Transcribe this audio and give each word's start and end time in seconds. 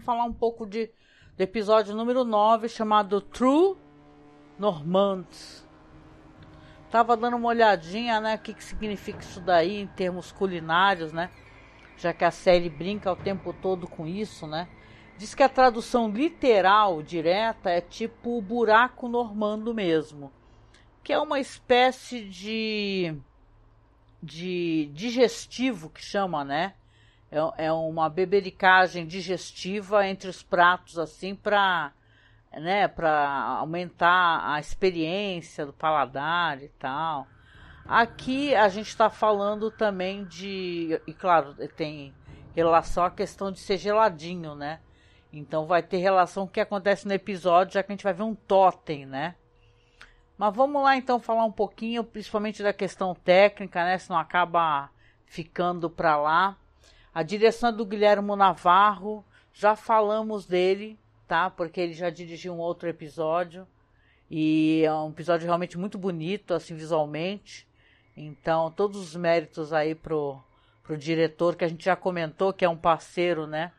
Vamos 0.00 0.06
falar 0.06 0.24
um 0.24 0.32
pouco 0.32 0.66
de, 0.66 0.90
do 1.36 1.40
episódio 1.42 1.94
número 1.94 2.24
9, 2.24 2.70
chamado 2.70 3.20
True 3.20 3.76
Normand. 4.58 5.26
Tava 6.90 7.14
dando 7.18 7.36
uma 7.36 7.48
olhadinha, 7.48 8.18
né, 8.18 8.36
o 8.36 8.38
que, 8.38 8.54
que 8.54 8.64
significa 8.64 9.20
isso 9.20 9.42
daí 9.42 9.82
em 9.82 9.86
termos 9.86 10.32
culinários, 10.32 11.12
né? 11.12 11.30
Já 11.98 12.14
que 12.14 12.24
a 12.24 12.30
série 12.30 12.70
brinca 12.70 13.12
o 13.12 13.16
tempo 13.16 13.52
todo 13.52 13.86
com 13.86 14.06
isso, 14.06 14.46
né? 14.46 14.68
Diz 15.18 15.34
que 15.34 15.42
a 15.42 15.50
tradução 15.50 16.08
literal, 16.08 17.02
direta, 17.02 17.68
é 17.68 17.82
tipo 17.82 18.38
o 18.38 18.42
buraco 18.42 19.06
normando 19.06 19.74
mesmo. 19.74 20.32
Que 21.04 21.12
é 21.12 21.18
uma 21.18 21.38
espécie 21.38 22.24
de, 22.24 23.14
de 24.22 24.90
digestivo 24.94 25.90
que 25.90 26.02
chama, 26.02 26.42
né? 26.42 26.72
É, 27.30 27.66
é 27.66 27.72
uma 27.72 28.08
bebericagem 28.08 29.06
digestiva 29.06 30.06
entre 30.06 30.28
os 30.28 30.42
pratos, 30.42 30.98
assim, 30.98 31.34
para 31.34 31.92
né, 32.52 32.88
para 32.88 33.58
aumentar 33.58 34.42
a 34.44 34.58
experiência 34.58 35.64
do 35.64 35.72
paladar 35.72 36.60
e 36.60 36.68
tal. 36.68 37.26
Aqui 37.86 38.54
a 38.54 38.68
gente 38.68 38.88
está 38.88 39.08
falando 39.08 39.70
também 39.70 40.24
de, 40.24 41.00
e 41.06 41.14
claro, 41.14 41.54
tem 41.76 42.12
relação 42.54 43.04
à 43.04 43.10
questão 43.10 43.52
de 43.52 43.60
ser 43.60 43.76
geladinho, 43.76 44.54
né? 44.54 44.80
Então 45.32 45.66
vai 45.66 45.82
ter 45.82 45.98
relação 45.98 46.44
com 46.44 46.50
o 46.50 46.52
que 46.52 46.60
acontece 46.60 47.06
no 47.06 47.14
episódio, 47.14 47.74
já 47.74 47.82
que 47.82 47.92
a 47.92 47.94
gente 47.94 48.04
vai 48.04 48.12
ver 48.12 48.24
um 48.24 48.34
totem, 48.34 49.06
né? 49.06 49.36
Mas 50.36 50.54
vamos 50.54 50.82
lá 50.82 50.96
então 50.96 51.20
falar 51.20 51.44
um 51.44 51.52
pouquinho, 51.52 52.02
principalmente 52.02 52.62
da 52.62 52.72
questão 52.72 53.14
técnica, 53.14 53.84
né? 53.84 53.98
Senão 53.98 54.18
acaba 54.18 54.90
ficando 55.26 55.88
para 55.88 56.16
lá. 56.16 56.56
A 57.12 57.22
direção 57.24 57.70
é 57.70 57.72
do 57.72 57.84
Guilherme 57.84 58.36
Navarro, 58.36 59.24
já 59.52 59.74
falamos 59.74 60.46
dele, 60.46 60.98
tá? 61.26 61.50
Porque 61.50 61.80
ele 61.80 61.92
já 61.92 62.08
dirigiu 62.08 62.52
um 62.54 62.58
outro 62.58 62.88
episódio 62.88 63.66
e 64.30 64.82
é 64.84 64.92
um 64.92 65.10
episódio 65.10 65.44
realmente 65.44 65.76
muito 65.76 65.98
bonito, 65.98 66.54
assim 66.54 66.74
visualmente. 66.74 67.66
Então, 68.16 68.70
todos 68.70 69.00
os 69.00 69.16
méritos 69.16 69.72
aí 69.72 69.92
pro, 69.92 70.40
pro 70.84 70.96
diretor 70.96 71.56
que 71.56 71.64
a 71.64 71.68
gente 71.68 71.84
já 71.84 71.96
comentou 71.96 72.52
que 72.52 72.64
é 72.64 72.68
um 72.68 72.76
parceiro, 72.76 73.46
né? 73.46 73.72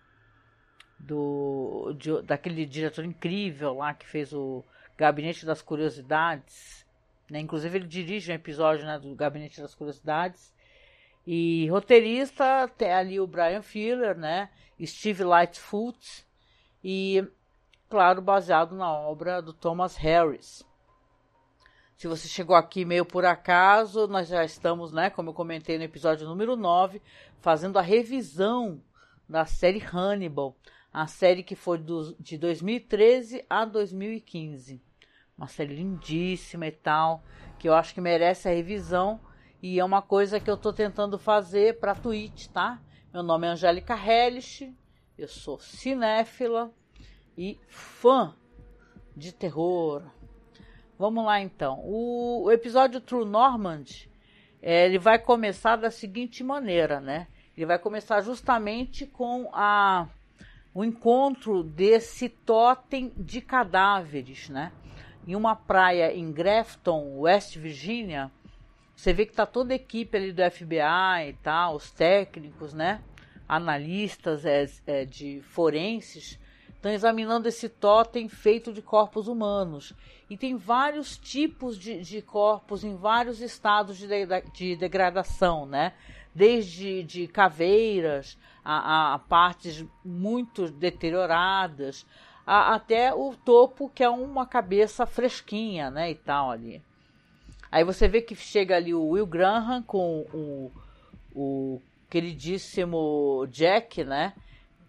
Do 1.00 1.94
de, 1.98 2.22
daquele 2.24 2.66
diretor 2.66 3.06
incrível 3.06 3.76
lá 3.76 3.94
que 3.94 4.06
fez 4.06 4.34
o 4.34 4.64
Gabinete 4.98 5.46
das 5.46 5.62
Curiosidades, 5.62 6.86
né? 7.30 7.40
Inclusive 7.40 7.78
ele 7.78 7.88
dirige 7.88 8.30
um 8.30 8.36
episódio, 8.36 8.86
né, 8.86 9.00
do 9.00 9.16
Gabinete 9.16 9.62
das 9.62 9.74
Curiosidades 9.74 10.54
e 11.25 11.67
roteirista 11.69 12.67
tem 12.77 12.91
ali 12.91 13.19
o 13.19 13.27
Brian 13.27 13.61
Fuller, 13.61 14.17
né? 14.17 14.50
Steve 14.83 15.23
Lightfoot 15.23 16.25
e, 16.83 17.23
claro, 17.89 18.22
baseado 18.22 18.75
na 18.75 18.91
obra 18.91 19.41
do 19.41 19.53
Thomas 19.53 19.95
Harris. 19.95 20.66
Se 21.95 22.08
você 22.08 22.28
chegou 22.28 22.55
aqui 22.55 22.83
meio 22.83 23.05
por 23.05 23.25
acaso, 23.25 24.08
nós 24.08 24.28
já 24.28 24.44
estamos, 24.44 24.91
né, 24.91 25.11
como 25.11 25.30
eu 25.30 25.33
comentei 25.36 25.78
no 25.78 25.83
episódio 25.83 26.28
número 26.28 26.55
9, 26.55 27.00
fazendo 27.39 27.78
a 27.78 27.81
revisão 27.81 28.81
da 29.30 29.45
série 29.45 29.80
Hannibal, 29.80 30.56
a 30.91 31.06
série 31.06 31.44
que 31.44 31.56
foi 31.56 31.78
do, 31.78 32.16
de 32.19 32.39
2013 32.39 33.46
a 33.47 33.66
2015. 33.66 34.81
Uma 35.38 35.47
série 35.47 35.75
lindíssima 35.75 36.66
e 36.66 36.72
tal, 36.72 37.23
que 37.59 37.69
eu 37.69 37.75
acho 37.75 37.94
que 37.94 38.01
merece 38.01 38.50
a 38.50 38.51
revisão 38.51 39.19
e 39.61 39.79
é 39.79 39.85
uma 39.85 40.01
coisa 40.01 40.39
que 40.39 40.49
eu 40.49 40.55
estou 40.55 40.73
tentando 40.73 41.19
fazer 41.19 41.79
para 41.79 41.94
Twitch, 41.94 42.47
tá? 42.47 42.81
Meu 43.13 43.22
nome 43.22 43.45
é 43.45 43.51
Angélica 43.51 43.95
Hellish, 43.95 44.73
eu 45.17 45.27
sou 45.27 45.59
cinéfila 45.59 46.72
e 47.38 47.59
fã 47.67 48.33
de 49.16 49.31
terror. 49.31 50.01
Vamos 50.97 51.25
lá 51.25 51.39
então. 51.39 51.79
O, 51.83 52.44
o 52.45 52.51
episódio 52.51 52.99
True 52.99 53.25
Normand, 53.25 53.85
é, 54.61 54.85
ele 54.85 54.97
vai 54.97 55.19
começar 55.19 55.75
da 55.75 55.91
seguinte 55.91 56.43
maneira, 56.43 56.99
né? 56.99 57.28
Ele 57.55 57.66
vai 57.66 57.78
começar 57.78 58.22
justamente 58.22 59.05
com 59.05 59.49
a 59.53 60.07
o 60.73 60.85
encontro 60.85 61.63
desse 61.63 62.29
totem 62.29 63.11
de 63.17 63.41
cadáveres, 63.41 64.47
né? 64.49 64.72
Em 65.28 65.35
uma 65.35 65.55
praia 65.55 66.16
em 66.16 66.31
Grafton, 66.31 67.19
West 67.19 67.57
Virginia, 67.57 68.31
você 69.01 69.13
vê 69.13 69.25
que 69.25 69.34
tá 69.34 69.47
toda 69.47 69.73
a 69.73 69.75
equipe 69.75 70.16
ali 70.16 70.31
do 70.31 70.44
FBI 70.44 71.29
e 71.29 71.34
tal, 71.41 71.73
os 71.75 71.89
técnicos, 71.89 72.72
né? 72.72 73.01
Analistas 73.50 74.45
é, 74.45 74.69
é, 74.85 75.06
de 75.06 75.41
forenses 75.41 76.39
estão 76.69 76.91
examinando 76.91 77.47
esse 77.47 77.67
totem 77.67 78.29
feito 78.29 78.72
de 78.72 78.79
corpos 78.79 79.28
humanos. 79.28 79.91
E 80.29 80.38
tem 80.38 80.56
vários 80.56 81.17
tipos 81.17 81.79
de, 81.79 82.00
de 82.01 82.22
corpos 82.22 82.84
em 82.84 82.95
vários 82.95 83.41
estados 83.41 83.97
de, 83.97 84.06
de, 84.06 84.25
de 84.53 84.75
degradação, 84.75 85.66
né? 85.66 85.94
Desde 86.31 87.01
de 87.01 87.25
caveiras 87.25 88.38
a, 88.63 89.16
a 89.16 89.17
partes 89.17 89.84
muito 90.06 90.69
deterioradas, 90.69 92.06
a, 92.45 92.75
até 92.75 93.11
o 93.11 93.34
topo 93.34 93.90
que 93.90 94.03
é 94.03 94.09
uma 94.11 94.45
cabeça 94.45 95.07
fresquinha, 95.07 95.90
né? 95.90 96.11
E 96.11 96.16
tal 96.16 96.51
ali. 96.51 96.84
Aí 97.72 97.84
você 97.84 98.08
vê 98.08 98.22
que 98.22 98.36
chega 98.36 98.76
ali 98.76 98.94
o 98.94 99.09
Will 99.09 99.26
Graham 99.26 99.82
com 99.84 100.26
o, 100.34 100.72
o 101.34 101.82
queridíssimo 102.09 103.48
Jack, 103.50 104.04
né? 104.04 104.34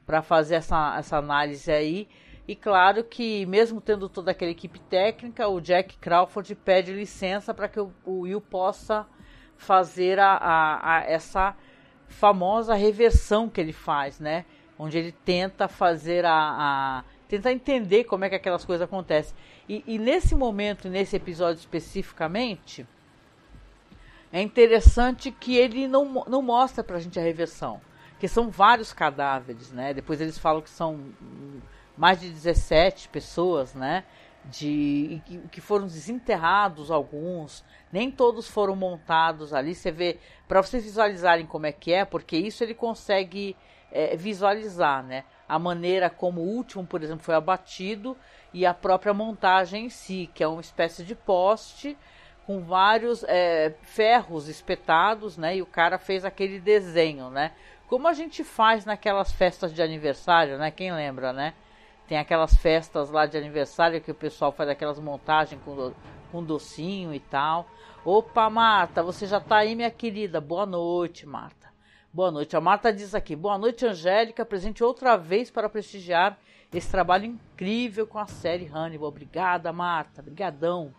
Para 0.05 0.21
fazer 0.21 0.57
essa, 0.57 0.97
essa 0.99 1.17
análise 1.17 1.71
aí. 1.71 2.09
E 2.47 2.57
claro 2.57 3.05
que, 3.05 3.47
mesmo 3.47 3.81
tendo 3.81 4.09
toda 4.09 4.33
aquela 4.33 4.51
equipe 4.51 4.81
técnica, 4.81 5.47
o 5.47 5.61
Jack 5.61 5.97
Crawford 5.99 6.57
pede 6.57 6.93
licença 6.93 7.55
para 7.55 7.69
que 7.69 7.79
o, 7.79 7.93
Will 8.05 8.41
possa 8.41 9.07
fazer 9.57 10.19
a, 10.19 10.33
a, 10.33 10.97
a, 10.97 11.05
essa 11.05 11.57
famosa 12.09 12.75
reversão 12.75 13.49
que 13.49 13.61
ele 13.61 13.73
faz, 13.73 14.19
né? 14.19 14.45
Onde 14.77 14.99
ele 14.99 15.13
tenta 15.13 15.69
fazer 15.69 16.25
a 16.27 17.05
tentar 17.33 17.51
entender 17.51 18.05
como 18.05 18.27
é 18.27 18.29
que 18.29 18.35
aquelas 18.35 18.63
coisas 18.63 18.85
acontecem. 18.85 19.35
E, 19.67 19.83
e 19.87 19.99
nesse 19.99 20.35
momento, 20.35 20.91
nesse 20.91 21.17
episódio 21.17 21.61
especificamente, 21.61 22.87
é 24.31 24.43
interessante 24.43 25.31
que 25.31 25.57
ele 25.57 25.89
não, 25.89 26.27
não 26.27 26.43
mostra 26.43 26.85
pra 26.85 26.99
gente 26.99 27.19
a 27.19 27.23
reversão. 27.23 27.81
Que 28.21 28.29
são 28.29 28.51
vários 28.51 28.93
cadáveres, 28.93 29.73
né? 29.73 29.95
Depois 29.95 30.21
eles 30.21 30.37
falam 30.37 30.61
que 30.61 30.69
são 30.69 31.07
mais 31.97 32.21
de 32.21 32.29
17 32.29 33.09
pessoas, 33.09 33.75
né? 33.75 34.05
De, 34.45 35.23
que 35.51 35.61
foram 35.61 35.87
desenterrados 35.87 36.91
alguns, 36.91 37.65
nem 37.91 38.11
todos 38.11 38.47
foram 38.47 38.77
montados 38.77 39.55
ali. 39.55 39.75
Você 39.75 39.91
vê, 39.91 40.19
para 40.47 40.63
vocês 40.63 40.85
visualizarem 40.85 41.47
como 41.47 41.65
é 41.65 41.73
que 41.73 41.95
é, 41.95 42.05
porque 42.05 42.37
isso 42.37 42.63
ele 42.63 42.75
consegue 42.75 43.57
é, 43.91 44.17
visualizar, 44.17 45.03
né? 45.03 45.25
A 45.53 45.59
maneira 45.59 46.09
como 46.09 46.41
o 46.41 46.49
último, 46.49 46.87
por 46.87 47.03
exemplo, 47.03 47.23
foi 47.23 47.35
abatido 47.35 48.17
e 48.55 48.65
a 48.65 48.73
própria 48.73 49.13
montagem 49.13 49.85
em 49.85 49.91
si, 49.91 50.31
que 50.33 50.43
é 50.43 50.49
uma 50.49 50.63
espécie 50.63 51.05
de 51.05 51.15
poste 51.15 51.95
com 52.47 52.63
vários 52.63 53.23
é, 53.25 53.75
ferros 53.83 54.49
espetados, 54.49 55.37
né? 55.37 55.59
E 55.59 55.61
o 55.61 55.67
cara 55.67 55.99
fez 55.99 56.25
aquele 56.25 56.59
desenho, 56.59 57.29
né? 57.29 57.53
Como 57.87 58.09
a 58.09 58.15
gente 58.15 58.43
faz 58.43 58.87
naquelas 58.87 59.31
festas 59.31 59.75
de 59.75 59.83
aniversário, 59.83 60.57
né? 60.57 60.71
Quem 60.71 60.91
lembra, 60.91 61.35
né? 61.35 61.53
Tem 62.09 62.17
aquelas 62.17 62.57
festas 62.57 63.11
lá 63.11 63.27
de 63.27 63.37
aniversário 63.37 64.01
que 64.01 64.11
o 64.11 64.15
pessoal 64.15 64.53
faz 64.53 64.71
aquelas 64.71 64.99
montagens 64.99 65.61
com, 65.63 65.93
com 66.31 66.43
docinho 66.43 67.13
e 67.13 67.21
tal. 67.21 67.69
Opa, 68.07 68.49
Marta, 68.49 69.03
você 69.03 69.27
já 69.27 69.39
tá 69.39 69.59
aí, 69.59 69.77
minha 69.77 69.91
querida. 69.91 70.41
Boa 70.41 70.65
noite, 70.65 71.27
Marta. 71.27 71.62
Boa 72.15 72.31
noite. 72.31 72.55
A 72.55 72.61
Marta 72.61 72.93
diz 72.93 73.15
aqui: 73.15 73.35
Boa 73.35 73.57
noite, 73.57 73.87
Angélica. 73.87 74.45
Presente 74.45 74.85
outra 74.85 75.17
vez 75.17 75.51
para 75.51 75.67
prestigiar 75.67 76.39
esse 76.71 76.91
trabalho 76.91 77.25
incrível 77.25 78.07
com 78.07 78.19
a 78.19 78.27
série 78.27 78.67
Hannibal. 78.67 79.09
Obrigada, 79.09 79.73
Marta. 79.73 80.21
Obrigadão. 80.21 80.95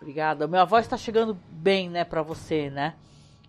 Obrigada. 0.00 0.48
Minha 0.48 0.64
voz 0.64 0.86
está 0.86 0.96
chegando 0.96 1.38
bem, 1.50 1.90
né, 1.90 2.02
para 2.02 2.22
você, 2.22 2.70
né? 2.70 2.94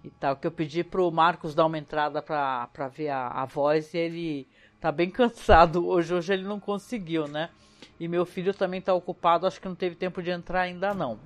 E 0.03 0.09
tal, 0.09 0.35
que 0.35 0.45
eu 0.45 0.51
pedi 0.51 0.83
pro 0.83 1.09
Marcos 1.09 1.55
dar 1.55 1.67
uma 1.67 1.77
entrada 1.77 2.21
para 2.21 2.89
ver 2.89 3.07
a, 3.07 3.29
a 3.29 3.45
voz 3.45 3.93
e 3.93 3.97
ele 3.97 4.47
tá 4.81 4.91
bem 4.91 5.07
cansado 5.09 5.87
hoje. 5.87 6.13
Hoje 6.13 6.33
ele 6.33 6.43
não 6.43 6.59
conseguiu, 6.59 7.29
né? 7.29 7.49
E 7.97 8.09
meu 8.09 8.25
filho 8.25 8.53
também 8.53 8.81
tá 8.81 8.93
ocupado, 8.93 9.47
acho 9.47 9.61
que 9.61 9.69
não 9.69 9.75
teve 9.75 9.95
tempo 9.95 10.21
de 10.21 10.31
entrar 10.31 10.63
ainda 10.63 10.93
não. 10.93 11.17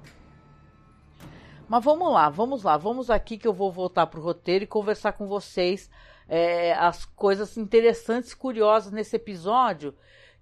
Mas 1.68 1.84
vamos 1.84 2.12
lá, 2.12 2.30
vamos 2.30 2.64
lá, 2.64 2.78
vamos 2.78 3.10
aqui 3.10 3.38
que 3.38 3.48
eu 3.48 3.54
vou 3.54 3.72
voltar 3.72 4.08
pro 4.08 4.22
roteiro 4.22 4.64
e 4.64 4.68
conversar 4.68 5.14
com 5.14 5.28
vocês 5.28 5.90
é, 6.28 6.74
as 6.74 7.06
coisas 7.06 7.58
interessantes, 7.58 8.34
curiosas 8.34 8.92
nesse 8.92 9.16
episódio 9.16 9.96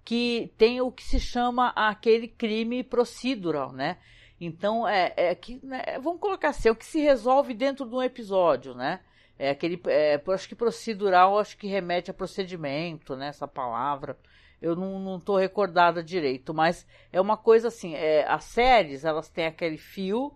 que 0.04 0.52
tem 0.58 0.80
o 0.80 0.90
que 0.90 1.02
se 1.02 1.20
chama 1.20 1.68
aquele 1.76 2.26
crime 2.26 2.82
procedural, 2.82 3.72
né? 3.72 3.98
Então, 4.40 4.86
é, 4.88 5.12
é 5.16 5.34
que, 5.34 5.64
né, 5.64 5.98
vamos 6.02 6.20
colocar 6.20 6.48
assim, 6.48 6.68
é 6.68 6.72
o 6.72 6.76
que 6.76 6.84
se 6.84 7.00
resolve 7.00 7.54
dentro 7.54 7.86
de 7.86 7.94
um 7.94 8.02
episódio, 8.02 8.74
né? 8.74 9.00
É 9.38 9.50
aquele, 9.50 9.80
é, 9.86 10.20
acho 10.28 10.48
que 10.48 10.54
procedural, 10.54 11.38
acho 11.38 11.56
que 11.56 11.68
remete 11.68 12.10
a 12.10 12.14
procedimento, 12.14 13.14
né? 13.14 13.28
Essa 13.28 13.46
palavra. 13.46 14.18
Eu 14.60 14.76
não, 14.76 15.18
tô 15.18 15.36
recordada 15.36 16.02
direito, 16.02 16.54
mas 16.54 16.86
é 17.12 17.20
uma 17.20 17.36
coisa 17.36 17.68
assim, 17.68 17.94
é, 17.94 18.24
as 18.28 18.44
séries, 18.44 19.04
elas 19.04 19.28
têm 19.28 19.46
aquele 19.46 19.76
fio, 19.76 20.32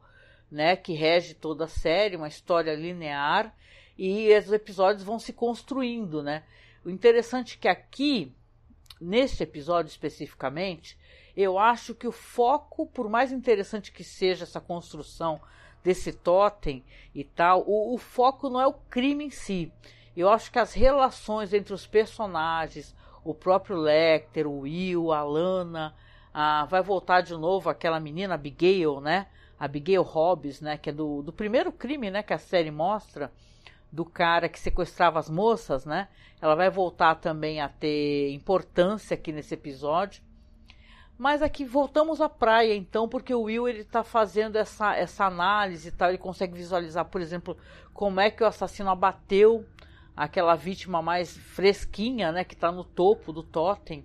né, 0.50 0.76
que 0.76 0.92
rege 0.92 1.34
toda 1.34 1.64
a 1.64 1.68
série, 1.68 2.16
uma 2.16 2.28
história 2.28 2.74
linear, 2.74 3.54
e 3.98 4.32
os 4.36 4.52
episódios 4.52 5.02
vão 5.02 5.18
se 5.18 5.32
construindo, 5.32 6.22
né? 6.22 6.44
O 6.84 6.90
interessante 6.90 7.56
é 7.56 7.60
que 7.60 7.68
aqui, 7.68 8.32
neste 9.00 9.42
episódio 9.42 9.88
especificamente, 9.88 10.98
eu 11.36 11.58
acho 11.58 11.94
que 11.94 12.06
o 12.06 12.12
foco, 12.12 12.86
por 12.86 13.08
mais 13.08 13.32
interessante 13.32 13.92
que 13.92 14.04
seja 14.04 14.44
essa 14.44 14.60
construção 14.60 15.40
desse 15.82 16.12
totem 16.12 16.84
e 17.14 17.24
tal, 17.24 17.64
o, 17.66 17.94
o 17.94 17.98
foco 17.98 18.48
não 18.48 18.60
é 18.60 18.66
o 18.66 18.72
crime 18.72 19.26
em 19.26 19.30
si. 19.30 19.72
Eu 20.16 20.30
acho 20.30 20.50
que 20.50 20.58
as 20.58 20.72
relações 20.72 21.52
entre 21.52 21.74
os 21.74 21.86
personagens, 21.86 22.94
o 23.22 23.34
próprio 23.34 23.76
Lecter, 23.76 24.46
o 24.46 24.60
Will, 24.60 25.12
a 25.12 25.22
Lana, 25.22 25.94
a, 26.32 26.64
vai 26.64 26.82
voltar 26.82 27.20
de 27.20 27.34
novo 27.34 27.68
aquela 27.68 28.00
menina 28.00 28.34
Abigail, 28.34 29.00
né? 29.00 29.26
Abigail 29.58 30.02
Hobbs, 30.02 30.60
né? 30.60 30.76
Que 30.76 30.90
é 30.90 30.92
do, 30.92 31.22
do 31.22 31.32
primeiro 31.32 31.72
crime, 31.72 32.10
né? 32.10 32.22
Que 32.22 32.32
a 32.32 32.38
série 32.38 32.70
mostra 32.70 33.32
do 33.90 34.04
cara 34.04 34.48
que 34.48 34.58
sequestrava 34.58 35.18
as 35.18 35.30
moças, 35.30 35.84
né? 35.84 36.08
Ela 36.40 36.54
vai 36.54 36.68
voltar 36.68 37.14
também 37.16 37.60
a 37.60 37.68
ter 37.68 38.32
importância 38.32 39.14
aqui 39.14 39.32
nesse 39.32 39.54
episódio. 39.54 40.22
Mas 41.18 41.40
aqui 41.40 41.64
voltamos 41.64 42.20
à 42.20 42.28
praia, 42.28 42.76
então, 42.76 43.08
porque 43.08 43.34
o 43.34 43.42
Will 43.42 43.66
ele 43.66 43.80
está 43.80 44.04
fazendo 44.04 44.56
essa, 44.56 44.94
essa 44.94 45.24
análise 45.24 45.88
e 45.88 45.92
tal. 45.92 46.10
Ele 46.10 46.18
consegue 46.18 46.54
visualizar, 46.54 47.06
por 47.06 47.22
exemplo, 47.22 47.56
como 47.94 48.20
é 48.20 48.30
que 48.30 48.42
o 48.42 48.46
assassino 48.46 48.90
abateu 48.90 49.64
aquela 50.14 50.54
vítima 50.54 51.00
mais 51.00 51.36
fresquinha, 51.36 52.32
né, 52.32 52.44
que 52.44 52.54
está 52.54 52.70
no 52.70 52.84
topo 52.84 53.32
do 53.32 53.42
totem. 53.42 54.04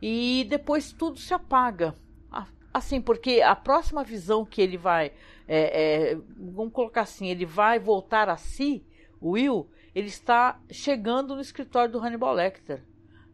E 0.00 0.46
depois 0.50 0.92
tudo 0.92 1.18
se 1.18 1.32
apaga. 1.32 1.94
Assim, 2.74 3.00
porque 3.00 3.40
a 3.40 3.54
próxima 3.54 4.02
visão 4.02 4.44
que 4.44 4.60
ele 4.60 4.76
vai, 4.76 5.12
é, 5.46 6.10
é, 6.10 6.18
vamos 6.36 6.72
colocar 6.72 7.02
assim, 7.02 7.28
ele 7.28 7.46
vai 7.46 7.78
voltar 7.78 8.28
a 8.28 8.36
si, 8.36 8.84
o 9.20 9.30
Will, 9.30 9.70
ele 9.94 10.08
está 10.08 10.60
chegando 10.68 11.36
no 11.36 11.40
escritório 11.40 11.92
do 11.92 12.00
Hannibal 12.00 12.34
Lecter. 12.34 12.82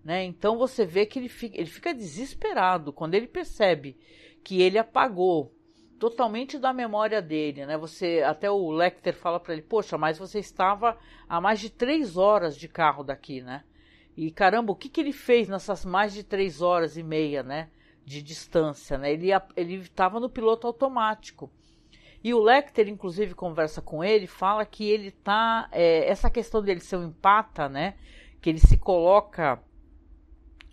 Né? 0.04 0.24
Então 0.24 0.58
você 0.58 0.84
vê 0.84 1.06
que 1.06 1.18
ele 1.18 1.30
fica, 1.30 1.56
ele 1.56 1.70
fica 1.70 1.94
desesperado 1.94 2.92
quando 2.92 3.14
ele 3.14 3.26
percebe 3.26 3.96
que 4.44 4.60
ele 4.60 4.76
apagou 4.76 5.54
totalmente 5.98 6.58
da 6.58 6.72
memória 6.72 7.20
dele, 7.22 7.64
né? 7.64 7.76
Você 7.76 8.22
até 8.22 8.50
o 8.50 8.70
Lecter 8.70 9.14
fala 9.14 9.40
para 9.40 9.54
ele, 9.54 9.62
poxa, 9.62 9.98
mas 9.98 10.18
você 10.18 10.38
estava 10.38 10.98
a 11.28 11.40
mais 11.40 11.60
de 11.60 11.70
três 11.70 12.16
horas 12.16 12.56
de 12.56 12.68
carro 12.68 13.04
daqui, 13.04 13.40
né? 13.42 13.64
E 14.16 14.30
caramba, 14.30 14.72
o 14.72 14.76
que, 14.76 14.88
que 14.88 15.00
ele 15.00 15.12
fez 15.12 15.48
nessas 15.48 15.84
mais 15.84 16.12
de 16.12 16.22
três 16.22 16.60
horas 16.60 16.96
e 16.96 17.02
meia, 17.02 17.42
né? 17.42 17.70
De 18.10 18.20
distância, 18.20 18.98
né? 18.98 19.12
Ele 19.12 19.28
ele 19.56 19.76
estava 19.76 20.18
no 20.18 20.28
piloto 20.28 20.66
automático. 20.66 21.48
E 22.24 22.34
o 22.34 22.42
Lecter, 22.42 22.88
inclusive, 22.88 23.36
conversa 23.36 23.80
com 23.80 24.02
ele, 24.02 24.26
fala 24.26 24.66
que 24.66 24.84
ele 24.90 25.12
tá 25.12 25.68
é, 25.70 26.10
essa 26.10 26.28
questão 26.28 26.60
dele 26.60 26.80
ser 26.80 26.96
um 26.96 27.04
empata, 27.04 27.68
né? 27.68 27.94
Que 28.40 28.50
ele 28.50 28.58
se 28.58 28.76
coloca 28.76 29.62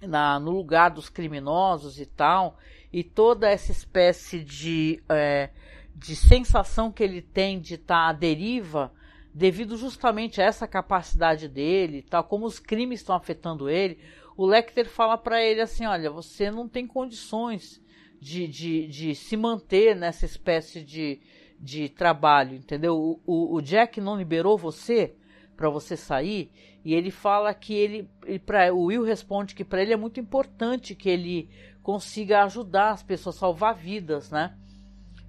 na, 0.01 0.39
no 0.39 0.49
lugar 0.49 0.89
dos 0.89 1.09
criminosos 1.09 1.99
e 1.99 2.07
tal, 2.07 2.57
e 2.91 3.03
toda 3.03 3.47
essa 3.47 3.71
espécie 3.71 4.43
de, 4.43 5.03
é, 5.07 5.51
de 5.95 6.15
sensação 6.15 6.91
que 6.91 7.03
ele 7.03 7.21
tem 7.21 7.59
de 7.59 7.75
estar 7.75 8.05
tá 8.05 8.09
à 8.09 8.13
deriva, 8.13 8.91
devido 9.31 9.77
justamente 9.77 10.41
a 10.41 10.45
essa 10.45 10.67
capacidade 10.67 11.47
dele, 11.47 12.01
tal 12.01 12.23
como 12.23 12.47
os 12.47 12.57
crimes 12.57 13.01
estão 13.01 13.15
afetando 13.15 13.69
ele, 13.69 13.99
o 14.37 14.45
Lecter 14.45 14.87
fala 14.87 15.17
para 15.17 15.43
ele 15.43 15.59
assim, 15.59 15.85
olha, 15.85 16.11
você 16.11 16.51
não 16.51 16.69
tem 16.69 16.85
condições 16.85 17.83
de, 18.21 18.47
de, 18.47 18.87
de 18.87 19.15
se 19.15 19.35
manter 19.35 19.95
nessa 19.95 20.25
espécie 20.25 20.83
de, 20.83 21.19
de 21.59 21.89
trabalho, 21.89 22.55
entendeu? 22.55 22.95
O, 22.95 23.19
o, 23.25 23.55
o 23.55 23.61
Jack 23.61 23.99
não 23.99 24.15
liberou 24.15 24.57
você 24.57 25.15
para 25.55 25.69
você 25.69 25.97
sair 25.97 26.51
e 26.85 26.93
ele 26.93 27.09
fala 27.09 27.53
que 27.53 27.73
ele, 27.73 28.09
ele 28.25 28.41
o 28.71 28.83
Will 28.85 29.03
responde 29.03 29.55
que 29.55 29.65
para 29.65 29.81
ele 29.81 29.91
é 29.91 29.97
muito 29.97 30.19
importante 30.19 30.95
que 30.95 31.09
ele 31.09 31.49
consiga 31.81 32.43
ajudar 32.43 32.91
as 32.91 33.01
pessoas, 33.01 33.35
salvar 33.35 33.73
vidas, 33.73 34.29
né? 34.29 34.55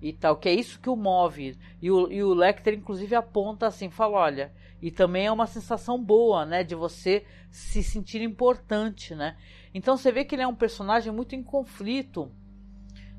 E 0.00 0.12
tal, 0.12 0.36
que 0.36 0.48
é 0.48 0.54
isso 0.54 0.80
que 0.80 0.88
o 0.88 0.94
move. 0.94 1.56
E 1.82 1.90
o, 1.90 2.12
e 2.12 2.22
o 2.22 2.32
Lecter, 2.32 2.74
inclusive, 2.74 3.16
aponta 3.16 3.66
assim: 3.66 3.90
fala, 3.90 4.18
olha, 4.18 4.52
e 4.80 4.90
também 4.90 5.26
é 5.26 5.32
uma 5.32 5.46
sensação 5.46 6.02
boa, 6.02 6.44
né? 6.46 6.62
De 6.62 6.74
você 6.74 7.24
se 7.50 7.82
sentir 7.82 8.22
importante, 8.22 9.14
né? 9.14 9.36
Então 9.74 9.96
você 9.96 10.12
vê 10.12 10.24
que 10.24 10.34
ele 10.34 10.42
é 10.42 10.46
um 10.46 10.54
personagem 10.54 11.12
muito 11.12 11.34
em 11.34 11.42
conflito 11.42 12.30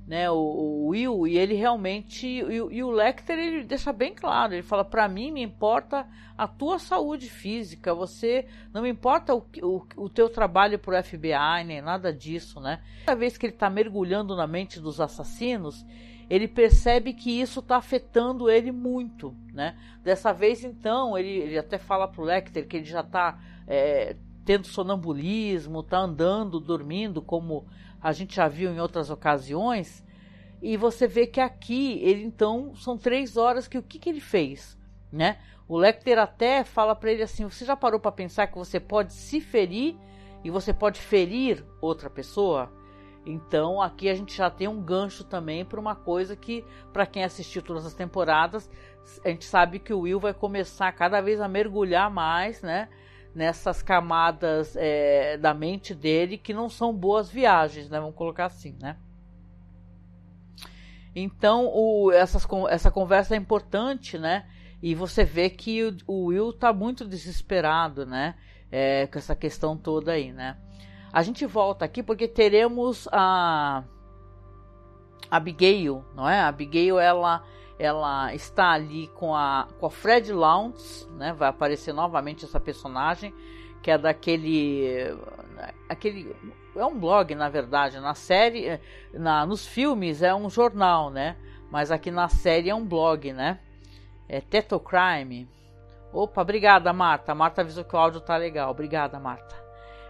né, 0.10 0.28
o, 0.32 0.38
o, 0.38 0.88
Will, 0.88 1.28
e 1.28 1.38
ele 1.38 1.54
realmente, 1.54 2.26
e, 2.26 2.56
e, 2.56 2.84
o 2.84 2.90
Lecter, 2.90 3.38
ele 3.38 3.64
deixa 3.64 3.94
bem 3.94 4.12
claro, 4.12 4.56
ele 4.56 4.64
fala, 4.64 4.84
para 4.84 5.08
mim 5.08 5.30
me 5.30 5.44
importa 5.44 6.08
a 6.36 6.48
tua 6.48 6.80
saúde 6.80 7.30
física, 7.30 7.94
você, 7.94 8.48
não 8.74 8.82
me 8.82 8.90
importa 8.90 9.36
o, 9.36 9.46
o, 9.62 9.86
o 9.96 10.10
teu 10.10 10.28
trabalho 10.28 10.80
pro 10.80 10.98
FBI, 11.04 11.64
nem 11.64 11.80
nada 11.80 12.12
disso, 12.12 12.60
né. 12.60 12.82
Cada 13.06 13.20
vez 13.20 13.38
que 13.38 13.46
ele 13.46 13.54
está 13.54 13.70
mergulhando 13.70 14.36
na 14.36 14.48
mente 14.48 14.80
dos 14.80 15.00
assassinos, 15.00 15.86
ele 16.30 16.48
percebe 16.48 17.14
que 17.14 17.42
isso 17.42 17.60
está 17.60 17.78
afetando 17.78 18.50
ele 18.50 18.72
muito, 18.72 19.36
né. 19.54 19.78
Dessa 20.04 20.32
vez, 20.32 20.64
então, 20.64 21.18
ele, 21.18 21.30
ele 21.30 21.58
até 21.58 21.78
fala 21.78 22.08
pro 22.08 22.24
Lecter 22.24 22.68
que 22.68 22.78
ele 22.78 22.86
já 22.86 23.02
está 23.02 23.40
é, 23.68 24.16
tendo 24.46 24.68
sonambulismo, 24.68 25.80
está 25.80 25.98
andando, 25.98 26.60
dormindo, 26.60 27.22
como 27.22 27.66
a 28.02 28.12
gente 28.12 28.36
já 28.36 28.48
viu 28.48 28.72
em 28.72 28.80
outras 28.80 29.10
ocasiões, 29.10 30.04
e 30.62 30.78
você 30.78 31.08
vê 31.08 31.26
que 31.26 31.40
aqui 31.40 32.00
ele 32.04 32.24
então 32.24 32.76
são 32.76 32.98
três 32.98 33.38
horas 33.38 33.68
que 33.68 33.78
o 33.78 33.84
que, 33.84 33.98
que 33.98 34.10
ele 34.10 34.20
fez, 34.20 34.78
né? 35.12 35.40
O 35.68 35.78
Lecter 35.78 36.18
até 36.18 36.64
fala 36.64 36.96
para 36.96 37.12
ele 37.12 37.24
assim: 37.24 37.44
você 37.44 37.64
já 37.64 37.76
parou 37.76 38.00
para 38.00 38.12
pensar 38.12 38.48
que 38.48 38.58
você 38.58 38.80
pode 38.80 39.14
se 39.14 39.40
ferir 39.40 39.96
e 40.44 40.50
você 40.50 40.74
pode 40.74 41.00
ferir 41.00 41.64
outra 41.82 42.10
pessoa? 42.10 42.72
Então 43.26 43.82
aqui 43.82 44.10
a 44.10 44.16
gente 44.16 44.36
já 44.36 44.50
tem 44.50 44.68
um 44.68 44.82
gancho 44.82 45.24
também 45.24 45.66
para 45.66 45.80
uma 45.80 45.96
coisa 45.96 46.36
que, 46.36 46.66
para 46.94 47.06
quem 47.06 47.24
assistiu 47.24 47.62
todas 47.62 47.86
as 47.86 47.94
temporadas, 47.94 48.70
a 49.24 49.30
gente 49.30 49.46
sabe 49.46 49.80
que 49.80 49.94
o 49.94 50.02
Will 50.02 50.20
vai 50.20 50.34
começar 50.34 50.92
cada 50.94 51.22
vez 51.22 51.42
a 51.42 51.48
mergulhar 51.48 52.10
mais, 52.10 52.62
né? 52.62 52.90
nessas 53.34 53.82
camadas 53.82 54.76
é, 54.76 55.38
da 55.38 55.54
mente 55.54 55.94
dele 55.94 56.38
que 56.38 56.54
não 56.54 56.70
são 56.70 56.94
boas 56.94 57.30
viagens, 57.30 57.90
né? 57.90 58.00
Vamos 58.00 58.16
colocar 58.16 58.46
assim, 58.46 58.76
né? 58.82 58.98
Então, 61.16 61.68
o, 61.74 62.12
essas, 62.12 62.46
essa 62.70 62.92
conversa 62.92 63.36
é 63.36 63.38
importante, 63.38 64.18
né? 64.18 64.48
E 64.82 64.96
você 64.96 65.24
vê 65.24 65.50
que 65.50 65.84
o, 65.84 65.98
o 66.08 66.26
Will 66.26 66.54
tá 66.54 66.72
muito 66.72 67.06
desesperado, 67.06 68.06
né? 68.06 68.36
É, 68.72 69.08
com 69.08 69.18
essa 69.18 69.36
questão 69.36 69.76
toda 69.76 70.12
aí, 70.12 70.32
né? 70.32 70.58
A 71.12 71.24
gente 71.24 71.46
volta 71.46 71.86
aqui 71.86 72.04
porque 72.04 72.28
teremos 72.28 73.08
a 73.12 73.84
Abigail, 75.30 76.04
não 76.16 76.28
é? 76.30 76.40
A 76.40 76.48
Abigail, 76.48 77.00
ela 77.00 77.44
ela 77.80 78.34
está 78.36 78.72
ali 78.72 79.08
com 79.08 79.34
a, 79.34 79.66
com 79.80 79.86
a 79.86 79.90
Fred 79.90 80.34
Lounge, 80.34 81.08
né? 81.12 81.32
Vai 81.32 81.48
aparecer 81.48 81.94
novamente 81.94 82.44
essa 82.44 82.60
personagem, 82.60 83.34
que 83.82 83.90
é 83.90 83.98
daquele. 83.98 85.18
aquele 85.88 86.36
É 86.76 86.86
um 86.86 87.00
blog, 87.00 87.34
na 87.36 87.48
verdade. 87.48 87.98
Na 88.02 88.14
série. 88.14 88.80
Na, 89.14 89.46
nos 89.46 89.66
filmes 89.66 90.22
é 90.22 90.36
um 90.36 90.50
jornal, 90.50 91.10
né? 91.10 91.38
Mas 91.72 91.90
aqui 91.90 92.12
na 92.12 92.28
série 92.28 92.70
é 92.70 92.76
um 92.76 92.86
blog, 92.86 93.32
né? 93.32 93.60
É 94.28 94.42
Teto 94.42 94.78
Crime. 94.78 95.48
Opa, 96.12 96.42
obrigada, 96.42 96.92
Marta. 96.92 97.34
Marta 97.34 97.62
avisou 97.62 97.86
que 97.86 97.96
o 97.96 98.00
áudio 98.00 98.20
tá 98.20 98.36
legal. 98.36 98.72
Obrigada, 98.72 99.18
Marta. 99.20 99.69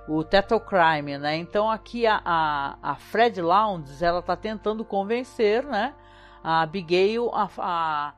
O 0.09 0.23
Teto 0.23 0.59
Crime, 0.59 1.17
né? 1.17 1.37
Então 1.37 1.69
aqui 1.69 2.07
a, 2.07 2.21
a, 2.25 2.77
a 2.81 2.95
Fred 2.95 3.41
Lounge, 3.41 4.03
ela 4.03 4.21
tá 4.21 4.35
tentando 4.35 4.83
convencer, 4.83 5.63
né? 5.63 5.93
a 6.43 6.61
Abigail, 6.61 7.29
a, 7.33 7.49
a, 7.57 8.13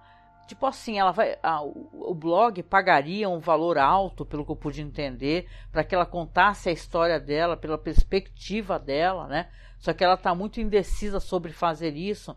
tipo 0.47 0.65
assim, 0.65 0.99
ela 0.99 1.11
vai, 1.11 1.37
a, 1.41 1.61
o 1.61 2.13
blog 2.13 2.61
pagaria 2.63 3.29
um 3.29 3.39
valor 3.39 3.77
alto, 3.77 4.25
pelo 4.25 4.45
que 4.45 4.51
eu 4.51 4.55
pude 4.55 4.81
entender, 4.81 5.47
para 5.71 5.83
que 5.83 5.95
ela 5.95 6.05
contasse 6.05 6.69
a 6.69 6.71
história 6.71 7.19
dela, 7.19 7.57
pela 7.57 7.77
perspectiva 7.77 8.77
dela, 8.79 9.27
né? 9.27 9.49
Só 9.79 9.93
que 9.93 10.03
ela 10.03 10.13
está 10.13 10.35
muito 10.35 10.61
indecisa 10.61 11.19
sobre 11.19 11.51
fazer 11.51 11.95
isso. 11.95 12.35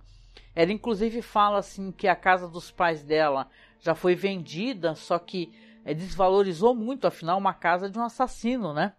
Ela 0.55 0.73
inclusive 0.73 1.21
fala 1.21 1.59
assim 1.59 1.93
que 1.93 2.09
a 2.09 2.17
casa 2.17 2.49
dos 2.49 2.71
pais 2.71 3.03
dela 3.03 3.49
já 3.81 3.95
foi 3.95 4.15
vendida, 4.15 4.95
só 4.95 5.19
que 5.19 5.53
é, 5.85 5.93
desvalorizou 5.93 6.75
muito, 6.75 7.07
afinal, 7.07 7.37
uma 7.37 7.53
casa 7.53 7.91
de 7.91 7.99
um 7.99 8.05
assassino, 8.05 8.73
né? 8.73 8.95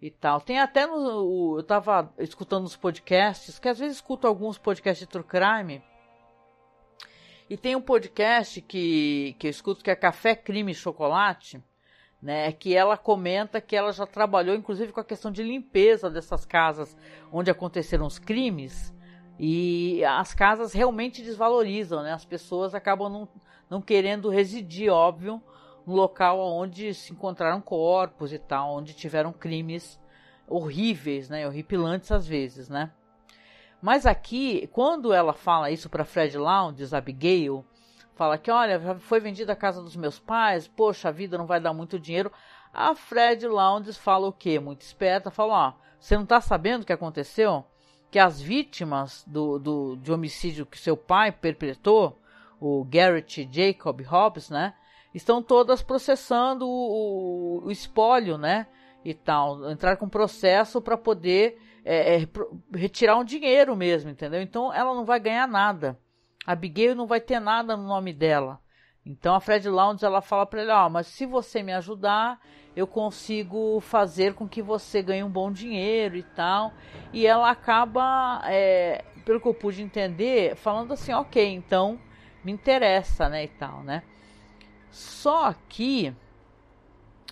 E 0.00 0.10
tal. 0.10 0.40
Tem 0.40 0.58
até 0.58 0.86
no. 0.86 1.58
Eu 1.58 1.62
tava 1.62 2.12
escutando 2.18 2.64
os 2.64 2.76
podcasts, 2.76 3.58
que 3.58 3.68
às 3.68 3.78
vezes 3.78 3.96
escuto 3.96 4.26
alguns 4.26 4.58
podcasts 4.58 5.06
de 5.06 5.10
True 5.10 5.24
Crime. 5.24 5.82
E 7.48 7.56
tem 7.56 7.76
um 7.76 7.80
podcast 7.80 8.60
que, 8.60 9.36
que 9.38 9.46
eu 9.46 9.50
escuto 9.50 9.82
que 9.82 9.90
é 9.90 9.94
Café, 9.94 10.34
Crime 10.34 10.72
e 10.72 10.74
Chocolate, 10.74 11.62
né? 12.20 12.50
Que 12.52 12.74
ela 12.74 12.96
comenta 12.96 13.60
que 13.60 13.76
ela 13.76 13.92
já 13.92 14.04
trabalhou, 14.04 14.56
inclusive, 14.56 14.92
com 14.92 15.00
a 15.00 15.04
questão 15.04 15.30
de 15.30 15.42
limpeza 15.42 16.10
dessas 16.10 16.44
casas 16.44 16.96
onde 17.32 17.50
aconteceram 17.50 18.06
os 18.06 18.18
crimes. 18.18 18.92
E 19.38 20.04
as 20.04 20.34
casas 20.34 20.72
realmente 20.72 21.22
desvalorizam, 21.22 22.02
né? 22.02 22.12
As 22.12 22.24
pessoas 22.24 22.74
acabam 22.74 23.08
não, 23.12 23.28
não 23.70 23.80
querendo 23.80 24.28
residir, 24.28 24.90
óbvio, 24.90 25.40
no 25.86 25.94
local 25.94 26.40
onde 26.40 26.92
se 26.92 27.12
encontraram 27.12 27.60
corpos 27.60 28.32
e 28.32 28.38
tal, 28.38 28.74
onde 28.74 28.92
tiveram 28.92 29.32
crimes 29.32 30.00
horríveis, 30.48 31.28
né? 31.28 31.46
Horripilantes 31.46 32.10
às 32.10 32.26
vezes, 32.26 32.68
né? 32.68 32.90
Mas 33.80 34.06
aqui, 34.06 34.68
quando 34.72 35.12
ela 35.12 35.32
fala 35.32 35.70
isso 35.70 35.88
para 35.88 36.04
Fred 36.04 36.36
Lowndes, 36.36 36.92
Abigail, 36.92 37.64
fala 38.14 38.38
que, 38.38 38.50
olha, 38.50 38.98
foi 38.98 39.20
vendida 39.20 39.52
a 39.52 39.56
casa 39.56 39.82
dos 39.82 39.94
meus 39.94 40.18
pais, 40.18 40.66
poxa, 40.66 41.08
a 41.08 41.12
vida 41.12 41.36
não 41.36 41.46
vai 41.46 41.60
dar 41.60 41.72
muito 41.72 42.00
dinheiro. 42.00 42.32
A 42.72 42.94
Fred 42.94 43.46
Lowndes 43.46 43.96
fala 43.96 44.26
o 44.26 44.32
quê? 44.32 44.58
Muito 44.58 44.80
esperta, 44.80 45.30
fala, 45.30 45.68
ó, 45.68 45.72
você 46.00 46.16
não 46.16 46.24
está 46.24 46.40
sabendo 46.40 46.82
o 46.82 46.86
que 46.86 46.92
aconteceu? 46.92 47.64
Que 48.10 48.18
as 48.18 48.40
vítimas 48.40 49.24
do, 49.26 49.58
do, 49.58 49.96
de 49.96 50.12
homicídio 50.12 50.66
que 50.66 50.78
seu 50.78 50.96
pai 50.96 51.30
perpetrou, 51.30 52.18
o 52.58 52.84
Garrett 52.84 53.48
Jacob 53.52 54.00
Hobbs, 54.02 54.48
né? 54.48 54.74
Estão 55.16 55.42
todas 55.42 55.82
processando 55.82 56.68
o, 56.68 57.64
o, 57.64 57.70
espólio, 57.70 58.36
né? 58.36 58.66
E 59.02 59.14
tal. 59.14 59.70
Entrar 59.70 59.96
com 59.96 60.10
processo 60.10 60.78
para 60.78 60.94
poder 60.94 61.58
é, 61.82 62.16
é, 62.16 62.28
retirar 62.74 63.16
um 63.16 63.24
dinheiro 63.24 63.74
mesmo, 63.74 64.10
entendeu? 64.10 64.42
Então 64.42 64.70
ela 64.70 64.94
não 64.94 65.06
vai 65.06 65.18
ganhar 65.18 65.48
nada. 65.48 65.98
A 66.46 66.52
Abigail 66.52 66.94
não 66.94 67.06
vai 67.06 67.18
ter 67.18 67.40
nada 67.40 67.78
no 67.78 67.84
nome 67.84 68.12
dela. 68.12 68.60
Então 69.06 69.34
a 69.34 69.40
Fred 69.40 69.66
Lounge 69.70 70.04
ela 70.04 70.20
fala 70.20 70.44
para 70.44 70.60
ele, 70.60 70.70
ó, 70.70 70.86
oh, 70.86 70.90
mas 70.90 71.06
se 71.06 71.24
você 71.24 71.62
me 71.62 71.72
ajudar, 71.72 72.38
eu 72.76 72.86
consigo 72.86 73.80
fazer 73.80 74.34
com 74.34 74.46
que 74.46 74.60
você 74.60 75.00
ganhe 75.00 75.24
um 75.24 75.30
bom 75.30 75.50
dinheiro 75.50 76.14
e 76.14 76.22
tal. 76.22 76.74
E 77.10 77.26
ela 77.26 77.50
acaba, 77.50 78.42
é, 78.44 79.02
pelo 79.24 79.40
que 79.40 79.48
eu 79.48 79.54
pude 79.54 79.80
entender, 79.80 80.56
falando 80.56 80.92
assim, 80.92 81.14
ok, 81.14 81.42
então 81.54 81.98
me 82.44 82.52
interessa, 82.52 83.30
né, 83.30 83.44
e 83.44 83.48
tal, 83.48 83.82
né. 83.82 84.02
Só 84.96 85.54
que 85.68 86.14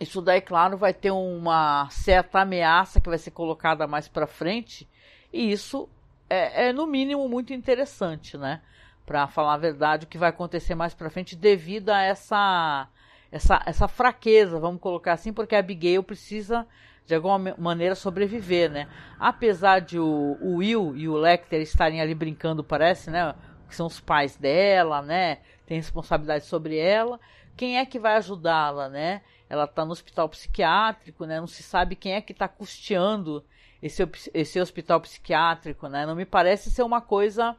isso 0.00 0.20
daí, 0.20 0.40
claro, 0.40 0.76
vai 0.76 0.92
ter 0.92 1.10
uma 1.10 1.88
certa 1.90 2.40
ameaça 2.40 3.00
que 3.00 3.08
vai 3.08 3.18
ser 3.18 3.30
colocada 3.30 3.86
mais 3.86 4.08
para 4.08 4.26
frente, 4.26 4.88
e 5.32 5.50
isso 5.50 5.88
é, 6.28 6.68
é 6.68 6.72
no 6.72 6.86
mínimo 6.86 7.28
muito 7.28 7.52
interessante, 7.52 8.36
né? 8.36 8.60
para 9.06 9.26
falar 9.26 9.54
a 9.54 9.58
verdade, 9.58 10.06
o 10.06 10.08
que 10.08 10.18
vai 10.18 10.30
acontecer 10.30 10.74
mais 10.74 10.94
para 10.94 11.10
frente 11.10 11.36
devido 11.36 11.90
a 11.90 12.02
essa, 12.02 12.88
essa, 13.30 13.62
essa 13.66 13.88
fraqueza, 13.88 14.58
vamos 14.58 14.80
colocar 14.80 15.12
assim, 15.12 15.32
porque 15.32 15.54
a 15.54 15.58
Abigail 15.58 16.02
precisa 16.02 16.66
de 17.06 17.14
alguma 17.14 17.54
maneira 17.58 17.94
sobreviver, 17.94 18.70
né? 18.70 18.88
Apesar 19.18 19.80
de 19.80 19.98
o, 19.98 20.38
o 20.40 20.56
Will 20.56 20.96
e 20.96 21.06
o 21.06 21.16
Lecter 21.16 21.60
estarem 21.60 22.00
ali 22.00 22.14
brincando, 22.14 22.64
parece, 22.64 23.10
né? 23.10 23.34
Que 23.68 23.76
são 23.76 23.86
os 23.86 24.00
pais 24.00 24.36
dela, 24.36 25.02
né? 25.02 25.38
Tem 25.66 25.78
responsabilidade 25.78 26.44
sobre 26.44 26.76
ela. 26.76 27.18
Quem 27.56 27.78
é 27.78 27.86
que 27.86 27.98
vai 27.98 28.16
ajudá-la, 28.16 28.88
né? 28.88 29.22
Ela 29.48 29.64
está 29.64 29.84
no 29.84 29.92
hospital 29.92 30.28
psiquiátrico, 30.28 31.24
né? 31.24 31.40
Não 31.40 31.46
se 31.46 31.62
sabe 31.62 31.96
quem 31.96 32.14
é 32.14 32.20
que 32.20 32.32
está 32.32 32.48
custeando 32.48 33.44
esse, 33.82 34.02
esse 34.32 34.60
hospital 34.60 35.00
psiquiátrico, 35.00 35.88
né? 35.88 36.06
Não 36.06 36.14
me 36.14 36.24
parece 36.24 36.70
ser 36.70 36.82
uma 36.82 37.00
coisa 37.00 37.56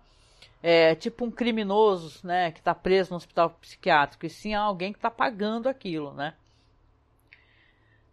é, 0.62 0.96
tipo 0.96 1.24
um 1.24 1.30
criminoso, 1.30 2.26
né, 2.26 2.52
que 2.52 2.58
está 2.58 2.74
preso 2.74 3.12
no 3.12 3.18
hospital 3.18 3.52
psiquiátrico, 3.62 4.26
e 4.26 4.30
sim 4.32 4.56
alguém 4.56 4.92
que 4.92 4.98
está 4.98 5.12
pagando 5.12 5.70
aquilo, 5.70 6.12
né. 6.14 6.34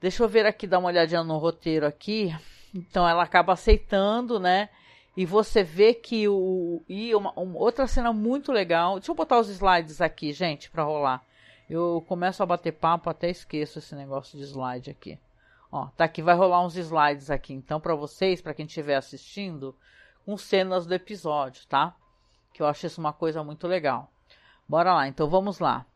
Deixa 0.03 0.23
eu 0.23 0.29
ver 0.29 0.45
aqui, 0.45 0.67
dar 0.67 0.79
uma 0.79 0.89
olhadinha 0.89 1.23
no 1.23 1.39
roteiro 1.39 1.87
aqui. 1.87 2.35
Então 2.75 3.09
ela 3.09 3.23
acaba 3.23 3.53
aceitando, 3.53 4.41
né? 4.41 4.69
E 5.17 5.27
você 5.27 5.63
vê 5.63 5.93
que 5.93 6.27
o. 6.29 6.83
E 6.89 7.15
uma, 7.15 7.33
uma, 7.33 7.59
outra 7.59 7.87
cena 7.87 8.13
muito 8.13 8.51
legal. 8.51 8.95
Deixa 8.95 9.11
eu 9.11 9.15
botar 9.15 9.39
os 9.39 9.49
slides 9.49 10.01
aqui, 10.01 10.33
gente, 10.33 10.71
para 10.71 10.83
rolar. 10.83 11.23
Eu 11.69 12.05
começo 12.09 12.43
a 12.43 12.47
bater 12.47 12.73
papo, 12.73 13.11
até 13.11 13.31
esqueço 13.31 13.79
esse 13.79 13.95
negócio 13.95 14.39
de 14.39 14.45
slide 14.45 14.91
aqui. 14.91 15.19
Ó, 15.71 15.87
tá 15.97 16.05
aqui, 16.05 16.23
vai 16.23 16.35
rolar 16.35 16.65
uns 16.65 16.77
slides 16.77 17.31
aqui. 17.31 17.53
Então, 17.55 17.81
para 17.81 17.95
vocês, 17.95 18.43
para 18.43 18.55
quem 18.55 18.67
estiver 18.67 18.97
assistindo, 18.97 19.75
com 20.25 20.37
cenas 20.37 20.87
do 20.87 20.95
episódio, 20.95 21.67
tá? 21.67 21.95
que 22.53 22.63
eu 22.63 22.67
acho 22.67 22.87
isso 22.87 23.01
uma 23.01 23.13
coisa 23.13 23.43
muito 23.43 23.67
legal. 23.67 24.11
Bora 24.69 24.93
lá, 24.93 25.09
então 25.09 25.29
vamos 25.29 25.59
lá. 25.59 25.87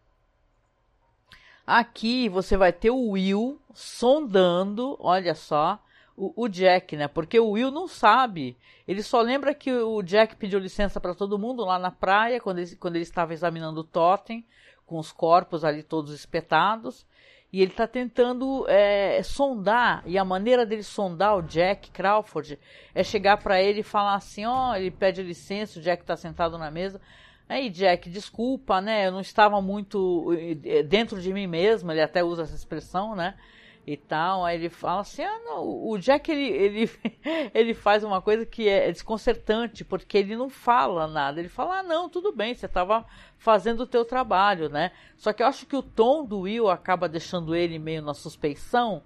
Aqui 1.67 2.29
você 2.29 2.57
vai 2.57 2.73
ter 2.73 2.91
o 2.91 3.11
Will 3.11 3.61
sondando, 3.75 4.97
olha 5.01 5.35
só, 5.35 5.79
o, 6.17 6.45
o, 6.45 6.49
Jack, 6.49 6.97
né? 6.97 7.07
Porque 7.07 7.39
o 7.39 7.51
Will 7.51 7.71
não 7.71 7.87
sabe. 7.87 8.57
Ele 8.89 9.03
só 9.03 9.21
lembra 9.21 9.55
que 9.55 9.71
o 9.71 10.03
Jack 10.03 10.37
pediu 10.37 10.59
licença 10.59 10.99
para 10.99 11.15
todo 11.15 11.39
mundo 11.39 11.65
lá 11.65 11.79
na 11.79 11.91
praia, 11.91 12.41
quando 12.41 12.59
ele, 12.59 12.77
quando 12.77 12.97
ele 12.97 13.03
estava 13.03 13.35
examinando 13.35 13.81
o 13.81 13.85
totem, 13.85 14.45
com 14.87 14.99
os 14.99 15.13
corpos 15.13 15.65
ali 15.65 15.83
todos 15.83 16.13
espetados. 16.13 17.07
E 17.53 17.63
ele 17.63 17.71
está 17.71 17.87
tentando 17.87 18.67
é, 18.69 19.23
sondar, 19.23 20.03
e 20.05 20.19
a 20.19 20.25
maneira 20.25 20.67
dele 20.67 20.83
sondar 20.83 21.37
o 21.37 21.43
Jack 21.43 21.91
Crawford 21.91 22.59
é 22.95 23.05
chegar 23.05 23.37
para 23.37 23.63
ele 23.63 23.81
e 23.81 23.85
falar 23.85 24.15
assim: 24.17 24.45
ó, 24.45 24.71
oh, 24.71 24.75
ele 24.75 24.91
pede 24.91 25.23
licença, 25.23 25.79
o 25.79 25.83
Jack 25.83 26.03
está 26.03 26.17
sentado 26.17 26.59
na 26.59 26.71
mesa. 26.71 27.01
Aí, 27.49 27.71
Jack, 27.71 28.11
desculpa, 28.11 28.81
né? 28.81 29.07
Eu 29.07 29.13
não 29.13 29.21
estava 29.21 29.61
muito 29.63 30.35
eh, 30.65 30.83
dentro 30.83 31.21
de 31.21 31.33
mim 31.33 31.47
mesmo, 31.47 31.93
ele 31.93 32.03
até 32.03 32.25
usa 32.25 32.43
essa 32.43 32.57
expressão, 32.57 33.15
né? 33.15 33.37
E 33.87 33.97
tal. 33.97 34.45
Aí 34.45 34.57
ele 34.57 34.69
fala 34.69 35.03
assim: 35.03 35.23
ah, 35.23 35.39
não, 35.45 35.63
o 35.65 35.97
Jack 35.99 36.31
ele, 36.31 36.49
ele, 36.49 36.91
ele 37.55 37.75
faz 37.75 38.03
uma 38.03 38.21
coisa 38.21 38.45
que 38.45 38.69
é 38.69 38.91
desconcertante, 38.91 39.85
porque 39.85 40.19
ele 40.19 40.37
não 40.37 40.51
fala 40.51 41.07
nada. 41.07 41.39
Ele 41.39 41.49
fala: 41.49 41.79
ah, 41.79 41.83
não, 41.83 42.09
tudo 42.09 42.33
bem, 42.33 42.55
você 42.55 42.67
estava 42.67 43.07
fazendo 43.39 43.81
o 43.81 43.87
teu 43.87 44.05
trabalho, 44.05 44.69
né? 44.69 44.91
Só 45.17 45.33
que 45.33 45.43
eu 45.43 45.47
acho 45.47 45.67
que 45.67 45.77
o 45.77 45.83
tom 45.83 46.25
do 46.25 46.41
Will 46.41 46.69
acaba 46.69 47.09
deixando 47.09 47.55
ele 47.55 47.79
meio 47.79 48.03
na 48.03 48.15
suspeição. 48.15 49.03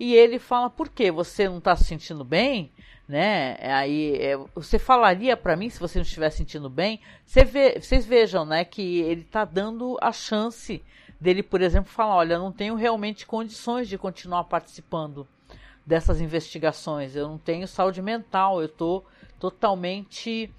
E 0.00 0.14
ele 0.14 0.38
fala: 0.38 0.68
por 0.68 0.88
que 0.88 1.12
você 1.12 1.48
não 1.48 1.58
está 1.58 1.76
se 1.76 1.84
sentindo 1.84 2.24
bem? 2.24 2.72
Né? 3.08 3.58
Aí 3.60 4.16
é, 4.16 4.36
você 4.54 4.78
falaria 4.78 5.36
para 5.36 5.56
mim 5.56 5.68
se 5.68 5.78
você 5.78 5.98
não 5.98 6.04
estiver 6.04 6.30
sentindo 6.30 6.70
bem. 6.70 6.98
Você 7.26 7.44
vê, 7.44 7.78
vocês 7.78 8.06
vejam, 8.06 8.44
né, 8.44 8.64
que 8.64 9.00
ele 9.00 9.20
está 9.20 9.44
dando 9.44 9.98
a 10.00 10.12
chance 10.12 10.82
dele, 11.22 11.42
por 11.42 11.62
exemplo, 11.62 11.90
falar: 11.90 12.16
olha, 12.16 12.38
não 12.38 12.52
tenho 12.52 12.74
realmente 12.74 13.24
condições 13.24 13.88
de 13.88 13.96
continuar 13.96 14.44
participando 14.44 15.26
dessas 15.86 16.20
investigações, 16.20 17.16
eu 17.16 17.28
não 17.28 17.38
tenho 17.38 17.66
saúde 17.66 18.02
mental, 18.02 18.60
eu 18.60 18.66
estou 18.66 19.04
totalmente 19.38 20.52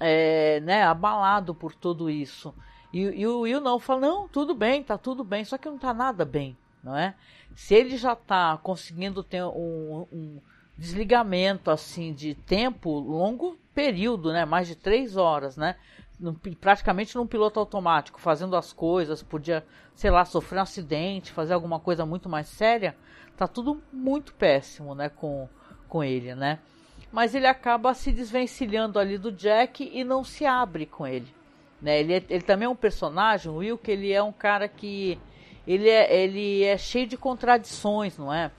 é, 0.00 0.60
né, 0.60 0.82
abalado 0.82 1.54
por 1.54 1.74
tudo 1.74 2.10
isso. 2.10 2.54
E, 2.92 3.00
e 3.00 3.26
o 3.26 3.40
Will 3.40 3.60
não 3.60 3.78
fala: 3.78 4.00
não, 4.00 4.28
tudo 4.28 4.54
bem, 4.54 4.82
tá 4.82 4.96
tudo 4.96 5.22
bem, 5.22 5.44
só 5.44 5.58
que 5.58 5.68
não 5.68 5.78
tá 5.78 5.92
nada 5.92 6.24
bem, 6.24 6.56
não 6.82 6.96
é? 6.96 7.14
Se 7.54 7.74
ele 7.74 7.96
já 7.96 8.14
está 8.14 8.56
conseguindo 8.62 9.22
ter 9.22 9.44
um, 9.44 10.06
um 10.12 10.40
desligamento 10.76 11.70
assim 11.70 12.14
de 12.14 12.34
tempo, 12.34 12.98
longo 12.98 13.58
período, 13.74 14.32
né, 14.32 14.44
mais 14.44 14.68
de 14.68 14.74
três 14.74 15.16
horas, 15.16 15.56
né? 15.56 15.76
Praticamente 16.60 17.16
num 17.16 17.26
piloto 17.26 17.60
automático, 17.60 18.20
fazendo 18.20 18.56
as 18.56 18.72
coisas, 18.72 19.22
podia, 19.22 19.64
sei 19.94 20.10
lá, 20.10 20.24
sofrer 20.24 20.58
um 20.58 20.62
acidente, 20.62 21.32
fazer 21.32 21.54
alguma 21.54 21.78
coisa 21.78 22.04
muito 22.04 22.28
mais 22.28 22.48
séria, 22.48 22.96
tá 23.36 23.46
tudo 23.46 23.80
muito 23.92 24.34
péssimo, 24.34 24.94
né, 24.94 25.08
com, 25.08 25.48
com 25.88 26.02
ele, 26.02 26.34
né? 26.34 26.58
Mas 27.12 27.34
ele 27.34 27.46
acaba 27.46 27.94
se 27.94 28.12
desvencilhando 28.12 28.98
ali 28.98 29.16
do 29.16 29.32
Jack 29.32 29.88
e 29.92 30.04
não 30.04 30.24
se 30.24 30.44
abre 30.44 30.84
com 30.84 31.06
ele, 31.06 31.32
né? 31.80 32.00
Ele, 32.00 32.14
é, 32.14 32.24
ele 32.28 32.42
também 32.42 32.66
é 32.66 32.68
um 32.68 32.76
personagem, 32.76 33.50
o 33.50 33.56
Will, 33.56 33.78
que 33.78 33.90
ele 33.90 34.12
é 34.12 34.22
um 34.22 34.32
cara 34.32 34.68
que 34.68 35.18
ele 35.66 35.88
é, 35.88 36.22
ele 36.22 36.64
é 36.64 36.76
cheio 36.76 37.06
de 37.06 37.16
contradições, 37.16 38.18
não 38.18 38.32
é? 38.32 38.50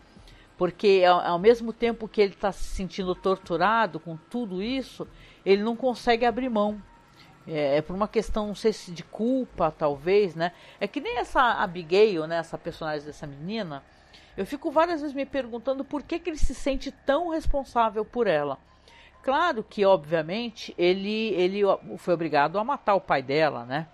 Porque 0.58 1.04
ao, 1.08 1.20
ao 1.20 1.40
mesmo 1.40 1.74
tempo 1.74 2.08
que 2.08 2.22
ele 2.22 2.34
está 2.34 2.52
se 2.52 2.64
sentindo 2.64 3.14
torturado 3.14 4.00
com 4.00 4.18
tudo 4.30 4.62
isso, 4.64 5.08
ele 5.46 5.62
não 5.62 5.76
consegue 5.76 6.26
abrir 6.26 6.50
mão 6.50 6.82
é, 7.50 7.78
é, 7.78 7.82
por 7.82 7.96
uma 7.96 8.08
questão, 8.08 8.48
não 8.48 8.56
sei 8.56 8.72
se 8.72 8.92
de 8.92 9.04
culpa, 9.04 9.72
talvez, 9.72 10.36
né? 10.36 10.52
É 10.80 10.88
que 10.88 11.02
nem 11.02 11.18
essa 11.18 11.42
Abigail, 11.42 12.28
né? 12.28 12.38
Essa 12.38 12.58
personagem 12.58 13.06
dessa 13.06 13.26
menina. 13.26 13.84
Eu 14.38 14.46
fico 14.46 14.72
várias 14.72 15.02
vezes 15.02 15.16
me 15.16 15.26
perguntando 15.26 15.84
por 15.84 16.04
que, 16.04 16.20
que 16.20 16.30
ele 16.30 16.38
se 16.38 16.54
sente 16.54 16.92
tão 16.92 17.30
responsável 17.30 18.06
por 18.06 18.28
ela. 18.28 18.58
Claro 19.24 19.64
que, 19.64 19.84
obviamente, 19.86 20.74
ele, 20.78 21.34
ele 21.34 21.62
foi 21.98 22.14
obrigado 22.14 22.58
a 22.58 22.64
matar 22.64 22.96
o 22.96 23.02
pai 23.02 23.22
dela, 23.22 23.66
né? 23.66 23.88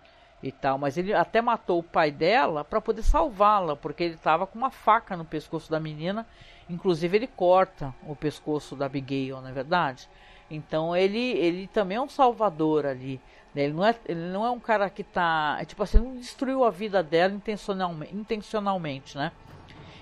E 0.44 0.52
tal, 0.52 0.78
mas 0.78 0.98
ele 0.98 1.14
até 1.14 1.42
matou 1.42 1.80
o 1.80 1.84
pai 1.84 2.12
dela 2.12 2.64
para 2.64 2.80
poder 2.80 3.02
salvá-la, 3.02 3.76
porque 3.76 4.04
ele 4.04 4.14
estava 4.14 4.46
com 4.46 4.58
uma 4.60 4.70
faca 4.70 5.18
no 5.18 5.26
pescoço 5.26 5.72
da 5.72 5.80
menina. 5.80 6.28
Inclusive, 6.70 7.18
ele 7.18 7.28
corta 7.28 7.96
o 8.04 8.16
pescoço 8.16 8.76
da 8.76 8.86
Abigail, 8.86 9.42
não 9.42 9.50
é 9.50 9.52
verdade? 9.52 10.08
Então 10.50 10.96
ele, 10.96 11.32
ele 11.32 11.68
também 11.68 11.98
é 11.98 12.02
um 12.02 12.10
salvador 12.10 12.86
ali. 12.86 13.20
Né? 13.56 13.64
Ele 13.64 13.74
não, 13.74 13.86
é, 13.86 13.96
ele 14.06 14.30
não 14.30 14.46
é 14.46 14.52
um 14.52 14.60
cara 14.60 14.90
que 14.90 15.04
tá. 15.04 15.58
É, 15.60 15.66
tipo 15.66 15.82
assim, 15.82 15.98
não 15.98 16.16
destruiu 16.18 16.64
a 16.64 16.70
vida 16.70 17.02
dela 17.02 17.34
intencionalmente, 17.34 18.16
intencionalmente, 18.16 19.18
né? 19.18 19.32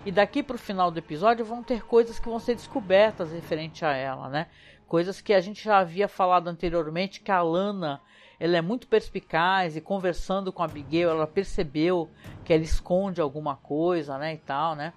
E 0.05 0.11
daqui 0.11 0.43
pro 0.43 0.57
final 0.57 0.91
do 0.91 0.97
episódio 0.97 1.45
vão 1.45 1.63
ter 1.63 1.85
coisas 1.85 2.19
que 2.19 2.27
vão 2.27 2.39
ser 2.39 2.55
descobertas 2.55 3.31
referente 3.31 3.85
a 3.85 3.93
ela, 3.93 4.27
né? 4.27 4.47
Coisas 4.87 5.21
que 5.21 5.33
a 5.33 5.39
gente 5.39 5.63
já 5.63 5.77
havia 5.77 6.07
falado 6.07 6.49
anteriormente, 6.49 7.21
que 7.21 7.31
a 7.31 7.41
Lana 7.41 8.01
ela 8.39 8.57
é 8.57 8.61
muito 8.61 8.87
perspicaz 8.87 9.77
e 9.77 9.81
conversando 9.81 10.51
com 10.51 10.61
a 10.61 10.65
Abigail 10.65 11.09
ela 11.09 11.25
percebeu 11.25 12.09
que 12.43 12.51
ela 12.51 12.63
esconde 12.63 13.21
alguma 13.21 13.55
coisa, 13.55 14.17
né, 14.17 14.33
e 14.33 14.37
tal, 14.37 14.75
né? 14.75 14.91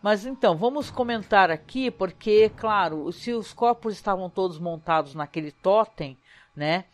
Mas 0.00 0.24
então, 0.24 0.56
vamos 0.56 0.90
comentar 0.90 1.50
aqui, 1.50 1.90
porque, 1.90 2.50
claro, 2.56 3.12
se 3.12 3.32
os 3.32 3.52
corpos 3.52 3.92
estavam 3.92 4.30
todos 4.30 4.58
montados 4.58 5.14
naquele 5.14 5.50
totem, 5.50 6.16
né? 6.56 6.84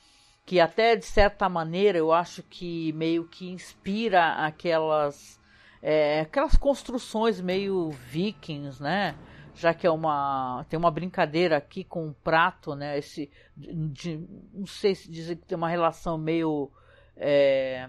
Que 0.46 0.60
até 0.60 0.94
de 0.94 1.06
certa 1.06 1.48
maneira 1.48 1.96
eu 1.98 2.12
acho 2.12 2.42
que 2.42 2.92
meio 2.92 3.26
que 3.26 3.48
inspira 3.48 4.34
aquelas, 4.44 5.40
é, 5.80 6.20
aquelas 6.20 6.56
construções 6.56 7.40
meio 7.40 7.90
vikings, 7.90 8.82
né? 8.82 9.16
Já 9.54 9.72
que 9.72 9.86
é 9.86 9.90
uma. 9.90 10.66
Tem 10.68 10.78
uma 10.78 10.90
brincadeira 10.90 11.56
aqui 11.56 11.84
com 11.84 12.08
um 12.08 12.12
prato, 12.12 12.74
né? 12.74 12.98
Esse. 12.98 13.30
De, 13.56 13.72
de, 13.72 14.28
não 14.52 14.66
sei 14.66 14.94
se 14.94 15.10
dizer 15.10 15.36
que 15.36 15.46
tem 15.46 15.56
uma 15.56 15.68
relação 15.68 16.18
meio. 16.18 16.70
É, 17.16 17.88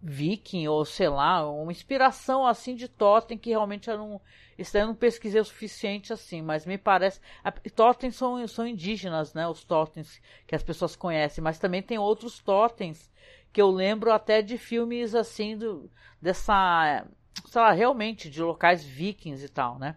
viking 0.00 0.68
ou 0.68 0.84
sei 0.84 1.08
lá, 1.08 1.48
uma 1.50 1.72
inspiração 1.72 2.46
assim 2.46 2.74
de 2.74 2.88
totem 2.88 3.36
que 3.36 3.50
realmente 3.50 3.90
eu 3.90 3.98
não, 3.98 4.20
isso 4.56 4.76
eu 4.76 4.86
não 4.86 4.94
pesquisei 4.94 5.40
o 5.40 5.44
suficiente 5.44 6.12
assim, 6.12 6.40
mas 6.40 6.64
me 6.64 6.78
parece, 6.78 7.20
a, 7.42 7.50
totens 7.50 8.14
são, 8.16 8.46
são 8.46 8.66
indígenas, 8.66 9.34
né, 9.34 9.48
os 9.48 9.64
totens 9.64 10.20
que 10.46 10.54
as 10.54 10.62
pessoas 10.62 10.94
conhecem, 10.94 11.42
mas 11.42 11.58
também 11.58 11.82
tem 11.82 11.98
outros 11.98 12.38
totens 12.38 13.10
que 13.52 13.60
eu 13.60 13.70
lembro 13.70 14.12
até 14.12 14.40
de 14.40 14.56
filmes 14.56 15.14
assim 15.14 15.56
do, 15.56 15.90
dessa, 16.22 17.06
sei 17.46 17.60
lá, 17.60 17.72
realmente 17.72 18.30
de 18.30 18.42
locais 18.42 18.84
vikings 18.84 19.44
e 19.44 19.48
tal, 19.48 19.78
né? 19.78 19.96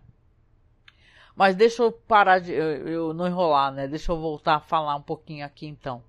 Mas 1.35 1.55
deixa 1.55 1.83
eu 1.83 1.91
parar 1.91 2.39
de 2.39 2.51
eu, 2.51 2.87
eu 2.87 3.13
não 3.13 3.27
enrolar, 3.27 3.71
né? 3.71 3.87
Deixa 3.87 4.11
eu 4.11 4.19
voltar 4.19 4.55
a 4.55 4.59
falar 4.59 4.95
um 4.95 5.01
pouquinho 5.01 5.45
aqui 5.45 5.65
então. 5.65 6.03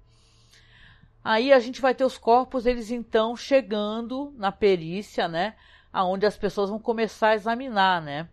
Aí 1.24 1.52
a 1.52 1.60
gente 1.60 1.80
vai 1.80 1.94
ter 1.94 2.04
os 2.04 2.18
corpos, 2.18 2.66
eles 2.66 2.90
então 2.90 3.36
chegando 3.36 4.34
na 4.36 4.50
perícia, 4.50 5.28
né? 5.28 5.54
Aonde 5.92 6.26
as 6.26 6.36
pessoas 6.36 6.70
vão 6.70 6.78
começar 6.78 7.28
a 7.28 7.34
examinar, 7.34 8.02
né? 8.02 8.28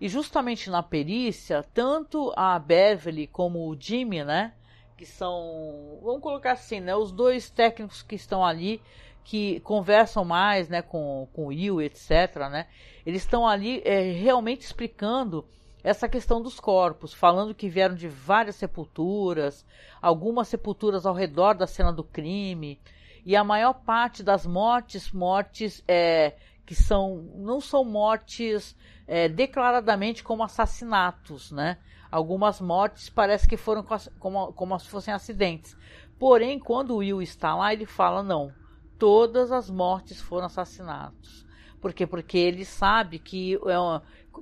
E 0.00 0.08
justamente 0.08 0.68
na 0.68 0.82
perícia, 0.82 1.64
tanto 1.72 2.32
a 2.36 2.58
Beverly 2.58 3.26
como 3.26 3.68
o 3.68 3.76
Jimmy, 3.78 4.24
né? 4.24 4.52
Que 4.96 5.06
são, 5.06 6.00
vamos 6.02 6.20
colocar 6.20 6.52
assim, 6.52 6.80
né? 6.80 6.96
Os 6.96 7.12
dois 7.12 7.48
técnicos 7.48 8.02
que 8.02 8.16
estão 8.16 8.44
ali, 8.44 8.82
que 9.22 9.60
conversam 9.60 10.24
mais, 10.24 10.68
né? 10.68 10.82
Com, 10.82 11.28
com 11.32 11.44
o 11.44 11.48
Will, 11.48 11.80
etc, 11.80 12.36
né? 12.50 12.66
Eles 13.04 13.22
estão 13.22 13.46
ali 13.46 13.82
é, 13.84 14.10
realmente 14.12 14.62
explicando 14.62 15.46
essa 15.86 16.08
questão 16.08 16.42
dos 16.42 16.58
corpos, 16.58 17.14
falando 17.14 17.54
que 17.54 17.68
vieram 17.68 17.94
de 17.94 18.08
várias 18.08 18.56
sepulturas, 18.56 19.64
algumas 20.02 20.48
sepulturas 20.48 21.06
ao 21.06 21.14
redor 21.14 21.54
da 21.54 21.64
cena 21.64 21.92
do 21.92 22.02
crime, 22.02 22.80
e 23.24 23.36
a 23.36 23.44
maior 23.44 23.72
parte 23.72 24.20
das 24.20 24.44
mortes, 24.44 25.12
mortes 25.12 25.84
é, 25.86 26.34
que 26.66 26.74
são 26.74 27.30
não 27.36 27.60
são 27.60 27.84
mortes 27.84 28.74
é, 29.06 29.28
declaradamente 29.28 30.24
como 30.24 30.42
assassinatos, 30.42 31.52
né? 31.52 31.78
Algumas 32.10 32.60
mortes 32.60 33.08
parece 33.08 33.46
que 33.46 33.56
foram 33.56 33.86
como, 34.18 34.52
como 34.54 34.76
se 34.80 34.88
fossem 34.88 35.14
acidentes. 35.14 35.76
Porém, 36.18 36.58
quando 36.58 36.94
o 36.94 36.96
Will 36.96 37.22
está 37.22 37.54
lá, 37.54 37.72
ele 37.72 37.86
fala 37.86 38.24
não, 38.24 38.52
todas 38.98 39.52
as 39.52 39.70
mortes 39.70 40.20
foram 40.20 40.46
assassinatos. 40.46 41.46
Por 41.80 41.92
quê? 41.92 42.06
Porque 42.06 42.38
ele 42.38 42.64
sabe 42.64 43.20
que 43.20 43.54
é 43.54 43.78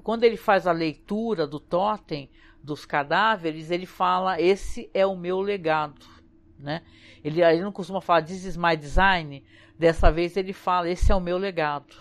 quando 0.02 0.24
ele 0.24 0.36
faz 0.36 0.66
a 0.66 0.72
leitura 0.72 1.46
do 1.46 1.60
totem 1.60 2.30
dos 2.62 2.84
cadáveres, 2.84 3.70
ele 3.70 3.86
fala: 3.86 4.40
esse 4.40 4.90
é 4.94 5.06
o 5.06 5.16
meu 5.16 5.40
legado, 5.40 6.06
né? 6.58 6.82
Ele, 7.22 7.42
ele 7.42 7.62
não 7.62 7.72
costuma 7.72 8.00
falar 8.00 8.22
this 8.22 8.44
is 8.44 8.56
my 8.56 8.76
design. 8.76 9.44
Dessa 9.78 10.10
vez 10.10 10.36
ele 10.36 10.52
fala: 10.52 10.88
esse 10.88 11.10
é 11.10 11.14
o 11.14 11.20
meu 11.20 11.38
legado. 11.38 11.94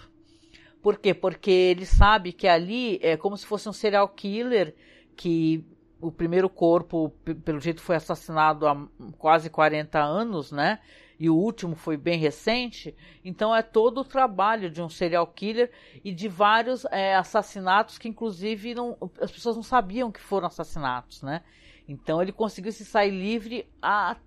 Por 0.82 0.98
quê? 0.98 1.14
Porque 1.14 1.50
ele 1.50 1.86
sabe 1.86 2.34
que 2.34 2.48
ali 2.48 3.00
é 3.02 3.16
como 3.16 3.38
se 3.38 3.46
fosse 3.46 3.70
um 3.70 3.74
serial 3.74 4.08
killer 4.10 4.76
que 5.16 5.66
o 6.02 6.12
primeiro 6.12 6.50
corpo, 6.50 7.10
pelo 7.46 7.62
jeito, 7.62 7.82
foi 7.82 7.96
assassinado 7.96 8.68
há 8.68 8.88
quase 9.18 9.50
40 9.50 9.98
anos, 10.00 10.52
né? 10.52 10.80
E 11.24 11.30
o 11.30 11.36
último 11.38 11.74
foi 11.74 11.96
bem 11.96 12.20
recente, 12.20 12.94
então 13.24 13.56
é 13.56 13.62
todo 13.62 14.02
o 14.02 14.04
trabalho 14.04 14.70
de 14.70 14.82
um 14.82 14.90
serial 14.90 15.26
killer 15.26 15.72
e 16.04 16.14
de 16.14 16.28
vários 16.28 16.84
é, 16.92 17.16
assassinatos 17.16 17.98
que 17.98 18.10
inclusive 18.10 18.76
não, 18.76 18.98
as 19.22 19.32
pessoas 19.32 19.56
não 19.56 19.64
sabiam 19.64 20.12
que 20.12 20.20
foram 20.20 20.48
assassinatos, 20.48 21.22
né? 21.22 21.42
Então 21.88 22.22
ele 22.22 22.34
conseguiu 22.34 22.74
se 22.74 22.84
sair 22.84 23.12
livre 23.12 23.66
há 23.82 24.18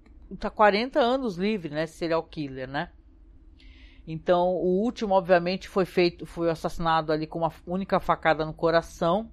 tá 0.40 0.48
40 0.48 0.98
anos 0.98 1.36
livre, 1.36 1.68
né, 1.68 1.84
serial 1.84 2.22
killer, 2.22 2.66
né? 2.66 2.90
Então 4.06 4.54
o 4.54 4.82
último 4.82 5.12
obviamente 5.12 5.68
foi 5.68 5.84
feito, 5.84 6.24
foi 6.24 6.48
assassinado 6.48 7.12
ali 7.12 7.26
com 7.26 7.40
uma 7.40 7.52
única 7.66 8.00
facada 8.00 8.42
no 8.46 8.54
coração. 8.54 9.30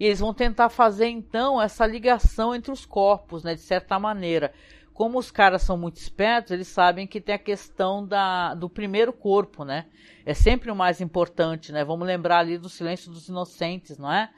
E 0.00 0.06
eles 0.06 0.20
vão 0.20 0.32
tentar 0.32 0.70
fazer 0.70 1.06
então 1.06 1.60
essa 1.60 1.86
ligação 1.86 2.54
entre 2.54 2.72
os 2.72 2.86
corpos, 2.86 3.44
né, 3.44 3.54
de 3.54 3.60
certa 3.60 3.98
maneira 3.98 4.54
como 4.94 5.18
os 5.18 5.32
caras 5.32 5.62
são 5.62 5.76
muito 5.76 5.96
espertos, 5.96 6.52
eles 6.52 6.68
sabem 6.68 7.04
que 7.04 7.20
tem 7.20 7.34
a 7.34 7.38
questão 7.38 8.06
da, 8.06 8.54
do 8.54 8.70
primeiro 8.70 9.12
corpo, 9.12 9.64
né? 9.64 9.86
É 10.24 10.32
sempre 10.32 10.70
o 10.70 10.76
mais 10.76 11.00
importante, 11.00 11.72
né? 11.72 11.84
Vamos 11.84 12.06
lembrar 12.06 12.38
ali 12.38 12.56
do 12.56 12.68
silêncio 12.68 13.10
dos 13.10 13.28
inocentes, 13.28 13.98
não 13.98 14.10
é? 14.10 14.30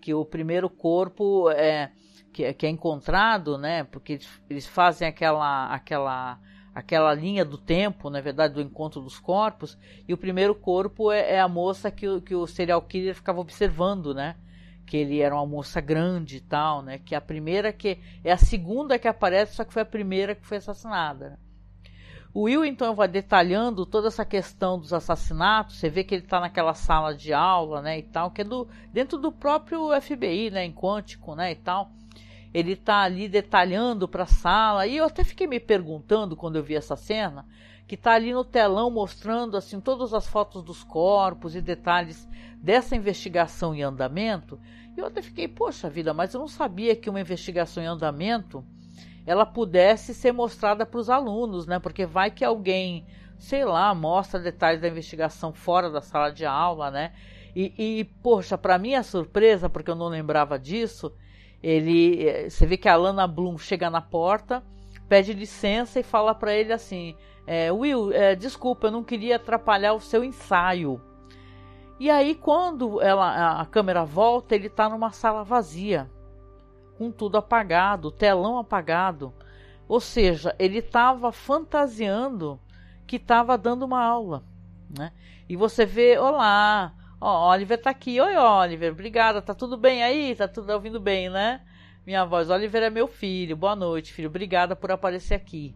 Que 0.00 0.14
o 0.14 0.24
primeiro 0.24 0.70
corpo 0.70 1.50
é, 1.50 1.90
que, 2.32 2.44
é, 2.44 2.54
que 2.54 2.64
é 2.64 2.68
encontrado, 2.68 3.58
né? 3.58 3.82
Porque 3.82 4.20
eles 4.48 4.68
fazem 4.68 5.08
aquela, 5.08 5.66
aquela, 5.74 6.38
aquela 6.72 7.12
linha 7.12 7.44
do 7.44 7.58
tempo, 7.58 8.08
na 8.08 8.20
verdade, 8.20 8.54
do 8.54 8.62
encontro 8.62 9.00
dos 9.00 9.18
corpos, 9.18 9.76
e 10.06 10.14
o 10.14 10.18
primeiro 10.18 10.54
corpo 10.54 11.10
é, 11.10 11.32
é 11.32 11.40
a 11.40 11.48
moça 11.48 11.90
que, 11.90 12.20
que 12.20 12.36
o 12.36 12.46
serial 12.46 12.80
killer 12.82 13.16
ficava 13.16 13.40
observando, 13.40 14.14
né? 14.14 14.36
Que 14.86 14.96
ele 14.96 15.20
era 15.20 15.34
uma 15.34 15.46
moça 15.46 15.80
grande 15.80 16.36
e 16.36 16.40
tal, 16.40 16.82
né? 16.82 16.98
Que 16.98 17.14
a 17.14 17.20
primeira 17.20 17.72
que 17.72 17.98
é 18.22 18.32
a 18.32 18.36
segunda 18.36 18.98
que 18.98 19.08
aparece, 19.08 19.54
só 19.54 19.64
que 19.64 19.72
foi 19.72 19.82
a 19.82 19.86
primeira 19.86 20.34
que 20.34 20.46
foi 20.46 20.58
assassinada. 20.58 21.38
O 22.32 22.42
Will 22.42 22.64
então 22.64 22.96
vai 22.96 23.06
detalhando 23.06 23.86
toda 23.86 24.08
essa 24.08 24.24
questão 24.24 24.76
dos 24.76 24.92
assassinatos. 24.92 25.76
Você 25.76 25.88
vê 25.88 26.02
que 26.02 26.16
ele 26.16 26.24
está 26.24 26.40
naquela 26.40 26.74
sala 26.74 27.14
de 27.14 27.32
aula, 27.32 27.80
né, 27.80 27.98
e 28.00 28.02
tal, 28.02 28.32
que 28.32 28.40
é 28.40 28.44
do 28.44 28.68
dentro 28.92 29.16
do 29.18 29.30
próprio 29.30 29.88
FBI, 30.00 30.50
né, 30.50 30.64
em 30.64 30.72
Quântico, 30.72 31.36
né, 31.36 31.52
e 31.52 31.54
tal. 31.54 31.92
Ele 32.52 32.72
está 32.72 33.02
ali 33.02 33.28
detalhando 33.28 34.08
para 34.08 34.24
a 34.24 34.26
sala 34.26 34.86
e 34.86 34.96
eu 34.96 35.04
até 35.04 35.22
fiquei 35.22 35.46
me 35.46 35.60
perguntando 35.60 36.36
quando 36.36 36.56
eu 36.56 36.62
vi 36.62 36.74
essa 36.74 36.96
cena, 36.96 37.46
que 37.86 37.94
está 37.94 38.12
ali 38.12 38.32
no 38.32 38.44
telão 38.44 38.90
mostrando 38.90 39.56
assim 39.56 39.80
todas 39.80 40.14
as 40.14 40.26
fotos 40.26 40.62
dos 40.62 40.82
corpos 40.82 41.54
e 41.54 41.60
detalhes 41.60 42.28
dessa 42.56 42.96
investigação 42.96 43.74
em 43.74 43.82
andamento. 43.82 44.58
E 44.96 45.00
eu 45.00 45.06
até 45.06 45.20
fiquei, 45.20 45.46
poxa 45.46 45.90
vida, 45.90 46.14
mas 46.14 46.32
eu 46.32 46.40
não 46.40 46.48
sabia 46.48 46.96
que 46.96 47.10
uma 47.10 47.20
investigação 47.20 47.82
em 47.82 47.86
andamento 47.86 48.64
ela 49.26 49.46
pudesse 49.46 50.14
ser 50.14 50.32
mostrada 50.32 50.84
para 50.84 51.00
os 51.00 51.08
alunos, 51.08 51.66
né? 51.66 51.78
Porque 51.78 52.04
vai 52.04 52.30
que 52.30 52.44
alguém, 52.44 53.06
sei 53.38 53.64
lá, 53.64 53.94
mostra 53.94 54.38
detalhes 54.38 54.80
da 54.80 54.88
investigação 54.88 55.52
fora 55.52 55.90
da 55.90 56.00
sala 56.00 56.30
de 56.30 56.44
aula, 56.44 56.90
né? 56.90 57.12
E, 57.56 57.72
e 58.00 58.04
poxa, 58.22 58.58
para 58.58 58.78
minha 58.78 59.02
surpresa, 59.02 59.70
porque 59.70 59.90
eu 59.90 59.94
não 59.94 60.08
lembrava 60.08 60.58
disso, 60.58 61.12
ele, 61.62 62.26
eh, 62.28 62.50
você 62.50 62.66
vê 62.66 62.76
que 62.76 62.88
a 62.88 62.96
Lana 62.96 63.26
Bloom 63.26 63.56
chega 63.56 63.88
na 63.88 64.00
porta, 64.02 64.62
pede 65.08 65.32
licença 65.32 66.00
e 66.00 66.02
fala 66.02 66.34
para 66.34 66.54
ele 66.54 66.72
assim: 66.72 67.16
é, 67.46 67.70
Will, 67.70 68.12
é, 68.12 68.34
desculpa, 68.34 68.86
eu 68.86 68.90
não 68.90 69.04
queria 69.04 69.36
atrapalhar 69.36 69.92
o 69.92 70.00
seu 70.00 70.24
ensaio. 70.24 71.00
E 72.00 72.10
aí, 72.10 72.34
quando 72.34 73.00
ela, 73.00 73.60
a 73.60 73.66
câmera 73.66 74.04
volta, 74.04 74.54
ele 74.54 74.66
está 74.66 74.88
numa 74.88 75.10
sala 75.12 75.44
vazia, 75.44 76.10
com 76.98 77.10
tudo 77.10 77.36
apagado, 77.36 78.10
telão 78.10 78.58
apagado. 78.58 79.32
Ou 79.86 80.00
seja, 80.00 80.54
ele 80.58 80.78
estava 80.78 81.30
fantasiando 81.30 82.58
que 83.06 83.16
estava 83.16 83.56
dando 83.58 83.84
uma 83.84 84.02
aula. 84.02 84.42
Né? 84.96 85.12
E 85.48 85.56
você 85.56 85.84
vê, 85.84 86.18
olá, 86.18 86.94
ó, 87.20 87.50
Oliver 87.50 87.78
está 87.78 87.90
aqui. 87.90 88.20
Oi, 88.20 88.36
Oliver, 88.36 88.92
obrigada, 88.92 89.42
tá 89.42 89.54
tudo 89.54 89.76
bem 89.76 90.02
aí? 90.02 90.34
Tá 90.34 90.48
tudo 90.48 90.72
ouvindo 90.72 90.98
bem, 90.98 91.28
né? 91.28 91.60
Minha 92.06 92.24
voz, 92.24 92.50
Oliver 92.50 92.82
é 92.82 92.90
meu 92.90 93.06
filho. 93.06 93.56
Boa 93.56 93.76
noite, 93.76 94.12
filho. 94.12 94.28
Obrigada 94.28 94.74
por 94.74 94.90
aparecer 94.90 95.34
aqui. 95.34 95.74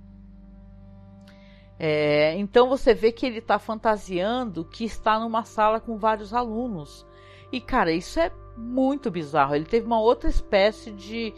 É, 1.78 2.34
então 2.36 2.68
você 2.68 2.92
vê 2.92 3.12
que 3.12 3.24
ele 3.24 3.38
está 3.38 3.58
fantasiando 3.58 4.64
que 4.64 4.84
está 4.84 5.18
numa 5.20 5.44
sala 5.44 5.78
com 5.80 5.96
vários 5.96 6.34
alunos. 6.34 7.06
E 7.52 7.60
cara, 7.60 7.92
isso 7.92 8.18
é 8.18 8.32
muito 8.56 9.10
bizarro. 9.10 9.54
Ele 9.54 9.64
teve 9.64 9.86
uma 9.86 10.00
outra 10.00 10.28
espécie 10.28 10.90
de, 10.90 11.32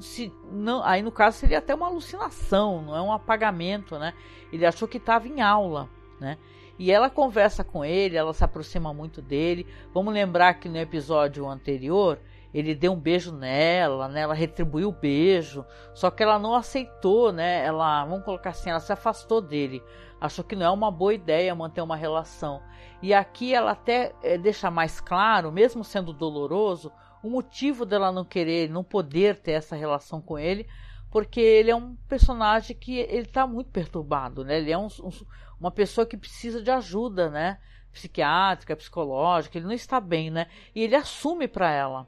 se 0.00 0.32
não, 0.50 0.82
aí 0.82 1.02
no 1.02 1.12
caso 1.12 1.38
seria 1.38 1.58
até 1.58 1.74
uma 1.74 1.86
alucinação, 1.86 2.82
não 2.82 2.96
é 2.96 3.00
um 3.00 3.12
apagamento, 3.12 3.98
né? 3.98 4.12
Ele 4.52 4.66
achou 4.66 4.88
que 4.88 4.98
estava 4.98 5.28
em 5.28 5.40
aula, 5.40 5.88
né? 6.20 6.36
E 6.78 6.90
ela 6.90 7.08
conversa 7.08 7.64
com 7.64 7.84
ele, 7.84 8.16
ela 8.16 8.34
se 8.34 8.44
aproxima 8.44 8.92
muito 8.92 9.22
dele. 9.22 9.66
Vamos 9.94 10.12
lembrar 10.12 10.54
que 10.54 10.68
no 10.68 10.76
episódio 10.76 11.48
anterior 11.48 12.20
ele 12.52 12.74
deu 12.74 12.92
um 12.92 13.00
beijo 13.00 13.32
nela, 13.32 14.08
né? 14.08 14.20
Ela 14.20 14.34
retribuiu 14.34 14.88
o 14.88 14.92
beijo, 14.92 15.64
só 15.94 16.10
que 16.10 16.22
ela 16.22 16.38
não 16.38 16.54
aceitou, 16.54 17.32
né? 17.32 17.64
Ela, 17.64 18.04
vamos 18.04 18.24
colocar 18.24 18.50
assim, 18.50 18.70
ela 18.70 18.80
se 18.80 18.92
afastou 18.92 19.40
dele. 19.40 19.82
Achou 20.20 20.44
que 20.44 20.56
não 20.56 20.66
é 20.66 20.70
uma 20.70 20.90
boa 20.90 21.12
ideia 21.12 21.54
manter 21.54 21.82
uma 21.82 21.96
relação. 21.96 22.62
E 23.02 23.12
aqui 23.12 23.54
ela 23.54 23.72
até 23.72 24.14
é, 24.22 24.38
deixa 24.38 24.70
mais 24.70 25.00
claro, 25.00 25.52
mesmo 25.52 25.84
sendo 25.84 26.12
doloroso, 26.12 26.90
o 27.22 27.28
motivo 27.28 27.84
dela 27.84 28.10
não 28.10 28.24
querer, 28.24 28.70
não 28.70 28.82
poder 28.82 29.38
ter 29.38 29.52
essa 29.52 29.76
relação 29.76 30.20
com 30.20 30.38
ele, 30.38 30.66
porque 31.10 31.40
ele 31.40 31.70
é 31.70 31.76
um 31.76 31.94
personagem 32.08 32.76
que 32.76 32.98
ele 32.98 33.26
está 33.26 33.46
muito 33.46 33.70
perturbado, 33.70 34.44
né? 34.44 34.58
Ele 34.58 34.72
é 34.72 34.78
um, 34.78 34.86
um, 34.86 35.10
uma 35.60 35.70
pessoa 35.70 36.06
que 36.06 36.16
precisa 36.16 36.62
de 36.62 36.70
ajuda, 36.70 37.30
né? 37.30 37.58
Psiquiátrica, 37.92 38.76
psicológica, 38.76 39.58
ele 39.58 39.66
não 39.66 39.72
está 39.72 40.00
bem, 40.00 40.30
né? 40.30 40.46
E 40.74 40.82
ele 40.82 40.94
assume 40.94 41.48
para 41.48 41.70
ela. 41.70 42.06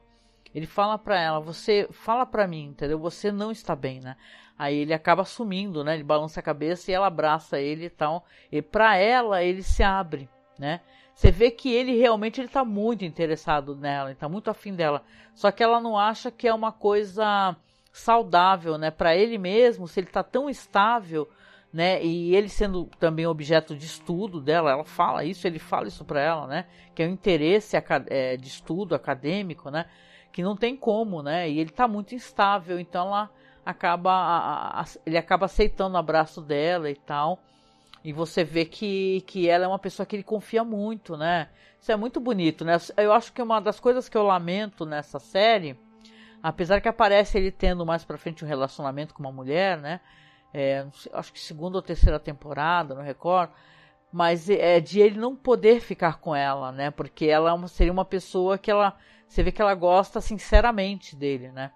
Ele 0.54 0.66
fala 0.66 0.98
para 0.98 1.20
ela, 1.20 1.40
você 1.40 1.88
fala 1.90 2.24
para 2.24 2.46
mim, 2.46 2.66
entendeu? 2.66 2.98
Você 2.98 3.30
não 3.30 3.50
está 3.50 3.76
bem, 3.76 4.00
né? 4.00 4.16
Aí 4.58 4.76
ele 4.76 4.92
acaba 4.92 5.24
sumindo, 5.24 5.84
né? 5.84 5.94
Ele 5.94 6.02
balança 6.02 6.40
a 6.40 6.42
cabeça 6.42 6.90
e 6.90 6.94
ela 6.94 7.06
abraça 7.06 7.60
ele 7.60 7.86
e 7.86 7.90
tal. 7.90 8.24
E 8.50 8.60
para 8.60 8.96
ela 8.96 9.42
ele 9.42 9.62
se 9.62 9.82
abre, 9.82 10.28
né? 10.58 10.80
Você 11.14 11.30
vê 11.30 11.50
que 11.50 11.72
ele 11.72 11.96
realmente 11.96 12.40
ele 12.40 12.48
tá 12.48 12.64
muito 12.64 13.04
interessado 13.04 13.74
nela, 13.76 14.10
ele 14.10 14.18
tá 14.18 14.28
muito 14.28 14.50
afim 14.50 14.74
dela. 14.74 15.02
Só 15.34 15.50
que 15.50 15.62
ela 15.62 15.80
não 15.80 15.98
acha 15.98 16.30
que 16.30 16.48
é 16.48 16.54
uma 16.54 16.72
coisa 16.72 17.56
saudável, 17.92 18.78
né? 18.78 18.90
Para 18.90 19.16
ele 19.16 19.38
mesmo, 19.38 19.88
se 19.88 20.00
ele 20.00 20.06
tá 20.06 20.22
tão 20.22 20.48
estável, 20.48 21.28
né? 21.72 22.02
E 22.02 22.34
ele 22.34 22.48
sendo 22.48 22.86
também 22.98 23.26
objeto 23.26 23.76
de 23.76 23.84
estudo 23.84 24.40
dela, 24.40 24.70
ela 24.70 24.84
fala 24.84 25.24
isso, 25.24 25.46
ele 25.46 25.58
fala 25.58 25.88
isso 25.88 26.04
para 26.04 26.20
ela, 26.20 26.46
né? 26.46 26.66
Que 26.94 27.02
é 27.02 27.06
um 27.06 27.10
interesse 27.10 27.76
é, 27.76 28.36
de 28.36 28.48
estudo 28.48 28.94
acadêmico, 28.94 29.70
né? 29.70 29.86
Que 30.38 30.42
não 30.44 30.54
tem 30.54 30.76
como, 30.76 31.20
né? 31.20 31.50
E 31.50 31.58
ele 31.58 31.70
tá 31.70 31.88
muito 31.88 32.14
instável, 32.14 32.78
então 32.78 33.08
ela 33.08 33.28
acaba 33.66 34.12
a, 34.12 34.82
a, 34.82 34.84
ele 35.04 35.18
acaba 35.18 35.46
aceitando 35.46 35.96
o 35.96 35.98
abraço 35.98 36.40
dela 36.40 36.88
e 36.88 36.94
tal. 36.94 37.40
E 38.04 38.12
você 38.12 38.44
vê 38.44 38.64
que, 38.64 39.20
que 39.22 39.48
ela 39.48 39.64
é 39.64 39.66
uma 39.66 39.80
pessoa 39.80 40.06
que 40.06 40.14
ele 40.14 40.22
confia 40.22 40.62
muito, 40.62 41.16
né? 41.16 41.48
Isso 41.80 41.90
é 41.90 41.96
muito 41.96 42.20
bonito, 42.20 42.64
né? 42.64 42.76
Eu 42.96 43.12
acho 43.12 43.32
que 43.32 43.42
uma 43.42 43.58
das 43.58 43.80
coisas 43.80 44.08
que 44.08 44.16
eu 44.16 44.22
lamento 44.22 44.86
nessa 44.86 45.18
série, 45.18 45.76
apesar 46.40 46.80
que 46.80 46.88
aparece 46.88 47.36
ele 47.36 47.50
tendo 47.50 47.84
mais 47.84 48.04
pra 48.04 48.16
frente 48.16 48.44
um 48.44 48.48
relacionamento 48.48 49.14
com 49.14 49.20
uma 49.20 49.32
mulher, 49.32 49.76
né? 49.76 50.00
É, 50.54 50.86
acho 51.14 51.32
que 51.32 51.40
segunda 51.40 51.78
ou 51.78 51.82
terceira 51.82 52.20
temporada, 52.20 52.94
não 52.94 53.02
recordo. 53.02 53.52
Mas 54.12 54.48
é 54.48 54.78
de 54.78 55.00
ele 55.00 55.18
não 55.18 55.34
poder 55.34 55.80
ficar 55.80 56.20
com 56.20 56.32
ela, 56.32 56.70
né? 56.70 56.92
Porque 56.92 57.26
ela 57.26 57.52
é 57.52 57.66
seria 57.66 57.92
uma 57.92 58.04
pessoa 58.04 58.56
que 58.56 58.70
ela. 58.70 58.96
Você 59.28 59.42
vê 59.42 59.52
que 59.52 59.60
ela 59.60 59.74
gosta 59.74 60.20
sinceramente 60.20 61.14
dele, 61.14 61.52
né? 61.52 61.70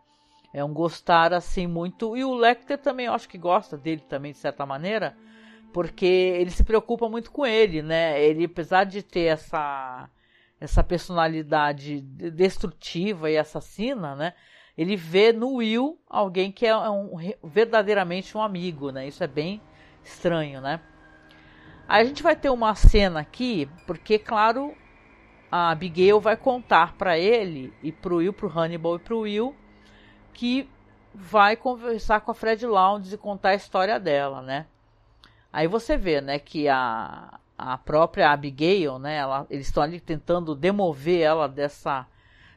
É 0.52 0.64
um 0.64 0.72
gostar 0.72 1.32
assim 1.32 1.66
muito. 1.66 2.16
E 2.16 2.24
o 2.24 2.34
Lecter 2.34 2.78
também, 2.78 3.06
eu 3.06 3.14
acho 3.14 3.28
que 3.28 3.38
gosta 3.38 3.76
dele 3.76 4.02
também, 4.08 4.32
de 4.32 4.38
certa 4.38 4.66
maneira, 4.66 5.16
porque 5.72 6.06
ele 6.06 6.50
se 6.50 6.64
preocupa 6.64 7.08
muito 7.08 7.30
com 7.30 7.46
ele, 7.46 7.82
né? 7.82 8.22
Ele, 8.22 8.44
apesar 8.44 8.84
de 8.84 9.02
ter 9.02 9.24
essa, 9.24 10.08
essa 10.60 10.82
personalidade 10.82 12.00
destrutiva 12.00 13.30
e 13.30 13.38
assassina, 13.38 14.14
né? 14.14 14.34
Ele 14.76 14.96
vê 14.96 15.32
no 15.32 15.56
Will 15.56 15.98
alguém 16.08 16.50
que 16.50 16.66
é 16.66 16.76
um, 16.88 17.14
verdadeiramente 17.44 18.36
um 18.36 18.42
amigo, 18.42 18.90
né? 18.90 19.06
Isso 19.06 19.22
é 19.22 19.26
bem 19.26 19.60
estranho, 20.02 20.60
né? 20.60 20.80
Aí 21.86 22.02
a 22.02 22.04
gente 22.04 22.22
vai 22.22 22.34
ter 22.34 22.48
uma 22.48 22.74
cena 22.74 23.20
aqui, 23.20 23.68
porque, 23.86 24.18
claro, 24.18 24.74
a 25.52 25.70
Abigail 25.70 26.18
vai 26.18 26.34
contar 26.34 26.94
para 26.94 27.18
ele 27.18 27.74
e 27.82 27.92
pro 27.92 28.16
Will, 28.16 28.32
pro 28.32 28.48
Hannibal 28.48 28.96
e 28.96 28.98
pro 28.98 29.20
Will 29.20 29.54
que 30.32 30.66
vai 31.14 31.56
conversar 31.56 32.22
com 32.22 32.30
a 32.30 32.34
Fred 32.34 32.66
Lounge 32.66 33.14
e 33.14 33.18
contar 33.18 33.50
a 33.50 33.54
história 33.54 34.00
dela, 34.00 34.40
né? 34.40 34.64
Aí 35.52 35.68
você 35.68 35.94
vê, 35.94 36.22
né, 36.22 36.38
que 36.38 36.70
a, 36.70 37.38
a 37.58 37.76
própria 37.76 38.30
Abigail, 38.30 38.98
né, 38.98 39.16
ela, 39.16 39.46
eles 39.50 39.66
estão 39.66 39.82
ali 39.82 40.00
tentando 40.00 40.54
demover 40.54 41.20
ela 41.20 41.46
dessa 41.46 42.06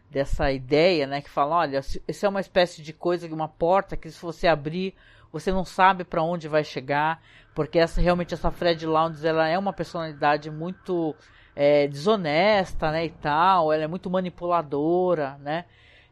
dessa 0.10 0.50
ideia, 0.50 1.06
né, 1.06 1.20
que 1.20 1.30
fala, 1.30 1.58
olha, 1.58 1.80
isso 1.80 2.26
é 2.26 2.30
uma 2.30 2.40
espécie 2.40 2.82
de 2.82 2.94
coisa, 2.94 3.28
uma 3.28 3.50
porta 3.50 3.98
que 3.98 4.10
se 4.10 4.22
você 4.22 4.48
abrir, 4.48 4.96
você 5.30 5.52
não 5.52 5.66
sabe 5.66 6.06
para 6.06 6.24
onde 6.24 6.48
vai 6.48 6.64
chegar, 6.64 7.22
porque 7.54 7.78
essa 7.78 8.00
realmente 8.00 8.34
essa 8.34 8.50
Fred 8.50 8.86
Lounge, 8.86 9.28
ela 9.28 9.50
é 9.50 9.58
uma 9.58 9.74
personalidade 9.74 10.50
muito 10.50 11.14
é, 11.56 11.88
desonesta, 11.88 12.91
né, 12.91 13.06
e 13.06 13.10
tal, 13.10 13.72
ela 13.72 13.84
é 13.84 13.88
muito 13.88 14.10
manipuladora, 14.10 15.38
né, 15.39 15.65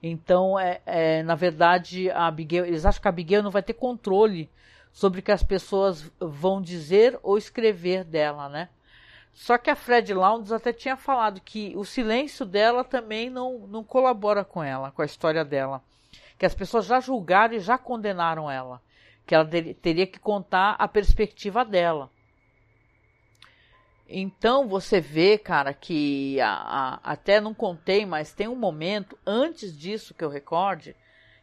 então, 0.06 0.60
é, 0.60 0.82
é, 0.86 1.24
na 1.24 1.34
verdade, 1.34 2.12
a 2.12 2.28
Abigail, 2.28 2.66
eles 2.66 2.86
acham 2.86 3.02
que 3.02 3.08
a 3.08 3.10
Abigail 3.10 3.42
não 3.42 3.50
vai 3.50 3.64
ter 3.64 3.72
controle 3.72 4.50
sobre 4.92 5.22
o 5.22 5.24
que 5.24 5.32
as 5.32 5.42
pessoas 5.42 6.12
vão 6.20 6.62
dizer 6.62 7.18
ou 7.24 7.38
escrever 7.38 8.04
dela, 8.04 8.50
né? 8.50 8.68
Só 9.34 9.58
que 9.58 9.70
a 9.70 9.76
Fred 9.76 10.14
Lounge 10.14 10.54
até 10.54 10.74
tinha 10.74 10.98
falado 10.98 11.40
que 11.40 11.74
o 11.78 11.86
silêncio 11.86 12.46
dela 12.46 12.84
também 12.84 13.30
não, 13.30 13.60
não 13.60 13.82
colabora 13.82 14.44
com 14.44 14.62
ela, 14.62 14.92
com 14.92 15.02
a 15.02 15.06
história 15.06 15.44
dela. 15.46 15.82
Que 16.38 16.46
as 16.46 16.54
pessoas 16.54 16.86
já 16.86 17.00
julgaram 17.00 17.56
e 17.56 17.60
já 17.60 17.78
condenaram 17.78 18.52
ela. 18.52 18.82
Que 19.26 19.34
ela 19.34 19.48
teria 19.82 20.06
que 20.06 20.20
contar 20.20 20.76
a 20.78 20.88
perspectiva 20.88 21.64
dela. 21.64 22.12
Então 24.16 24.68
você 24.68 25.02
vê, 25.02 25.40
cara, 25.40 25.74
que 25.74 26.40
a, 26.40 26.52
a, 26.52 27.00
até 27.04 27.42
não 27.42 27.52
contei, 27.52 28.06
mas 28.06 28.32
tem 28.32 28.48
um 28.48 28.56
momento 28.56 29.18
antes 29.26 29.76
disso 29.76 30.14
que 30.14 30.24
eu 30.24 30.30
recorde 30.30 30.96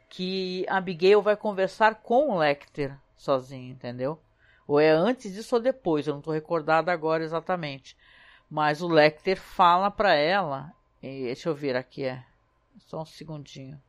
que 0.08 0.64
Abigail 0.68 1.20
vai 1.20 1.36
conversar 1.36 1.96
com 1.96 2.30
o 2.30 2.38
Lecter 2.38 2.96
sozinho, 3.16 3.72
entendeu? 3.72 4.20
Ou 4.68 4.78
é 4.78 4.88
antes 4.88 5.32
disso 5.32 5.56
ou 5.56 5.60
depois, 5.60 6.06
eu 6.06 6.12
não 6.12 6.20
estou 6.20 6.32
recordado 6.32 6.90
agora 6.90 7.24
exatamente. 7.24 7.96
Mas 8.48 8.80
o 8.80 8.88
Lecter 8.88 9.40
fala 9.40 9.90
para 9.90 10.14
ela, 10.14 10.72
e, 11.02 11.24
deixa 11.24 11.48
eu 11.48 11.54
ver 11.56 11.74
aqui, 11.74 12.04
é 12.04 12.22
só 12.78 13.02
um 13.02 13.04
segundinho. 13.04 13.82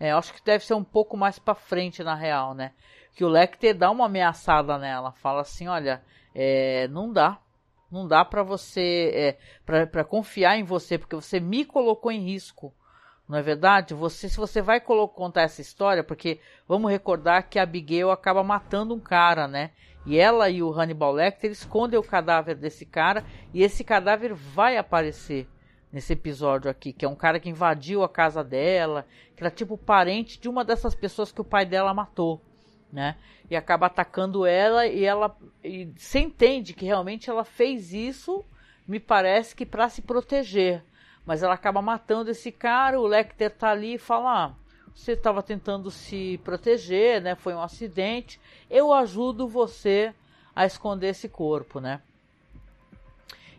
É, 0.00 0.12
acho 0.12 0.32
que 0.32 0.42
deve 0.42 0.64
ser 0.64 0.74
um 0.74 0.84
pouco 0.84 1.14
mais 1.14 1.38
para 1.38 1.54
frente 1.54 2.02
na 2.02 2.14
real, 2.14 2.54
né? 2.54 2.72
Que 3.14 3.22
o 3.22 3.28
Lecter 3.28 3.76
dá 3.76 3.90
uma 3.90 4.06
ameaçada 4.06 4.78
nela, 4.78 5.12
fala 5.12 5.42
assim, 5.42 5.68
olha, 5.68 6.02
é, 6.34 6.88
não 6.88 7.12
dá. 7.12 7.38
Não 7.90 8.08
dá 8.08 8.24
para 8.24 8.42
você, 8.42 9.10
é, 9.14 9.38
para 9.64 10.02
confiar 10.02 10.58
em 10.58 10.64
você, 10.64 10.98
porque 10.98 11.14
você 11.14 11.38
me 11.38 11.64
colocou 11.64 12.10
em 12.10 12.24
risco. 12.24 12.74
Não 13.28 13.38
é 13.38 13.42
verdade? 13.42 13.94
Você, 13.94 14.28
se 14.28 14.36
você 14.36 14.60
vai 14.60 14.80
contar 14.80 15.42
essa 15.42 15.60
história, 15.60 16.02
porque 16.02 16.40
vamos 16.66 16.90
recordar 16.90 17.48
que 17.48 17.58
a 17.58 17.62
Abigail 17.62 18.10
acaba 18.10 18.42
matando 18.42 18.94
um 18.94 19.00
cara, 19.00 19.46
né? 19.46 19.70
E 20.04 20.18
ela 20.18 20.50
e 20.50 20.62
o 20.62 20.72
Hannibal 20.72 21.12
Lecter 21.12 21.50
escondem 21.50 21.98
o 21.98 22.02
cadáver 22.02 22.56
desse 22.56 22.84
cara 22.84 23.24
e 23.54 23.62
esse 23.62 23.82
cadáver 23.82 24.34
vai 24.34 24.76
aparecer 24.76 25.48
nesse 25.90 26.12
episódio 26.12 26.70
aqui, 26.70 26.92
que 26.92 27.04
é 27.04 27.08
um 27.08 27.14
cara 27.14 27.38
que 27.38 27.48
invadiu 27.48 28.02
a 28.02 28.08
casa 28.08 28.42
dela, 28.42 29.06
que 29.34 29.42
era 29.42 29.50
tipo 29.50 29.78
parente 29.78 30.38
de 30.38 30.48
uma 30.48 30.64
dessas 30.64 30.94
pessoas 30.94 31.30
que 31.30 31.40
o 31.40 31.44
pai 31.44 31.64
dela 31.64 31.94
matou 31.94 32.42
né? 32.94 33.16
E 33.50 33.56
acaba 33.56 33.86
atacando 33.86 34.46
ela 34.46 34.86
e 34.86 35.04
ela 35.04 35.36
e 35.62 35.86
você 35.96 36.20
entende 36.20 36.72
que 36.72 36.86
realmente 36.86 37.28
ela 37.28 37.44
fez 37.44 37.92
isso, 37.92 38.44
me 38.86 39.00
parece 39.00 39.54
que 39.54 39.66
para 39.66 39.88
se 39.88 40.00
proteger. 40.00 40.82
Mas 41.26 41.42
ela 41.42 41.54
acaba 41.54 41.82
matando 41.82 42.30
esse 42.30 42.52
cara, 42.52 43.00
o 43.00 43.06
Lecter 43.06 43.50
tá 43.50 43.70
ali 43.70 43.94
e 43.94 43.98
fala: 43.98 44.46
ah, 44.46 44.54
você 44.94 45.12
estava 45.12 45.42
tentando 45.42 45.90
se 45.90 46.40
proteger, 46.44 47.20
né? 47.20 47.34
Foi 47.34 47.52
um 47.54 47.62
acidente. 47.62 48.40
Eu 48.70 48.92
ajudo 48.92 49.48
você 49.48 50.14
a 50.54 50.64
esconder 50.64 51.08
esse 51.08 51.28
corpo, 51.28 51.80
né? 51.80 52.00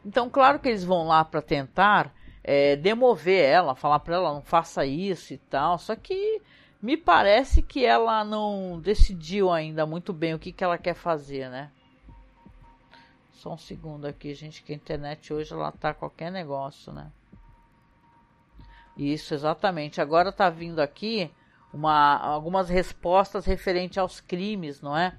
Então, 0.06 0.30
claro 0.30 0.60
que 0.60 0.70
eles 0.70 0.84
vão 0.84 1.08
lá 1.08 1.26
para 1.26 1.42
tentar 1.42 2.14
é, 2.44 2.76
demover 2.76 3.44
ela, 3.44 3.74
falar 3.74 4.00
para 4.00 4.16
ela 4.16 4.32
não 4.32 4.42
faça 4.42 4.86
isso 4.86 5.34
e 5.34 5.38
tal. 5.38 5.80
Só 5.80 5.96
que 5.96 6.42
me 6.86 6.96
parece 6.96 7.64
que 7.64 7.84
ela 7.84 8.24
não 8.24 8.80
decidiu 8.80 9.52
ainda 9.52 9.88
muito 9.88 10.14
bem 10.14 10.36
o 10.36 10.40
que, 10.40 10.52
que 10.52 10.64
ela 10.64 10.78
quer 10.78 10.94
fazer, 10.94 11.50
né? 11.50 11.72
Só 13.34 13.54
um 13.54 13.58
segundo 13.58 14.06
aqui, 14.06 14.36
gente, 14.36 14.62
que 14.62 14.72
a 14.72 14.76
internet 14.76 15.34
hoje 15.34 15.52
ela 15.52 15.72
tá 15.72 15.96
qualquer 15.96 16.32
negócio, 16.32 16.94
né? 16.94 17.12
Isso, 18.96 19.34
exatamente. 19.34 20.00
Agora 20.00 20.32
tá 20.32 20.48
vindo 20.48 20.80
aqui 20.80 21.32
uma, 21.74 22.18
algumas 22.20 22.70
respostas 22.70 23.48
referentes 23.48 23.98
aos 23.98 24.22
crimes, 24.22 24.80
não 24.80 24.96
é? 24.96 25.16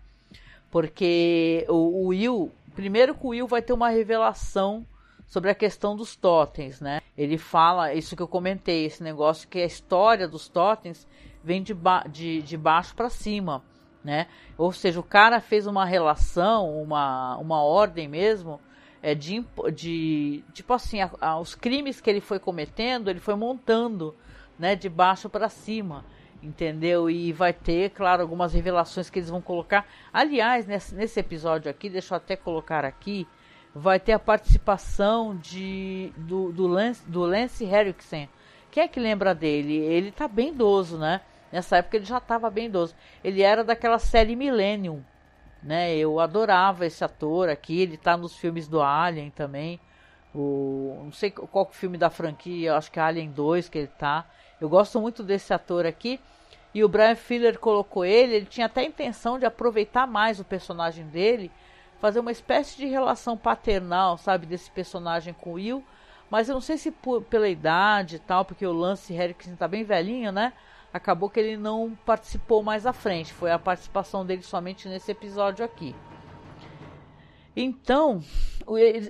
Porque 0.70 1.66
o, 1.68 2.04
o 2.04 2.06
Will, 2.08 2.52
primeiro 2.76 3.12
que 3.12 3.26
o 3.26 3.30
Will 3.30 3.48
vai 3.48 3.60
ter 3.60 3.72
uma 3.72 3.88
revelação 3.88 4.86
sobre 5.26 5.50
a 5.50 5.54
questão 5.54 5.96
dos 5.96 6.14
totens, 6.14 6.80
né? 6.80 7.00
Ele 7.18 7.36
fala 7.36 7.92
isso 7.92 8.14
que 8.14 8.22
eu 8.22 8.28
comentei, 8.28 8.84
esse 8.84 9.02
negócio 9.02 9.48
que 9.48 9.58
a 9.58 9.66
história 9.66 10.28
dos 10.28 10.46
totens 10.46 11.08
vem 11.46 11.62
de, 11.62 11.72
ba 11.72 12.04
de, 12.10 12.42
de 12.42 12.56
baixo 12.56 12.92
para 12.96 13.08
cima, 13.08 13.62
né? 14.02 14.26
Ou 14.58 14.72
seja, 14.72 14.98
o 14.98 15.04
cara 15.04 15.40
fez 15.40 15.64
uma 15.68 15.84
relação, 15.84 16.82
uma, 16.82 17.36
uma 17.36 17.62
ordem 17.62 18.08
mesmo, 18.08 18.60
é, 19.00 19.14
de, 19.14 19.44
de 19.72 20.42
tipo 20.52 20.74
assim, 20.74 21.00
a, 21.00 21.08
a, 21.20 21.38
os 21.38 21.54
crimes 21.54 22.00
que 22.00 22.10
ele 22.10 22.20
foi 22.20 22.40
cometendo, 22.40 23.08
ele 23.08 23.20
foi 23.20 23.36
montando, 23.36 24.12
né, 24.58 24.74
de 24.74 24.88
baixo 24.88 25.28
para 25.28 25.48
cima, 25.48 26.04
entendeu? 26.42 27.08
E 27.08 27.32
vai 27.32 27.52
ter, 27.52 27.90
claro, 27.90 28.22
algumas 28.22 28.52
revelações 28.52 29.08
que 29.08 29.20
eles 29.20 29.30
vão 29.30 29.40
colocar. 29.40 29.86
Aliás, 30.12 30.66
nesse, 30.66 30.96
nesse 30.96 31.20
episódio 31.20 31.70
aqui, 31.70 31.88
deixa 31.88 32.14
eu 32.14 32.16
até 32.16 32.34
colocar 32.34 32.84
aqui, 32.84 33.24
vai 33.72 34.00
ter 34.00 34.14
a 34.14 34.18
participação 34.18 35.36
de, 35.36 36.12
do, 36.16 36.50
do, 36.50 36.66
Lance, 36.66 37.08
do 37.08 37.20
Lance 37.20 37.64
Henriksen. 37.64 38.28
Quem 38.68 38.82
é 38.82 38.88
que 38.88 38.98
lembra 38.98 39.32
dele? 39.32 39.76
Ele 39.76 40.10
tá 40.10 40.26
bem 40.26 40.48
idoso, 40.48 40.98
né? 40.98 41.20
Nessa 41.52 41.78
época 41.78 41.96
ele 41.96 42.04
já 42.04 42.18
estava 42.18 42.50
bem 42.50 42.66
idoso. 42.66 42.94
Ele 43.22 43.42
era 43.42 43.62
daquela 43.62 43.98
série 43.98 44.36
Millennium, 44.36 45.02
né? 45.62 45.96
Eu 45.96 46.20
adorava 46.20 46.86
esse 46.86 47.04
ator 47.04 47.48
aqui. 47.48 47.80
Ele 47.80 47.96
tá 47.96 48.16
nos 48.16 48.36
filmes 48.36 48.68
do 48.68 48.82
Alien 48.82 49.30
também. 49.30 49.80
O, 50.34 51.00
não 51.04 51.12
sei 51.12 51.30
qual 51.30 51.66
filme 51.70 51.96
da 51.96 52.10
franquia, 52.10 52.76
acho 52.76 52.90
que 52.90 52.98
é 52.98 53.02
Alien 53.02 53.30
2 53.30 53.68
que 53.68 53.78
ele 53.78 53.86
tá. 53.86 54.26
Eu 54.60 54.68
gosto 54.68 55.00
muito 55.00 55.22
desse 55.22 55.54
ator 55.54 55.86
aqui. 55.86 56.20
E 56.74 56.84
o 56.84 56.88
Brian 56.88 57.14
Filler 57.14 57.58
colocou 57.58 58.04
ele, 58.04 58.34
ele 58.34 58.46
tinha 58.46 58.66
até 58.66 58.82
a 58.82 58.84
intenção 58.84 59.38
de 59.38 59.46
aproveitar 59.46 60.06
mais 60.06 60.38
o 60.38 60.44
personagem 60.44 61.06
dele 61.06 61.50
fazer 62.00 62.20
uma 62.20 62.30
espécie 62.30 62.76
de 62.76 62.86
relação 62.86 63.36
paternal, 63.36 64.16
sabe, 64.18 64.46
desse 64.46 64.70
personagem 64.70 65.34
com 65.34 65.50
o 65.50 65.54
Will. 65.54 65.84
Mas 66.30 66.48
eu 66.48 66.54
não 66.54 66.60
sei 66.60 66.76
se 66.76 66.90
por, 66.90 67.22
pela 67.22 67.48
idade 67.48 68.16
e 68.16 68.18
tal, 68.18 68.44
porque 68.44 68.66
o 68.66 68.72
Lance 68.72 69.12
Henriksen 69.12 69.56
tá 69.56 69.68
bem 69.68 69.84
velhinho, 69.84 70.32
né? 70.32 70.52
Acabou 70.92 71.28
que 71.28 71.38
ele 71.38 71.56
não 71.56 71.96
participou 72.06 72.62
mais 72.62 72.86
à 72.86 72.92
frente. 72.92 73.32
Foi 73.32 73.50
a 73.50 73.58
participação 73.58 74.24
dele 74.24 74.42
somente 74.42 74.88
nesse 74.88 75.10
episódio 75.10 75.64
aqui. 75.64 75.94
Então, 77.56 78.22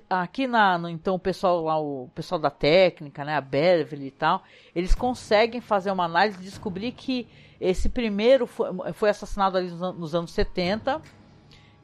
aqui 0.09 0.47
na, 0.47 0.79
no, 0.79 0.89
então 0.89 1.17
o 1.17 1.19
pessoal 1.19 1.65
lá, 1.65 1.81
o 1.81 2.09
pessoal 2.15 2.41
da 2.41 2.51
técnica, 2.51 3.25
né, 3.25 3.35
a 3.35 3.41
Beverly 3.41 4.07
e 4.07 4.11
tal, 4.13 4.45
eles 4.73 4.95
conseguem 4.95 5.61
fazer 5.61 5.91
uma 5.91 6.05
análise 6.05 6.39
e 6.39 6.45
descobrir 6.45 6.93
que 6.93 7.27
esse 7.61 7.89
primeiro 7.89 8.47
foi, 8.47 8.69
foi 8.93 9.11
assassinado 9.11 9.59
ali 9.59 9.69
nos, 9.69 9.99
nos 9.99 10.15
anos 10.15 10.31
70 10.31 11.03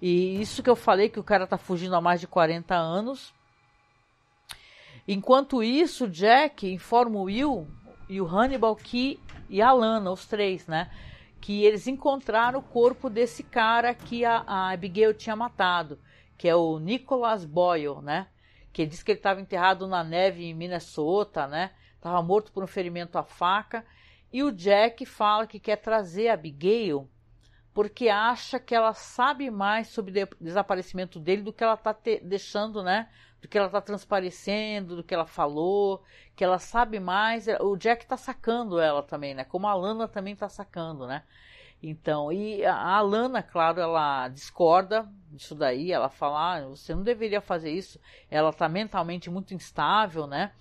e 0.01 0.41
isso 0.41 0.63
que 0.63 0.71
eu 0.71 0.77
falei 0.77 1.09
que 1.09 1.19
o 1.19 1.25
cara 1.25 1.47
tá 1.47 1.59
fugindo 1.59 1.97
há 1.97 2.01
mais 2.01 2.21
de 2.21 2.29
40 2.29 2.75
anos. 2.75 3.35
Enquanto 5.07 5.65
isso, 5.65 6.09
Jack 6.09 6.73
informa 6.73 7.19
o 7.19 7.25
Will 7.25 7.67
e 8.13 8.21
o 8.21 8.27
Hannibal 8.27 8.77
que 8.77 9.19
e 9.49 9.63
a 9.63 9.73
Lana, 9.73 10.11
os 10.11 10.27
três, 10.27 10.67
né, 10.67 10.91
que 11.41 11.65
eles 11.65 11.87
encontraram 11.87 12.61
o 12.61 12.63
corpo 12.63 13.09
desse 13.09 13.43
cara 13.43 13.95
que 13.95 14.25
a, 14.25 14.45
a 14.47 14.71
Abigail 14.71 15.15
tinha 15.15 15.35
matado, 15.35 15.99
que 16.37 16.47
é 16.47 16.55
o 16.55 16.79
Nicholas 16.79 17.45
Boyle, 17.45 18.03
né? 18.03 18.29
Que 18.73 18.87
diz 18.87 19.03
que 19.03 19.13
ele 19.13 19.19
estava 19.19 19.41
enterrado 19.41 19.87
na 19.87 20.05
neve 20.05 20.45
em 20.45 20.55
Minnesota, 20.55 21.47
né? 21.47 21.73
Estava 21.95 22.23
morto 22.23 22.53
por 22.53 22.63
um 22.63 22.67
ferimento 22.67 23.19
à 23.19 23.23
faca. 23.23 23.85
E 24.33 24.43
o 24.43 24.53
Jack 24.53 25.05
fala 25.05 25.47
que 25.47 25.59
quer 25.59 25.77
trazer 25.77 26.29
a 26.29 26.35
Abigail 26.35 27.09
porque 27.75 28.09
acha 28.09 28.61
que 28.61 28.75
ela 28.75 28.93
sabe 28.93 29.51
mais 29.51 29.89
sobre 29.89 30.23
o 30.23 30.29
desaparecimento 30.41 31.19
dele 31.19 31.43
do 31.43 31.53
que 31.53 31.65
ela 31.65 31.75
está 31.75 31.97
deixando, 32.23 32.83
né? 32.83 33.09
Do 33.43 33.49
que 33.49 33.59
ela 33.59 33.67
está 33.67 33.81
transparecendo, 33.81 34.97
do 34.97 35.05
que 35.05 35.13
ela 35.13 35.27
falou, 35.27 36.03
que 36.35 36.43
ela 36.43 36.59
sabe 36.59 36.99
mais. 36.99 37.47
O 37.61 37.77
Jack 37.77 38.05
está 38.05 38.17
sacando 38.17 38.81
ela 38.81 39.03
também, 39.03 39.35
né? 39.35 39.45
Como 39.45 39.67
a 39.67 39.75
Lana 39.75 40.09
também 40.09 40.33
está 40.33 40.49
sacando, 40.49 41.07
né? 41.07 41.25
Então, 41.83 42.33
e 42.33 42.65
a 42.65 43.01
Lana, 43.01 43.43
claro, 43.43 43.81
ela 43.81 44.29
discorda 44.29 45.09
disso 45.33 45.55
daí, 45.55 45.91
ela 45.91 46.09
fala, 46.09 46.55
ah, 46.55 46.69
você 46.69 46.95
não 46.95 47.03
deveria 47.03 47.41
fazer 47.41 47.73
isso. 47.73 47.99
Ela 48.31 48.51
está 48.51 48.69
mentalmente 48.69 49.29
muito 49.29 49.53
instável, 49.53 50.27
né? 50.27 50.53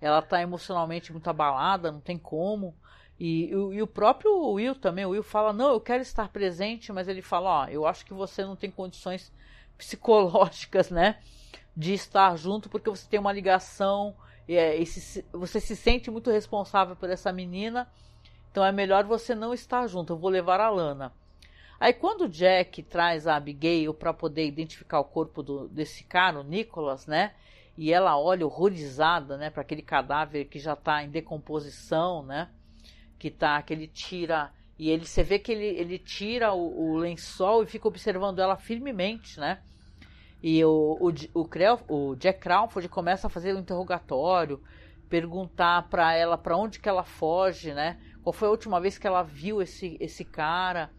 Ela 0.00 0.20
está 0.20 0.40
emocionalmente 0.40 1.12
muito 1.12 1.28
abalada, 1.28 1.92
não 1.92 2.00
tem 2.00 2.16
como. 2.16 2.74
E, 3.20 3.50
e, 3.50 3.82
o 3.82 3.86
próprio 3.86 4.34
Will 4.52 4.74
também, 4.74 5.04
o 5.04 5.10
Will 5.10 5.22
fala, 5.22 5.52
não, 5.52 5.68
eu 5.70 5.80
quero 5.80 6.02
estar 6.02 6.28
presente, 6.28 6.92
mas 6.92 7.06
ele 7.06 7.22
fala, 7.22 7.64
ó, 7.64 7.66
eu 7.68 7.86
acho 7.86 8.04
que 8.04 8.12
você 8.12 8.42
não 8.42 8.56
tem 8.56 8.70
condições 8.70 9.32
psicológicas, 9.78 10.90
né, 10.90 11.18
de 11.76 11.94
estar 11.94 12.36
junto, 12.36 12.68
porque 12.68 12.90
você 12.90 13.08
tem 13.08 13.18
uma 13.18 13.32
ligação, 13.32 14.14
é, 14.48 14.78
você 15.32 15.60
se 15.60 15.74
sente 15.74 16.10
muito 16.10 16.30
responsável 16.30 16.94
por 16.94 17.08
essa 17.08 17.32
menina, 17.32 17.88
então 18.50 18.64
é 18.64 18.72
melhor 18.72 19.04
você 19.04 19.34
não 19.34 19.54
estar 19.54 19.86
junto, 19.86 20.12
eu 20.12 20.18
vou 20.18 20.30
levar 20.30 20.60
a 20.60 20.68
Lana. 20.68 21.12
Aí 21.80 21.92
quando 21.92 22.22
o 22.22 22.28
Jack 22.28 22.82
traz 22.82 23.26
a 23.26 23.36
Abigail 23.36 23.92
para 23.92 24.12
poder 24.12 24.46
identificar 24.46 25.00
o 25.00 25.04
corpo 25.04 25.42
do, 25.42 25.68
desse 25.68 26.04
cara, 26.04 26.40
o 26.40 26.44
Nicholas, 26.44 27.06
né, 27.06 27.32
e 27.76 27.92
ela 27.92 28.18
olha 28.18 28.46
horrorizada, 28.46 29.36
né, 29.36 29.50
para 29.50 29.62
aquele 29.62 29.82
cadáver 29.82 30.44
que 30.44 30.58
já 30.58 30.74
está 30.74 31.02
em 31.02 31.08
decomposição, 31.08 32.22
né, 32.22 32.50
que 33.18 33.30
tá, 33.30 33.60
que 33.62 33.72
ele 33.72 33.86
tira 33.86 34.52
e 34.78 34.90
ele 34.90 35.06
você 35.06 35.22
vê 35.22 35.38
que 35.38 35.52
ele, 35.52 35.64
ele 35.64 35.98
tira 35.98 36.52
o, 36.52 36.94
o 36.94 36.96
lençol 36.96 37.62
e 37.62 37.66
fica 37.66 37.86
observando 37.86 38.40
ela 38.40 38.56
firmemente, 38.56 39.38
né? 39.38 39.62
E 40.42 40.64
o, 40.64 40.98
o, 41.00 41.40
o, 41.40 42.10
o 42.10 42.16
Jack 42.16 42.40
Crawford 42.40 42.88
começa 42.88 43.28
a 43.28 43.30
fazer 43.30 43.52
o 43.52 43.56
um 43.56 43.60
interrogatório, 43.60 44.60
perguntar 45.08 45.88
para 45.88 46.14
ela 46.14 46.36
para 46.36 46.56
onde 46.56 46.80
que 46.80 46.88
ela 46.88 47.04
foge, 47.04 47.72
né? 47.72 48.00
Qual 48.22 48.32
foi 48.32 48.48
a 48.48 48.50
última 48.50 48.80
vez 48.80 48.98
que 48.98 49.06
ela 49.06 49.22
viu 49.22 49.62
esse, 49.62 49.96
esse 50.00 50.24
cara? 50.24 50.90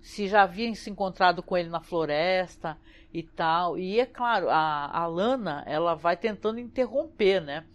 Se 0.00 0.28
já 0.28 0.42
havia 0.42 0.74
se 0.74 0.88
encontrado 0.88 1.42
com 1.42 1.56
ele 1.56 1.68
na 1.68 1.80
floresta 1.80 2.78
e 3.12 3.22
tal. 3.22 3.76
E 3.76 4.00
é 4.00 4.06
claro, 4.06 4.48
a, 4.48 4.90
a 4.90 5.06
Lana, 5.06 5.64
ela 5.66 5.94
vai 5.94 6.16
tentando 6.16 6.60
interromper, 6.60 7.40
né? 7.40 7.66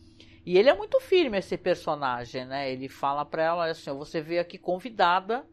E 0.45 0.58
ele 0.58 0.69
é 0.69 0.76
muito 0.76 0.99
firme, 0.99 1.38
esse 1.38 1.58
personagem, 1.58 2.45
né? 2.45 2.71
Ele 2.71 2.89
fala 2.89 3.23
para 3.26 3.43
ela 3.43 3.65
assim: 3.69 3.91
você 3.91 4.21
veio 4.21 4.41
aqui 4.41 4.58
convidada, 4.58 5.45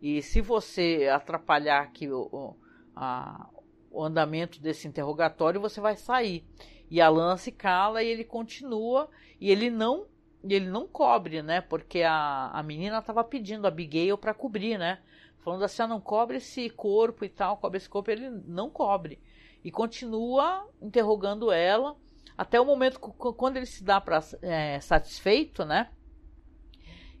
e 0.00 0.22
se 0.22 0.40
você 0.40 1.10
atrapalhar 1.12 1.82
aqui 1.82 2.08
o, 2.08 2.56
a, 2.96 3.48
o 3.90 4.02
andamento 4.02 4.60
desse 4.60 4.86
interrogatório, 4.86 5.60
você 5.60 5.80
vai 5.80 5.96
sair. 5.96 6.44
E 6.90 7.00
a 7.00 7.08
Lana 7.08 7.36
se 7.36 7.52
cala 7.52 8.02
e 8.02 8.08
ele 8.08 8.24
continua, 8.24 9.08
e 9.40 9.50
ele 9.50 9.70
não 9.70 10.06
ele 10.42 10.68
não 10.70 10.86
cobre, 10.86 11.42
né? 11.42 11.60
Porque 11.60 12.02
a, 12.02 12.50
a 12.52 12.62
menina 12.62 12.98
estava 12.98 13.22
pedindo 13.22 13.66
a 13.66 13.68
Abigail 13.68 14.16
para 14.16 14.32
cobrir, 14.32 14.78
né? 14.78 14.98
Falando 15.40 15.64
assim, 15.64 15.82
ah, 15.82 15.86
não 15.86 16.00
cobre 16.00 16.38
esse 16.38 16.70
corpo 16.70 17.24
e 17.24 17.28
tal, 17.28 17.56
cobre 17.58 17.76
esse 17.76 17.88
corpo, 17.88 18.10
ele 18.10 18.30
não 18.30 18.70
cobre. 18.70 19.18
E 19.62 19.70
continua 19.70 20.66
interrogando 20.80 21.52
ela 21.52 21.96
até 22.36 22.58
o 22.58 22.64
momento 22.64 22.98
quando 22.98 23.58
ele 23.58 23.66
se 23.66 23.84
dá 23.84 24.00
para 24.00 24.20
é, 24.40 24.80
satisfeito, 24.80 25.64
né? 25.64 25.90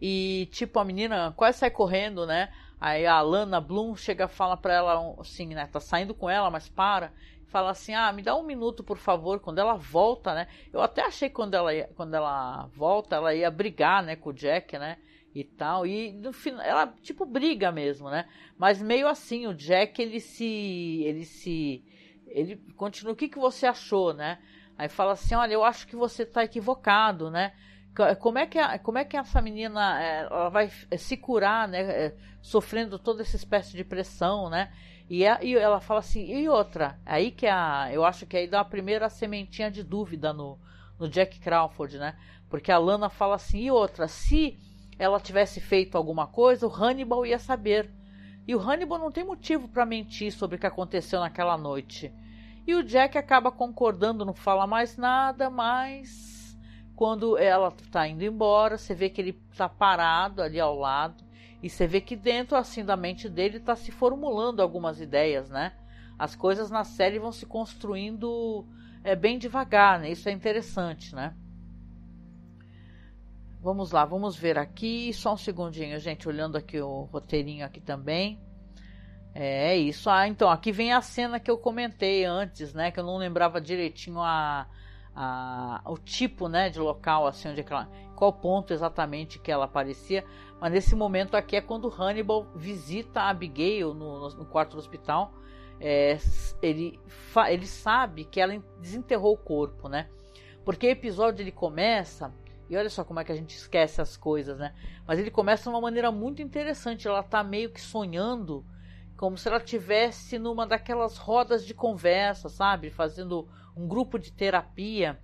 E 0.00 0.48
tipo 0.50 0.78
a 0.78 0.84
menina 0.84 1.32
quase 1.36 1.58
sai 1.58 1.70
correndo, 1.70 2.26
né? 2.26 2.50
Aí 2.80 3.06
a 3.06 3.20
Lana 3.20 3.60
Bloom 3.60 3.94
chega 3.94 4.26
fala 4.26 4.56
para 4.56 4.72
ela 4.72 5.14
assim, 5.20 5.48
né? 5.48 5.68
Tá 5.70 5.78
saindo 5.78 6.14
com 6.14 6.30
ela, 6.30 6.50
mas 6.50 6.68
para. 6.68 7.12
Fala 7.46 7.70
assim, 7.70 7.92
ah, 7.94 8.12
me 8.12 8.22
dá 8.22 8.34
um 8.36 8.44
minuto, 8.44 8.82
por 8.82 8.96
favor. 8.96 9.40
Quando 9.40 9.58
ela 9.58 9.74
volta, 9.74 10.32
né? 10.34 10.46
Eu 10.72 10.80
até 10.80 11.02
achei 11.02 11.28
que 11.28 11.34
quando 11.34 11.54
ela, 11.54 11.74
ia, 11.74 11.90
quando 11.94 12.14
ela 12.14 12.66
volta, 12.68 13.16
ela 13.16 13.34
ia 13.34 13.50
brigar, 13.50 14.02
né, 14.02 14.16
com 14.16 14.30
o 14.30 14.32
Jack, 14.32 14.78
né? 14.78 14.96
E 15.34 15.44
tal. 15.44 15.86
E 15.86 16.12
no 16.12 16.32
final, 16.32 16.64
ela 16.64 16.86
tipo 17.02 17.26
briga 17.26 17.70
mesmo, 17.70 18.08
né? 18.08 18.26
Mas 18.56 18.80
meio 18.80 19.08
assim, 19.08 19.46
o 19.46 19.54
Jack 19.54 20.00
ele 20.00 20.20
se, 20.20 21.02
ele 21.04 21.24
se, 21.24 21.84
ele 22.28 22.56
continua. 22.76 23.12
O 23.12 23.16
que 23.16 23.28
que 23.28 23.38
você 23.38 23.66
achou, 23.66 24.14
né? 24.14 24.38
Aí 24.78 24.88
fala 24.88 25.12
assim, 25.12 25.34
olha, 25.34 25.52
eu 25.52 25.62
acho 25.62 25.86
que 25.86 25.96
você 25.96 26.22
está 26.22 26.42
equivocado, 26.44 27.30
né? 27.30 27.52
Como 28.20 28.38
é 28.38 28.46
que, 28.46 28.58
a, 28.58 28.78
como 28.78 28.98
é 28.98 29.04
que 29.04 29.16
essa 29.16 29.42
menina 29.42 30.02
é, 30.02 30.20
ela 30.22 30.48
vai 30.48 30.70
se 30.96 31.16
curar, 31.16 31.68
né? 31.68 31.80
É, 31.80 32.16
sofrendo 32.40 32.98
toda 32.98 33.22
essa 33.22 33.36
espécie 33.36 33.76
de 33.76 33.84
pressão, 33.84 34.48
né? 34.48 34.72
E, 35.08 35.26
a, 35.26 35.42
e 35.42 35.56
ela 35.56 35.80
fala 35.80 36.00
assim, 36.00 36.24
e 36.24 36.48
outra, 36.48 36.98
aí 37.04 37.32
que 37.32 37.46
a, 37.46 37.90
eu 37.92 38.04
acho 38.04 38.26
que 38.26 38.36
aí 38.36 38.46
dá 38.46 38.60
a 38.60 38.64
primeira 38.64 39.08
sementinha 39.08 39.68
de 39.70 39.82
dúvida 39.82 40.32
no, 40.32 40.56
no 40.98 41.08
Jack 41.08 41.40
Crawford, 41.40 41.98
né? 41.98 42.16
Porque 42.48 42.70
a 42.70 42.78
Lana 42.78 43.10
fala 43.10 43.34
assim, 43.34 43.62
e 43.64 43.70
outra, 43.70 44.06
se 44.06 44.56
ela 44.98 45.18
tivesse 45.18 45.60
feito 45.60 45.96
alguma 45.96 46.26
coisa, 46.26 46.66
o 46.66 46.72
Hannibal 46.72 47.26
ia 47.26 47.38
saber. 47.38 47.90
E 48.46 48.54
o 48.54 48.60
Hannibal 48.60 48.98
não 48.98 49.10
tem 49.10 49.24
motivo 49.24 49.66
para 49.66 49.84
mentir 49.84 50.30
sobre 50.30 50.56
o 50.56 50.58
que 50.58 50.66
aconteceu 50.66 51.20
naquela 51.20 51.58
noite. 51.58 52.12
E 52.66 52.74
o 52.74 52.82
Jack 52.82 53.18
acaba 53.18 53.50
concordando, 53.50 54.24
não 54.24 54.34
fala 54.34 54.66
mais 54.66 54.96
nada, 54.96 55.50
mas 55.50 56.29
quando 57.00 57.38
ela 57.38 57.68
está 57.80 58.06
indo 58.06 58.22
embora, 58.22 58.76
você 58.76 58.94
vê 58.94 59.08
que 59.08 59.22
ele 59.22 59.40
está 59.50 59.66
parado 59.66 60.42
ali 60.42 60.60
ao 60.60 60.78
lado 60.78 61.24
e 61.62 61.70
você 61.70 61.86
vê 61.86 61.98
que 61.98 62.14
dentro 62.14 62.58
assim 62.58 62.84
da 62.84 62.94
mente 62.94 63.26
dele 63.26 63.56
está 63.56 63.74
se 63.74 63.90
formulando 63.90 64.60
algumas 64.60 65.00
ideias, 65.00 65.48
né? 65.48 65.72
As 66.18 66.36
coisas 66.36 66.70
na 66.70 66.84
série 66.84 67.18
vão 67.18 67.32
se 67.32 67.46
construindo 67.46 68.66
é, 69.02 69.16
bem 69.16 69.38
devagar, 69.38 69.98
né? 69.98 70.10
Isso 70.10 70.28
é 70.28 70.32
interessante, 70.32 71.14
né? 71.14 71.34
Vamos 73.62 73.92
lá, 73.92 74.04
vamos 74.04 74.36
ver 74.36 74.58
aqui. 74.58 75.10
Só 75.14 75.32
um 75.32 75.38
segundinho, 75.38 75.98
gente, 75.98 76.28
olhando 76.28 76.58
aqui 76.58 76.78
o 76.82 77.04
roteirinho 77.04 77.64
aqui 77.64 77.80
também. 77.80 78.38
É, 79.34 79.70
é 79.70 79.76
isso. 79.78 80.10
Ah, 80.10 80.28
então, 80.28 80.50
aqui 80.50 80.70
vem 80.70 80.92
a 80.92 81.00
cena 81.00 81.40
que 81.40 81.50
eu 81.50 81.56
comentei 81.56 82.26
antes, 82.26 82.74
né? 82.74 82.90
Que 82.90 83.00
eu 83.00 83.04
não 83.04 83.16
lembrava 83.16 83.58
direitinho 83.58 84.20
a, 84.20 84.68
a, 85.14 85.82
o 85.86 85.98
tipo, 85.98 86.48
né, 86.48 86.70
de 86.70 86.78
local, 86.78 87.26
assim, 87.26 87.48
onde 87.48 87.60
é 87.60 87.66
ela, 87.68 87.88
qual 88.14 88.32
ponto 88.32 88.72
exatamente 88.72 89.38
que 89.38 89.50
ela 89.50 89.64
aparecia. 89.64 90.24
Mas 90.60 90.72
nesse 90.72 90.94
momento 90.94 91.36
aqui 91.36 91.56
é 91.56 91.60
quando 91.60 91.88
Hannibal 91.88 92.46
visita 92.54 93.22
Abigail 93.22 93.94
no, 93.94 94.20
no, 94.20 94.28
no 94.36 94.46
quarto 94.46 94.72
do 94.72 94.78
hospital. 94.78 95.32
É, 95.82 96.18
ele, 96.60 97.00
ele 97.48 97.66
sabe 97.66 98.24
que 98.24 98.38
ela 98.38 98.62
desenterrou 98.78 99.32
o 99.32 99.38
corpo, 99.38 99.88
né? 99.88 100.10
Porque 100.62 100.86
o 100.86 100.90
episódio 100.90 101.42
ele 101.42 101.50
começa 101.50 102.30
e 102.70 102.76
olha 102.76 102.88
só 102.88 103.02
como 103.02 103.18
é 103.18 103.24
que 103.24 103.32
a 103.32 103.34
gente 103.34 103.56
esquece 103.56 104.00
as 104.00 104.16
coisas, 104.16 104.56
né? 104.56 104.72
Mas 105.04 105.18
ele 105.18 105.30
começa 105.30 105.64
de 105.64 105.70
uma 105.70 105.80
maneira 105.80 106.12
muito 106.12 106.40
interessante. 106.40 107.08
Ela 107.08 107.22
tá 107.22 107.42
meio 107.42 107.72
que 107.72 107.80
sonhando, 107.80 108.64
como 109.16 109.36
se 109.36 109.48
ela 109.48 109.58
tivesse 109.58 110.38
numa 110.38 110.64
daquelas 110.64 111.16
rodas 111.16 111.66
de 111.66 111.74
conversa, 111.74 112.48
sabe? 112.48 112.88
Fazendo 112.90 113.48
um 113.80 113.88
grupo 113.88 114.18
de 114.18 114.30
terapia 114.30 115.18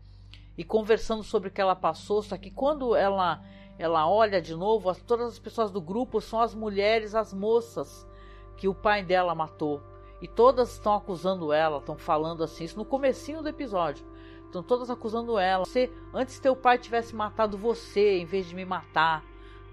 e 0.56 0.64
conversando 0.64 1.22
sobre 1.22 1.48
o 1.48 1.52
que 1.52 1.60
ela 1.60 1.76
passou. 1.76 2.22
Só 2.22 2.36
que 2.36 2.50
quando 2.50 2.96
ela 2.96 3.42
ela 3.78 4.08
olha 4.08 4.40
de 4.40 4.54
novo, 4.54 4.94
todas 5.06 5.34
as 5.34 5.38
pessoas 5.38 5.70
do 5.70 5.82
grupo 5.82 6.18
são 6.18 6.40
as 6.40 6.54
mulheres, 6.54 7.14
as 7.14 7.34
moças 7.34 8.06
que 8.56 8.66
o 8.66 8.74
pai 8.74 9.02
dela 9.02 9.34
matou. 9.34 9.82
E 10.22 10.26
todas 10.26 10.72
estão 10.72 10.94
acusando 10.94 11.52
ela, 11.52 11.76
estão 11.76 11.98
falando 11.98 12.42
assim, 12.42 12.64
isso 12.64 12.78
no 12.78 12.86
comecinho 12.86 13.42
do 13.42 13.50
episódio. 13.50 14.06
Estão 14.46 14.62
todas 14.62 14.88
acusando 14.88 15.38
ela. 15.38 15.66
Você, 15.66 15.92
antes 16.14 16.38
teu 16.38 16.56
pai 16.56 16.78
tivesse 16.78 17.14
matado 17.14 17.58
você 17.58 18.16
em 18.16 18.24
vez 18.24 18.48
de 18.48 18.54
me 18.54 18.64
matar, 18.64 19.22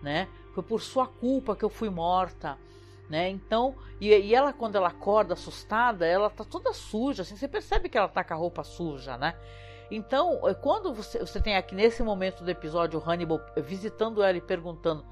né? 0.01 0.27
Foi 0.51 0.61
por 0.61 0.81
sua 0.81 1.07
culpa 1.07 1.55
que 1.55 1.63
eu 1.63 1.69
fui 1.69 1.89
morta, 1.89 2.57
né? 3.09 3.29
Então, 3.29 3.75
e, 3.99 4.09
e 4.09 4.33
ela 4.33 4.53
quando 4.53 4.75
ela 4.75 4.89
acorda 4.89 5.33
assustada, 5.33 6.05
ela 6.05 6.29
tá 6.29 6.43
toda 6.43 6.73
suja, 6.73 7.21
assim, 7.21 7.35
você 7.35 7.47
percebe 7.47 7.89
que 7.89 7.97
ela 7.97 8.07
tá 8.07 8.23
com 8.23 8.33
a 8.33 8.37
roupa 8.37 8.63
suja, 8.63 9.17
né? 9.17 9.35
Então, 9.91 10.47
é, 10.47 10.53
quando 10.53 10.93
você, 10.93 11.19
você 11.19 11.41
tem 11.41 11.55
aqui 11.55 11.75
nesse 11.75 12.01
momento 12.01 12.43
do 12.43 12.49
episódio 12.49 13.01
Hannibal 13.05 13.39
visitando 13.57 14.23
ela 14.23 14.37
e 14.37 14.41
perguntando: 14.41 15.05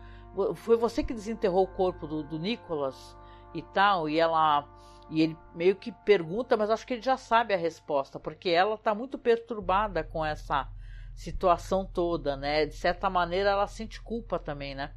foi 0.56 0.78
você 0.78 1.04
que 1.04 1.14
desenterrou 1.14 1.64
o 1.64 1.68
corpo 1.68 2.08
do, 2.08 2.24
do 2.24 2.40
Nicholas 2.40 3.16
e 3.54 3.62
tal? 3.62 4.10
E 4.10 4.20
ela 4.20 4.68
e 5.10 5.22
ele 5.22 5.38
meio 5.54 5.76
que 5.76 5.92
pergunta, 5.92 6.56
mas 6.56 6.70
acho 6.70 6.88
que 6.88 6.94
ele 6.94 7.02
já 7.02 7.18
sabe 7.18 7.54
a 7.54 7.58
resposta, 7.58 8.18
porque 8.18 8.50
ela 8.50 8.76
está 8.76 8.96
muito 8.96 9.18
perturbada 9.18 10.04
com 10.06 10.26
essa 10.26 10.70
situação 11.14 11.86
toda, 11.86 12.38
né? 12.38 12.66
De 12.66 12.74
certa 12.74 13.10
maneira 13.10 13.50
ela 13.50 13.68
sente 13.68 14.02
culpa 14.02 14.40
também, 14.40 14.74
né? 14.74 14.94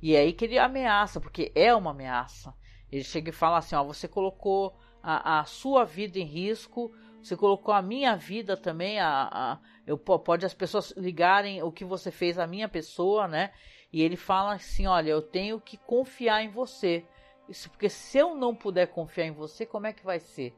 E 0.00 0.14
é 0.14 0.20
aí 0.20 0.32
que 0.32 0.44
ele 0.44 0.58
ameaça, 0.58 1.20
porque 1.20 1.52
é 1.54 1.74
uma 1.74 1.90
ameaça. 1.90 2.54
Ele 2.90 3.04
chega 3.04 3.30
e 3.30 3.32
fala 3.32 3.58
assim: 3.58 3.74
ó, 3.74 3.82
você 3.82 4.06
colocou 4.06 4.76
a, 5.02 5.40
a 5.40 5.44
sua 5.44 5.84
vida 5.84 6.18
em 6.18 6.24
risco, 6.24 6.92
você 7.22 7.36
colocou 7.36 7.74
a 7.74 7.82
minha 7.82 8.16
vida 8.16 8.56
também, 8.56 9.00
a, 9.00 9.28
a, 9.30 9.58
eu, 9.86 9.98
pode 9.98 10.46
as 10.46 10.54
pessoas 10.54 10.92
ligarem 10.96 11.62
o 11.62 11.72
que 11.72 11.84
você 11.84 12.10
fez 12.10 12.38
à 12.38 12.46
minha 12.46 12.68
pessoa, 12.68 13.26
né? 13.26 13.52
E 13.92 14.02
ele 14.02 14.16
fala 14.16 14.54
assim: 14.54 14.86
olha, 14.86 15.10
eu 15.10 15.22
tenho 15.22 15.60
que 15.60 15.76
confiar 15.76 16.42
em 16.42 16.48
você. 16.48 17.04
Isso 17.48 17.70
porque 17.70 17.88
se 17.88 18.18
eu 18.18 18.34
não 18.34 18.54
puder 18.54 18.86
confiar 18.88 19.26
em 19.26 19.32
você, 19.32 19.64
como 19.64 19.86
é 19.86 19.92
que 19.92 20.04
vai 20.04 20.20
ser? 20.20 20.54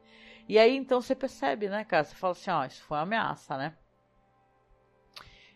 E 0.47 0.59
aí 0.59 0.75
então 0.75 1.01
você 1.01 1.15
percebe, 1.15 1.69
né, 1.69 1.85
cara? 1.85 2.03
Você 2.03 2.15
fala 2.15 2.33
assim, 2.33 2.51
ó, 2.51 2.65
isso 2.65 2.83
foi 2.83 2.97
uma 2.97 3.03
ameaça, 3.03 3.57
né? 3.57 3.77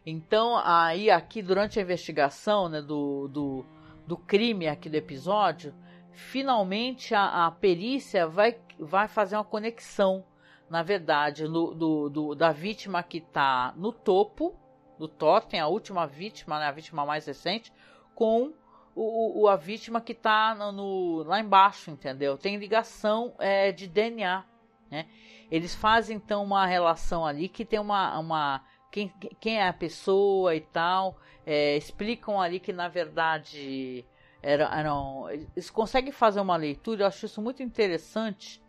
Então, 0.06 0.56
aí 0.64 1.10
aqui 1.10 1.42
durante 1.42 1.80
a 1.80 1.82
investigação 1.82 2.70
né, 2.70 2.82
do, 2.82 3.28
do, 3.28 3.66
do 4.08 4.18
crime 4.18 4.68
aqui 4.68 4.90
do 4.90 4.96
episódio, 4.96 5.74
finalmente 6.12 7.14
a, 7.14 7.48
a 7.48 7.52
perícia 7.52 8.28
vai, 8.28 8.58
vai 8.80 9.08
fazer 9.08 9.36
uma 9.36 9.44
conexão, 9.44 10.24
na 10.70 10.84
verdade, 10.84 11.48
no, 11.48 11.74
do, 11.74 12.10
do, 12.10 12.36
da 12.36 12.52
vítima 12.52 13.04
que 13.04 13.18
está 13.18 13.74
no 13.76 13.92
topo 13.92 14.56
do 14.98 15.08
totem, 15.08 15.60
a 15.60 15.68
última 15.68 16.08
vítima, 16.08 16.60
né, 16.60 16.68
a 16.68 16.72
vítima 16.72 17.06
mais 17.06 17.26
recente, 17.26 17.72
com 18.14 18.54
o, 18.96 19.42
o, 19.42 19.48
a 19.50 19.58
vítima 19.58 20.00
que 20.00 20.14
está 20.14 20.56
no, 20.56 20.72
no, 20.72 21.24
lá 21.24 21.40
embaixo, 21.40 21.92
entendeu? 21.92 22.38
Tem 22.38 22.56
ligação 22.56 23.36
é, 23.38 23.72
de 23.72 23.88
DNA, 23.88 24.46
né? 24.90 25.08
Eles 25.52 25.76
fazem 25.76 26.18
então 26.18 26.44
uma 26.44 26.66
relação 26.66 27.26
ali 27.26 27.48
que 27.48 27.66
tem 27.66 27.80
uma, 27.80 28.18
uma 28.18 28.64
quem, 28.96 29.12
quem 29.42 29.58
é 29.58 29.68
a 29.68 29.74
pessoa 29.74 30.56
e 30.56 30.62
tal, 30.62 31.18
é, 31.46 31.76
explicam 31.76 32.40
ali 32.40 32.62
que 32.62 32.72
na 32.72 32.88
verdade 32.88 34.06
eram, 34.42 34.74
eram, 34.74 35.30
eles 35.30 35.70
conseguem 35.70 36.14
fazer 36.14 36.40
uma 36.40 36.56
leitura. 36.56 37.04
Eu 37.04 37.08
acho 37.08 37.26
isso 37.26 37.42
muito 37.42 37.62
interessante 37.62 38.64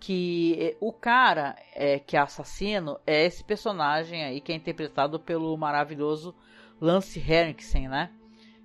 que 0.00 0.56
é, 0.60 0.76
o 0.80 0.92
cara 0.92 1.54
é, 1.72 2.00
que 2.00 2.16
é 2.16 2.20
assassino 2.20 2.98
é 3.06 3.24
esse 3.24 3.44
personagem 3.44 4.24
aí 4.24 4.40
que 4.40 4.50
é 4.50 4.56
interpretado 4.56 5.20
pelo 5.20 5.56
maravilhoso 5.56 6.34
Lance 6.80 7.20
Henriksen, 7.20 7.86
né? 7.88 8.10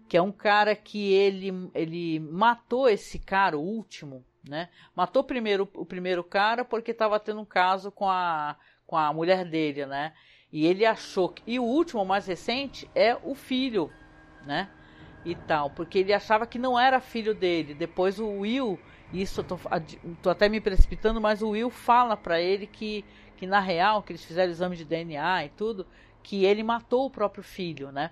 que 0.10 0.18
é 0.18 0.22
um 0.22 0.32
cara 0.32 0.76
que 0.76 1.14
ele, 1.14 1.70
ele 1.76 2.20
matou 2.20 2.90
esse 2.90 3.18
cara, 3.20 3.58
o 3.58 3.62
último, 3.62 4.26
né? 4.44 4.68
Matou 4.94 5.24
primeiro 5.24 5.70
o 5.74 5.86
primeiro 5.86 6.22
cara 6.22 6.66
porque 6.66 6.92
estava 6.92 7.18
tendo 7.18 7.40
um 7.40 7.46
caso 7.46 7.92
com 7.94 8.10
a, 8.10 8.58
com 8.86 8.98
a 8.98 9.14
mulher 9.14 9.46
dele, 9.46 9.86
né? 9.86 10.14
E 10.52 10.66
ele 10.66 10.86
achou 10.86 11.30
que. 11.30 11.42
E 11.46 11.60
o 11.60 11.64
último, 11.64 12.02
o 12.02 12.06
mais 12.06 12.26
recente, 12.26 12.90
é 12.94 13.18
o 13.24 13.34
filho, 13.34 13.92
né? 14.46 14.70
E 15.24 15.36
tal, 15.36 15.70
porque 15.70 16.00
ele 16.00 16.14
achava 16.14 16.48
que 16.48 16.58
não 16.58 16.80
era 16.80 17.00
filho 17.00 17.34
dele. 17.34 17.74
Depois 17.74 18.20
o 18.20 18.28
Will, 18.40 18.80
isso 19.14 19.42
eu 19.42 19.44
tô, 19.44 19.60
tô 20.22 20.30
até 20.30 20.50
me 20.50 20.60
precipitando, 20.60 21.22
mas 21.22 21.42
o 21.42 21.50
Will 21.50 21.70
fala 21.70 22.18
para 22.18 22.42
ele 22.42 22.66
que, 22.66 23.06
que 23.38 23.46
na 23.46 23.60
real, 23.60 24.02
que 24.02 24.12
eles 24.12 24.26
fizeram 24.26 24.52
exame 24.52 24.76
de 24.76 24.84
DNA 24.84 25.46
e 25.46 25.50
tudo, 25.50 25.86
que 26.24 26.44
ele 26.44 26.64
matou 26.64 27.06
o 27.06 27.12
próprio 27.12 27.44
filho, 27.44 27.92
né? 27.92 28.12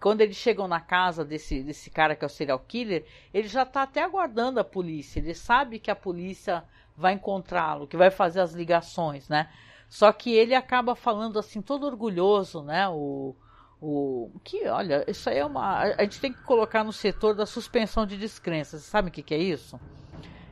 quando 0.00 0.20
eles 0.20 0.36
chegam 0.36 0.68
na 0.68 0.80
casa 0.80 1.24
desse, 1.24 1.62
desse 1.62 1.90
cara 1.90 2.14
que 2.14 2.24
é 2.24 2.26
o 2.26 2.30
serial 2.30 2.58
killer, 2.60 3.04
ele 3.34 3.48
já 3.48 3.62
está 3.62 3.82
até 3.82 4.02
aguardando 4.02 4.60
a 4.60 4.64
polícia. 4.64 5.18
Ele 5.18 5.34
sabe 5.34 5.78
que 5.78 5.90
a 5.90 5.96
polícia 5.96 6.64
vai 6.96 7.14
encontrá-lo, 7.14 7.86
que 7.86 7.96
vai 7.96 8.10
fazer 8.10 8.40
as 8.40 8.52
ligações, 8.52 9.28
né? 9.28 9.50
Só 9.88 10.12
que 10.12 10.32
ele 10.32 10.54
acaba 10.54 10.94
falando 10.94 11.38
assim, 11.38 11.62
todo 11.62 11.86
orgulhoso, 11.86 12.62
né? 12.62 12.88
O, 12.88 13.34
o 13.80 14.30
que, 14.44 14.66
olha, 14.66 15.04
isso 15.08 15.30
aí 15.30 15.38
é 15.38 15.44
uma. 15.44 15.80
A 15.80 16.02
gente 16.02 16.20
tem 16.20 16.32
que 16.32 16.42
colocar 16.42 16.84
no 16.84 16.92
setor 16.92 17.34
da 17.34 17.46
suspensão 17.46 18.04
de 18.04 18.16
descrença. 18.16 18.78
Você 18.78 18.88
sabe 18.88 19.08
o 19.08 19.12
que, 19.12 19.22
que 19.22 19.34
é 19.34 19.38
isso? 19.38 19.80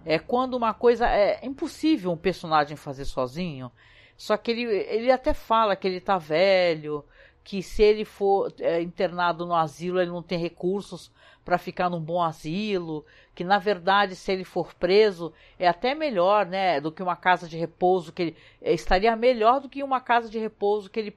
É 0.04 0.18
quando 0.18 0.54
uma 0.54 0.72
coisa 0.72 1.06
é 1.08 1.44
impossível 1.44 2.12
um 2.12 2.16
personagem 2.16 2.76
fazer 2.76 3.04
sozinho. 3.04 3.70
Só 4.16 4.36
que 4.36 4.50
ele, 4.50 4.62
ele 4.62 5.10
até 5.10 5.34
fala 5.34 5.76
que 5.76 5.86
ele 5.86 6.00
tá 6.00 6.16
velho, 6.16 7.04
que 7.44 7.62
se 7.62 7.82
ele 7.82 8.04
for 8.04 8.52
é, 8.58 8.80
internado 8.80 9.44
no 9.44 9.54
asilo, 9.54 10.00
ele 10.00 10.10
não 10.10 10.22
tem 10.22 10.38
recursos 10.38 11.12
para 11.44 11.58
ficar 11.58 11.88
num 11.90 12.00
bom 12.00 12.22
asilo, 12.22 13.04
que 13.36 13.44
na 13.44 13.58
verdade 13.58 14.16
se 14.16 14.32
ele 14.32 14.44
for 14.44 14.74
preso 14.74 15.30
é 15.58 15.68
até 15.68 15.94
melhor, 15.94 16.46
né, 16.46 16.80
do 16.80 16.90
que 16.90 17.02
uma 17.02 17.14
casa 17.14 17.46
de 17.46 17.56
repouso 17.58 18.10
que 18.10 18.22
ele 18.22 18.36
é, 18.62 18.72
estaria 18.72 19.14
melhor 19.14 19.60
do 19.60 19.68
que 19.68 19.82
uma 19.82 20.00
casa 20.00 20.30
de 20.30 20.38
repouso 20.38 20.90
que 20.90 20.98
ele 20.98 21.14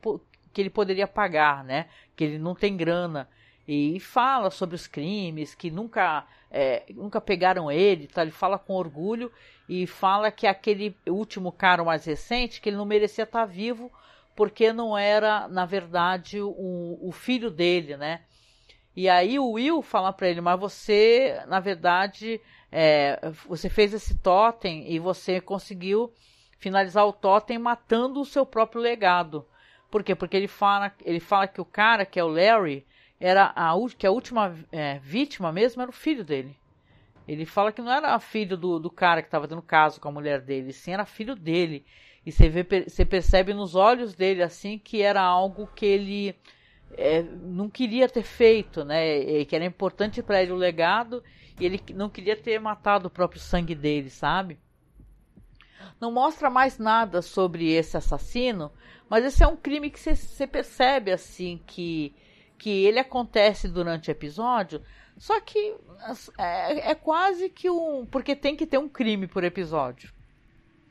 que 0.51 0.61
ele 0.61 0.69
poderia 0.69 1.07
pagar, 1.07 1.63
né, 1.63 1.87
que 2.17 2.25
ele 2.25 2.37
não 2.37 2.53
tem 2.53 2.75
grana 2.75 3.29
e 3.65 3.99
fala 4.01 4.51
sobre 4.51 4.75
os 4.75 4.85
crimes 4.85 5.55
que 5.55 5.71
nunca 5.71 6.27
é, 6.51 6.83
nunca 6.93 7.21
pegaram 7.21 7.71
ele, 7.71 8.07
tá? 8.07 8.23
Ele 8.23 8.31
fala 8.31 8.57
com 8.59 8.73
orgulho 8.73 9.31
e 9.69 9.87
fala 9.87 10.31
que 10.31 10.47
aquele 10.47 10.97
último 11.07 11.51
cara 11.51 11.83
mais 11.83 12.03
recente 12.03 12.59
que 12.59 12.69
ele 12.69 12.77
não 12.77 12.85
merecia 12.85 13.23
estar 13.23 13.45
vivo 13.45 13.91
porque 14.35 14.73
não 14.73 14.97
era, 14.97 15.47
na 15.47 15.65
verdade, 15.65 16.41
o, 16.41 16.97
o 17.01 17.11
filho 17.11 17.51
dele, 17.51 17.95
né? 17.95 18.21
E 18.95 19.07
aí 19.07 19.39
o 19.39 19.51
Will 19.51 19.81
fala 19.81 20.11
para 20.11 20.27
ele, 20.29 20.41
mas 20.41 20.59
você, 20.59 21.41
na 21.47 21.59
verdade, 21.59 22.41
é, 22.71 23.31
você 23.47 23.69
fez 23.69 23.93
esse 23.93 24.17
totem 24.17 24.91
e 24.91 24.99
você 24.99 25.39
conseguiu 25.39 26.13
finalizar 26.57 27.05
o 27.05 27.13
totem 27.13 27.57
matando 27.57 28.19
o 28.19 28.25
seu 28.25 28.45
próprio 28.45 28.81
legado. 28.81 29.45
Por 29.89 30.03
quê? 30.03 30.13
Porque 30.13 30.35
ele 30.35 30.47
fala, 30.47 30.93
ele 31.03 31.19
fala 31.19 31.47
que 31.47 31.61
o 31.61 31.65
cara, 31.65 32.05
que 32.05 32.19
é 32.19 32.23
o 32.23 32.27
Larry, 32.27 32.85
era 33.19 33.51
a, 33.55 33.73
que 33.97 34.05
a 34.05 34.11
última 34.11 34.55
é, 34.71 34.99
vítima 34.99 35.51
mesmo 35.51 35.81
era 35.81 35.89
o 35.89 35.93
filho 35.93 36.23
dele. 36.23 36.55
Ele 37.27 37.45
fala 37.45 37.71
que 37.71 37.81
não 37.81 37.91
era 37.91 38.19
filho 38.19 38.57
do, 38.57 38.79
do 38.79 38.89
cara 38.89 39.21
que 39.21 39.27
estava 39.27 39.47
tendo 39.47 39.61
caso 39.61 39.99
com 39.99 40.09
a 40.09 40.11
mulher 40.11 40.41
dele, 40.41 40.73
sim 40.73 40.93
era 40.93 41.05
filho 41.05 41.35
dele. 41.35 41.85
E 42.25 42.31
você, 42.31 42.49
vê, 42.49 42.65
você 42.87 43.05
percebe 43.05 43.53
nos 43.53 43.75
olhos 43.75 44.13
dele 44.13 44.41
assim 44.41 44.77
que 44.77 45.01
era 45.01 45.21
algo 45.21 45.67
que 45.75 45.85
ele 45.85 46.35
é, 46.97 47.23
não 47.23 47.69
queria 47.69 48.07
ter 48.09 48.23
feito, 48.23 48.83
né? 48.83 49.19
E 49.19 49.45
que 49.45 49.55
era 49.55 49.65
importante 49.65 50.21
para 50.21 50.41
ele 50.41 50.51
o 50.51 50.55
legado 50.55 51.23
e 51.59 51.65
ele 51.65 51.81
não 51.93 52.09
queria 52.09 52.35
ter 52.35 52.59
matado 52.59 53.07
o 53.07 53.11
próprio 53.11 53.39
sangue 53.41 53.75
dele, 53.75 54.09
sabe? 54.09 54.59
Não 55.99 56.11
mostra 56.11 56.49
mais 56.49 56.77
nada 56.77 57.21
sobre 57.21 57.71
esse 57.71 57.97
assassino, 57.97 58.71
mas 59.09 59.25
esse 59.25 59.43
é 59.43 59.47
um 59.47 59.57
crime 59.57 59.89
que 59.89 59.99
você 59.99 60.47
percebe 60.47 61.11
assim 61.11 61.61
que 61.65 62.13
que 62.57 62.69
ele 62.69 62.99
acontece 62.99 63.69
durante 63.69 64.09
o 64.09 64.11
episódio, 64.11 64.81
só 65.17 65.39
que 65.39 65.75
é, 66.37 66.91
é 66.91 66.95
quase 66.95 67.49
que 67.49 67.69
um. 67.69 68.05
Porque 68.05 68.35
tem 68.35 68.55
que 68.55 68.67
ter 68.67 68.77
um 68.77 68.89
crime 68.89 69.27
por 69.27 69.43
episódio. 69.43 70.11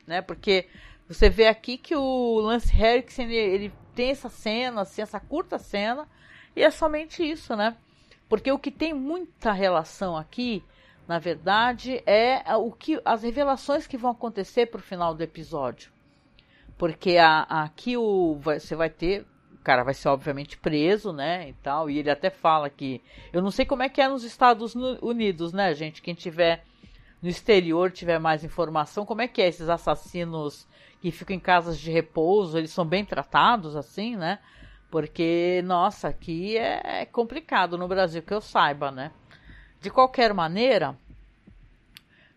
Né? 0.05 0.21
Porque 0.21 0.67
você 1.07 1.29
vê 1.29 1.47
aqui 1.47 1.77
que 1.77 1.95
o 1.95 2.39
Lance 2.39 2.75
Henriksen 2.75 3.25
ele, 3.25 3.35
ele 3.35 3.73
tem 3.99 4.11
essa 4.11 4.29
cena, 4.29 4.83
assim, 4.83 5.01
essa 5.01 5.19
curta 5.19 5.59
cena, 5.59 6.07
e 6.55 6.63
é 6.63 6.71
somente 6.71 7.21
isso, 7.21 7.53
né? 7.53 7.75
Porque 8.29 8.49
o 8.49 8.57
que 8.57 8.71
tem 8.71 8.93
muita 8.93 9.51
relação 9.51 10.15
aqui, 10.15 10.63
na 11.05 11.19
verdade, 11.19 12.01
é 12.05 12.41
o 12.55 12.71
que 12.71 13.01
as 13.03 13.23
revelações 13.23 13.87
que 13.87 13.97
vão 13.97 14.11
acontecer 14.11 14.67
para 14.67 14.79
o 14.79 14.81
final 14.81 15.13
do 15.13 15.21
episódio. 15.21 15.91
Porque 16.77 17.17
a, 17.17 17.41
aqui 17.41 17.97
o, 17.97 18.39
você 18.41 18.73
vai 18.73 18.89
ter 18.89 19.25
o 19.53 19.57
cara 19.61 19.83
vai 19.83 19.93
ser 19.93 20.07
obviamente 20.07 20.57
preso, 20.57 21.11
né, 21.11 21.49
e 21.49 21.53
tal, 21.61 21.89
e 21.89 21.97
ele 21.97 22.09
até 22.09 22.29
fala 22.29 22.69
que 22.69 23.01
eu 23.33 23.41
não 23.41 23.51
sei 23.51 23.65
como 23.65 23.83
é 23.83 23.89
que 23.89 23.99
é 23.99 24.07
nos 24.07 24.23
Estados 24.23 24.75
Unidos, 25.01 25.51
né, 25.51 25.73
gente, 25.73 26.01
quem 26.01 26.13
tiver 26.13 26.63
no 27.21 27.27
exterior 27.27 27.91
tiver 27.91 28.17
mais 28.17 28.45
informação, 28.45 29.05
como 29.05 29.21
é 29.21 29.27
que 29.27 29.41
é 29.41 29.49
esses 29.49 29.67
assassinos 29.67 30.65
que 31.01 31.11
ficam 31.11 31.35
em 31.35 31.39
casas 31.39 31.79
de 31.79 31.91
repouso, 31.91 32.57
eles 32.57 32.71
são 32.71 32.85
bem 32.85 33.05
tratados 33.05 33.75
assim, 33.75 34.15
né? 34.15 34.39
Porque, 34.91 35.61
nossa, 35.65 36.07
aqui 36.07 36.57
é 36.57 37.05
complicado 37.05 37.77
no 37.77 37.87
Brasil, 37.87 38.23
que 38.23 38.33
eu 38.33 38.41
saiba, 38.41 38.91
né? 38.91 39.11
De 39.79 39.89
qualquer 39.89 40.33
maneira, 40.33 40.97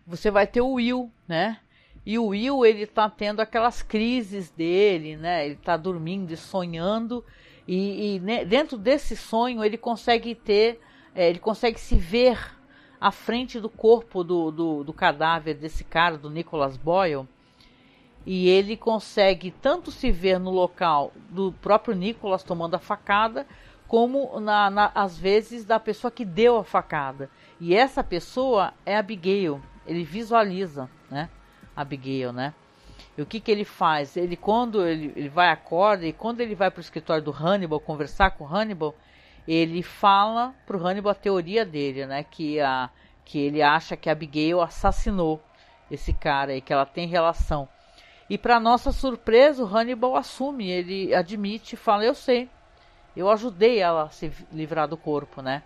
você 0.05 0.29
vai 0.29 0.45
ter 0.45 0.61
o 0.61 0.73
Will, 0.73 1.11
né? 1.27 1.59
E 2.05 2.19
o 2.19 2.27
Will, 2.27 2.65
ele 2.65 2.85
tá 2.85 3.09
tendo 3.09 3.39
aquelas 3.39 3.81
crises 3.81 4.51
dele, 4.51 5.15
né? 5.15 5.45
Ele 5.45 5.55
tá 5.55 5.77
dormindo 5.77 6.31
e 6.31 6.37
sonhando. 6.37 7.23
E, 7.67 8.15
e 8.15 8.19
né, 8.19 8.43
dentro 8.43 8.77
desse 8.77 9.15
sonho, 9.15 9.63
ele 9.63 9.77
consegue 9.77 10.35
ter, 10.35 10.81
é, 11.15 11.29
ele 11.29 11.39
consegue 11.39 11.79
se 11.79 11.95
ver 11.95 12.37
à 12.99 13.11
frente 13.11 13.59
do 13.59 13.69
corpo 13.69 14.23
do, 14.23 14.51
do, 14.51 14.83
do 14.83 14.93
cadáver 14.93 15.55
desse 15.55 15.83
cara, 15.83 16.17
do 16.17 16.29
Nicholas 16.29 16.77
Boyle. 16.77 17.27
E 18.25 18.47
ele 18.47 18.77
consegue 18.77 19.51
tanto 19.51 19.91
se 19.91 20.11
ver 20.11 20.39
no 20.39 20.49
local 20.49 21.11
do 21.29 21.51
próprio 21.51 21.95
Nicholas 21.95 22.43
tomando 22.43 22.75
a 22.75 22.79
facada, 22.79 23.45
como 23.87 24.39
na, 24.39 24.69
na, 24.69 24.91
às 24.95 25.17
vezes 25.17 25.65
da 25.65 25.79
pessoa 25.79 26.09
que 26.09 26.23
deu 26.23 26.57
a 26.57 26.63
facada. 26.63 27.29
E 27.59 27.75
essa 27.75 28.03
pessoa 28.03 28.73
é 28.85 28.97
Abigail. 28.97 29.61
Ele 29.85 30.03
visualiza, 30.03 30.89
né? 31.11 31.29
Abigail, 31.75 32.31
né? 32.31 32.53
E 33.17 33.21
o 33.21 33.25
que, 33.25 33.39
que 33.39 33.51
ele 33.51 33.65
faz? 33.65 34.17
Ele 34.17 34.35
quando 34.35 34.87
ele, 34.87 35.13
ele 35.15 35.29
vai 35.29 35.49
acorda 35.49 36.05
e 36.05 36.13
quando 36.13 36.41
ele 36.41 36.55
vai 36.55 36.71
para 36.71 36.79
o 36.79 36.81
escritório 36.81 37.23
do 37.23 37.31
Hannibal 37.31 37.79
conversar 37.79 38.31
com 38.31 38.45
o 38.45 38.47
Hannibal, 38.47 38.95
ele 39.47 39.83
fala 39.83 40.55
para 40.65 40.77
o 40.77 40.87
Hannibal 40.87 41.11
a 41.11 41.15
teoria 41.15 41.65
dele, 41.65 42.05
né? 42.05 42.23
Que, 42.23 42.59
a, 42.59 42.89
que 43.25 43.37
ele 43.37 43.61
acha 43.61 43.97
que 43.97 44.09
a 44.09 44.13
Abigail 44.13 44.61
assassinou 44.61 45.41
esse 45.91 46.13
cara 46.13 46.55
e 46.55 46.61
que 46.61 46.73
ela 46.73 46.85
tem 46.85 47.07
relação. 47.07 47.67
E 48.29 48.37
para 48.37 48.59
nossa 48.59 48.91
surpresa, 48.91 49.63
o 49.63 49.67
Hannibal 49.67 50.15
assume, 50.15 50.69
ele 50.69 51.13
admite 51.13 51.75
fala: 51.75 52.05
Eu 52.05 52.15
sei, 52.15 52.49
eu 53.15 53.29
ajudei 53.29 53.79
ela 53.79 54.03
a 54.03 54.09
se 54.09 54.31
livrar 54.51 54.87
do 54.87 54.97
corpo, 54.97 55.41
né? 55.41 55.63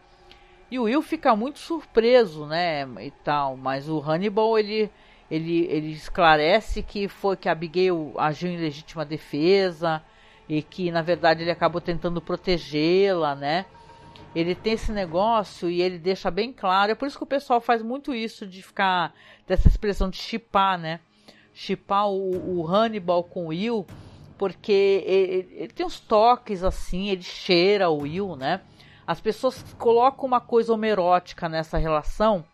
E 0.69 0.77
o 0.79 0.83
Will 0.83 1.01
fica 1.01 1.35
muito 1.35 1.59
surpreso, 1.59 2.45
né? 2.45 2.85
E 2.99 3.11
tal, 3.23 3.55
mas 3.55 3.87
o 3.87 3.99
Hannibal 3.99 4.57
ele 4.59 4.91
ele, 5.29 5.65
ele 5.65 5.91
esclarece 5.91 6.81
que 6.81 7.07
foi 7.07 7.35
que 7.35 7.49
Abigail 7.49 8.13
agiu 8.17 8.49
em 8.49 8.57
legítima 8.57 9.03
defesa 9.03 10.01
e 10.47 10.61
que 10.61 10.89
na 10.89 11.01
verdade 11.01 11.43
ele 11.43 11.51
acabou 11.51 11.81
tentando 11.81 12.21
protegê-la, 12.21 13.35
né? 13.35 13.65
Ele 14.33 14.55
tem 14.55 14.73
esse 14.73 14.91
negócio 14.91 15.69
e 15.69 15.81
ele 15.81 15.97
deixa 15.99 16.31
bem 16.31 16.53
claro. 16.53 16.91
É 16.91 16.95
por 16.95 17.07
isso 17.07 17.17
que 17.17 17.23
o 17.23 17.27
pessoal 17.27 17.59
faz 17.59 17.81
muito 17.81 18.13
isso 18.13 18.45
de 18.47 18.61
ficar 18.61 19.13
dessa 19.45 19.67
expressão 19.67 20.09
de 20.09 20.17
chipar, 20.17 20.77
né? 20.77 20.99
Chipar 21.59 22.07
o, 22.07 22.59
o 22.59 22.67
Hannibal 22.67 23.23
com 23.23 23.45
o 23.45 23.47
Will, 23.47 23.83
porque 24.37 25.03
ele, 25.03 25.55
ele 25.55 25.73
tem 25.73 25.83
uns 25.83 25.99
toques 25.99 26.63
assim, 26.63 27.09
ele 27.09 27.23
cheira 27.23 27.89
o 27.89 28.01
Will, 28.03 28.35
né? 28.35 28.61
As 29.07 29.19
pessoas 29.19 29.63
colocam 29.75 30.27
uma 30.27 30.39
coisa 30.39 30.71
homerótica 30.71 31.49
nessa 31.49 31.79
relação 31.79 32.45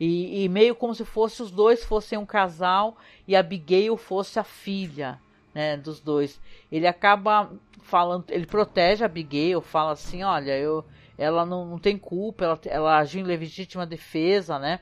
e, 0.00 0.42
e, 0.42 0.48
meio 0.48 0.74
como 0.74 0.92
se 0.92 1.04
fosse 1.04 1.40
os 1.40 1.52
dois 1.52 1.84
fossem 1.84 2.18
um 2.18 2.26
casal 2.26 2.96
e 3.28 3.36
Abigail 3.36 3.96
fosse 3.96 4.40
a 4.40 4.42
filha, 4.42 5.20
né, 5.54 5.76
dos 5.76 6.00
dois. 6.00 6.40
Ele 6.72 6.88
acaba 6.88 7.48
falando, 7.82 8.24
ele 8.28 8.46
protege 8.46 9.04
a 9.04 9.06
Abigail, 9.06 9.60
fala 9.60 9.92
assim, 9.92 10.24
olha, 10.24 10.58
eu, 10.58 10.84
ela 11.16 11.46
não, 11.46 11.64
não 11.64 11.78
tem 11.78 11.96
culpa, 11.96 12.44
ela, 12.44 12.60
ela 12.64 12.98
agiu 12.98 13.20
em 13.20 13.24
legítima 13.24 13.86
defesa, 13.86 14.58
né? 14.58 14.80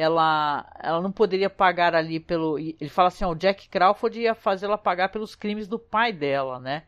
Ela, 0.00 0.64
ela 0.78 1.02
não 1.02 1.10
poderia 1.10 1.50
pagar 1.50 1.92
ali 1.92 2.20
pelo. 2.20 2.56
Ele 2.56 2.88
fala 2.88 3.08
assim, 3.08 3.24
ó, 3.24 3.32
o 3.32 3.34
Jack 3.34 3.68
Crawford 3.68 4.20
ia 4.20 4.32
fazê-la 4.32 4.78
pagar 4.78 5.08
pelos 5.08 5.34
crimes 5.34 5.66
do 5.66 5.76
pai 5.76 6.12
dela, 6.12 6.60
né? 6.60 6.84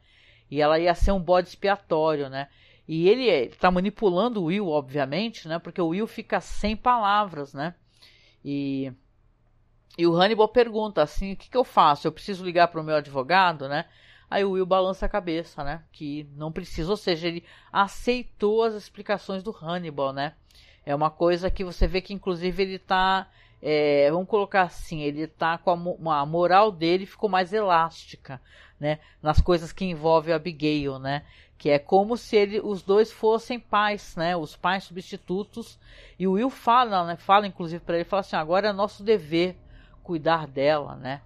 E 0.48 0.62
ela 0.62 0.78
ia 0.78 0.94
ser 0.94 1.10
um 1.10 1.18
bode 1.18 1.48
expiatório, 1.48 2.28
né? 2.28 2.48
E 2.86 3.08
ele 3.08 3.28
está 3.28 3.68
manipulando 3.68 4.40
o 4.40 4.44
Will, 4.44 4.68
obviamente, 4.68 5.48
né? 5.48 5.58
Porque 5.58 5.80
o 5.80 5.88
Will 5.88 6.06
fica 6.06 6.40
sem 6.40 6.76
palavras, 6.76 7.52
né? 7.52 7.74
E, 8.44 8.92
e 9.98 10.06
o 10.06 10.14
Hannibal 10.14 10.46
pergunta 10.46 11.02
assim: 11.02 11.32
o 11.32 11.36
que, 11.36 11.50
que 11.50 11.56
eu 11.56 11.64
faço? 11.64 12.06
Eu 12.06 12.12
preciso 12.12 12.44
ligar 12.44 12.68
para 12.68 12.80
o 12.80 12.84
meu 12.84 12.94
advogado, 12.94 13.68
né? 13.68 13.86
Aí 14.30 14.44
o 14.44 14.52
Will 14.52 14.64
balança 14.64 15.06
a 15.06 15.08
cabeça, 15.08 15.64
né? 15.64 15.82
Que 15.90 16.28
não 16.36 16.52
precisa, 16.52 16.88
ou 16.88 16.96
seja, 16.96 17.26
ele 17.26 17.44
aceitou 17.72 18.62
as 18.62 18.74
explicações 18.74 19.42
do 19.42 19.50
Hannibal, 19.50 20.12
né? 20.12 20.36
É 20.84 20.94
uma 20.94 21.10
coisa 21.10 21.50
que 21.50 21.64
você 21.64 21.86
vê 21.86 22.00
que, 22.00 22.14
inclusive, 22.14 22.62
ele 22.62 22.74
está 22.76 23.28
é, 23.62 24.10
vamos 24.10 24.28
colocar 24.28 24.62
assim, 24.62 25.02
ele 25.02 25.26
tá 25.26 25.58
com 25.58 25.70
a, 26.10 26.20
a, 26.20 26.26
moral 26.26 26.72
dele 26.72 27.04
ficou 27.04 27.28
mais 27.28 27.52
elástica, 27.52 28.40
né? 28.78 28.98
Nas 29.22 29.40
coisas 29.40 29.70
que 29.70 29.84
envolvem 29.84 30.32
a 30.32 30.36
Abigail, 30.36 30.98
né? 30.98 31.24
Que 31.58 31.68
é 31.68 31.78
como 31.78 32.16
se 32.16 32.36
ele, 32.36 32.60
os 32.60 32.82
dois 32.82 33.12
fossem 33.12 33.60
pais, 33.60 34.16
né? 34.16 34.34
Os 34.34 34.56
pais 34.56 34.84
substitutos. 34.84 35.78
E 36.18 36.26
o 36.26 36.32
Will 36.32 36.48
fala, 36.48 37.04
né? 37.04 37.16
Fala 37.16 37.46
inclusive 37.46 37.84
para 37.84 37.96
ele, 37.96 38.04
fala 38.04 38.20
assim, 38.20 38.36
agora 38.36 38.68
é 38.68 38.72
nosso 38.72 39.02
dever 39.02 39.56
cuidar 40.02 40.46
dela, 40.46 40.96
né? 40.96 41.20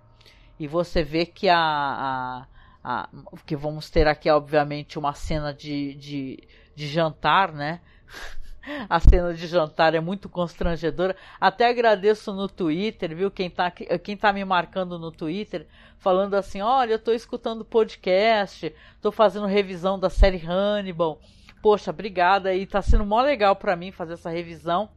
E 0.58 0.66
você 0.66 1.04
vê 1.04 1.24
que 1.24 1.48
a, 1.48 1.56
a, 1.56 2.46
a 2.82 3.08
que 3.46 3.54
vamos 3.54 3.90
ter 3.90 4.08
aqui, 4.08 4.28
obviamente, 4.28 4.98
uma 4.98 5.14
cena 5.14 5.54
de, 5.54 5.94
de, 5.94 6.48
de 6.74 6.88
jantar, 6.88 7.52
né? 7.52 7.80
A 8.88 8.98
cena 8.98 9.34
de 9.34 9.46
jantar 9.46 9.94
é 9.94 10.00
muito 10.00 10.28
constrangedora. 10.28 11.14
Até 11.40 11.68
agradeço 11.68 12.32
no 12.32 12.48
Twitter, 12.48 13.14
viu? 13.14 13.30
Quem 13.30 13.50
tá, 13.50 13.70
quem 13.70 14.16
tá 14.16 14.32
me 14.32 14.44
marcando 14.44 14.98
no 14.98 15.10
Twitter, 15.10 15.66
falando 15.98 16.34
assim: 16.34 16.60
olha, 16.60 16.92
eu 16.92 16.98
tô 16.98 17.12
escutando 17.12 17.64
podcast, 17.64 18.74
tô 19.02 19.12
fazendo 19.12 19.46
revisão 19.46 19.98
da 19.98 20.08
série 20.08 20.42
Hannibal. 20.44 21.20
Poxa, 21.62 21.90
obrigada. 21.90 22.54
E 22.54 22.66
tá 22.66 22.80
sendo 22.82 23.04
mó 23.04 23.20
legal 23.22 23.56
para 23.56 23.76
mim 23.76 23.90
fazer 23.92 24.14
essa 24.14 24.30
revisão 24.30 24.88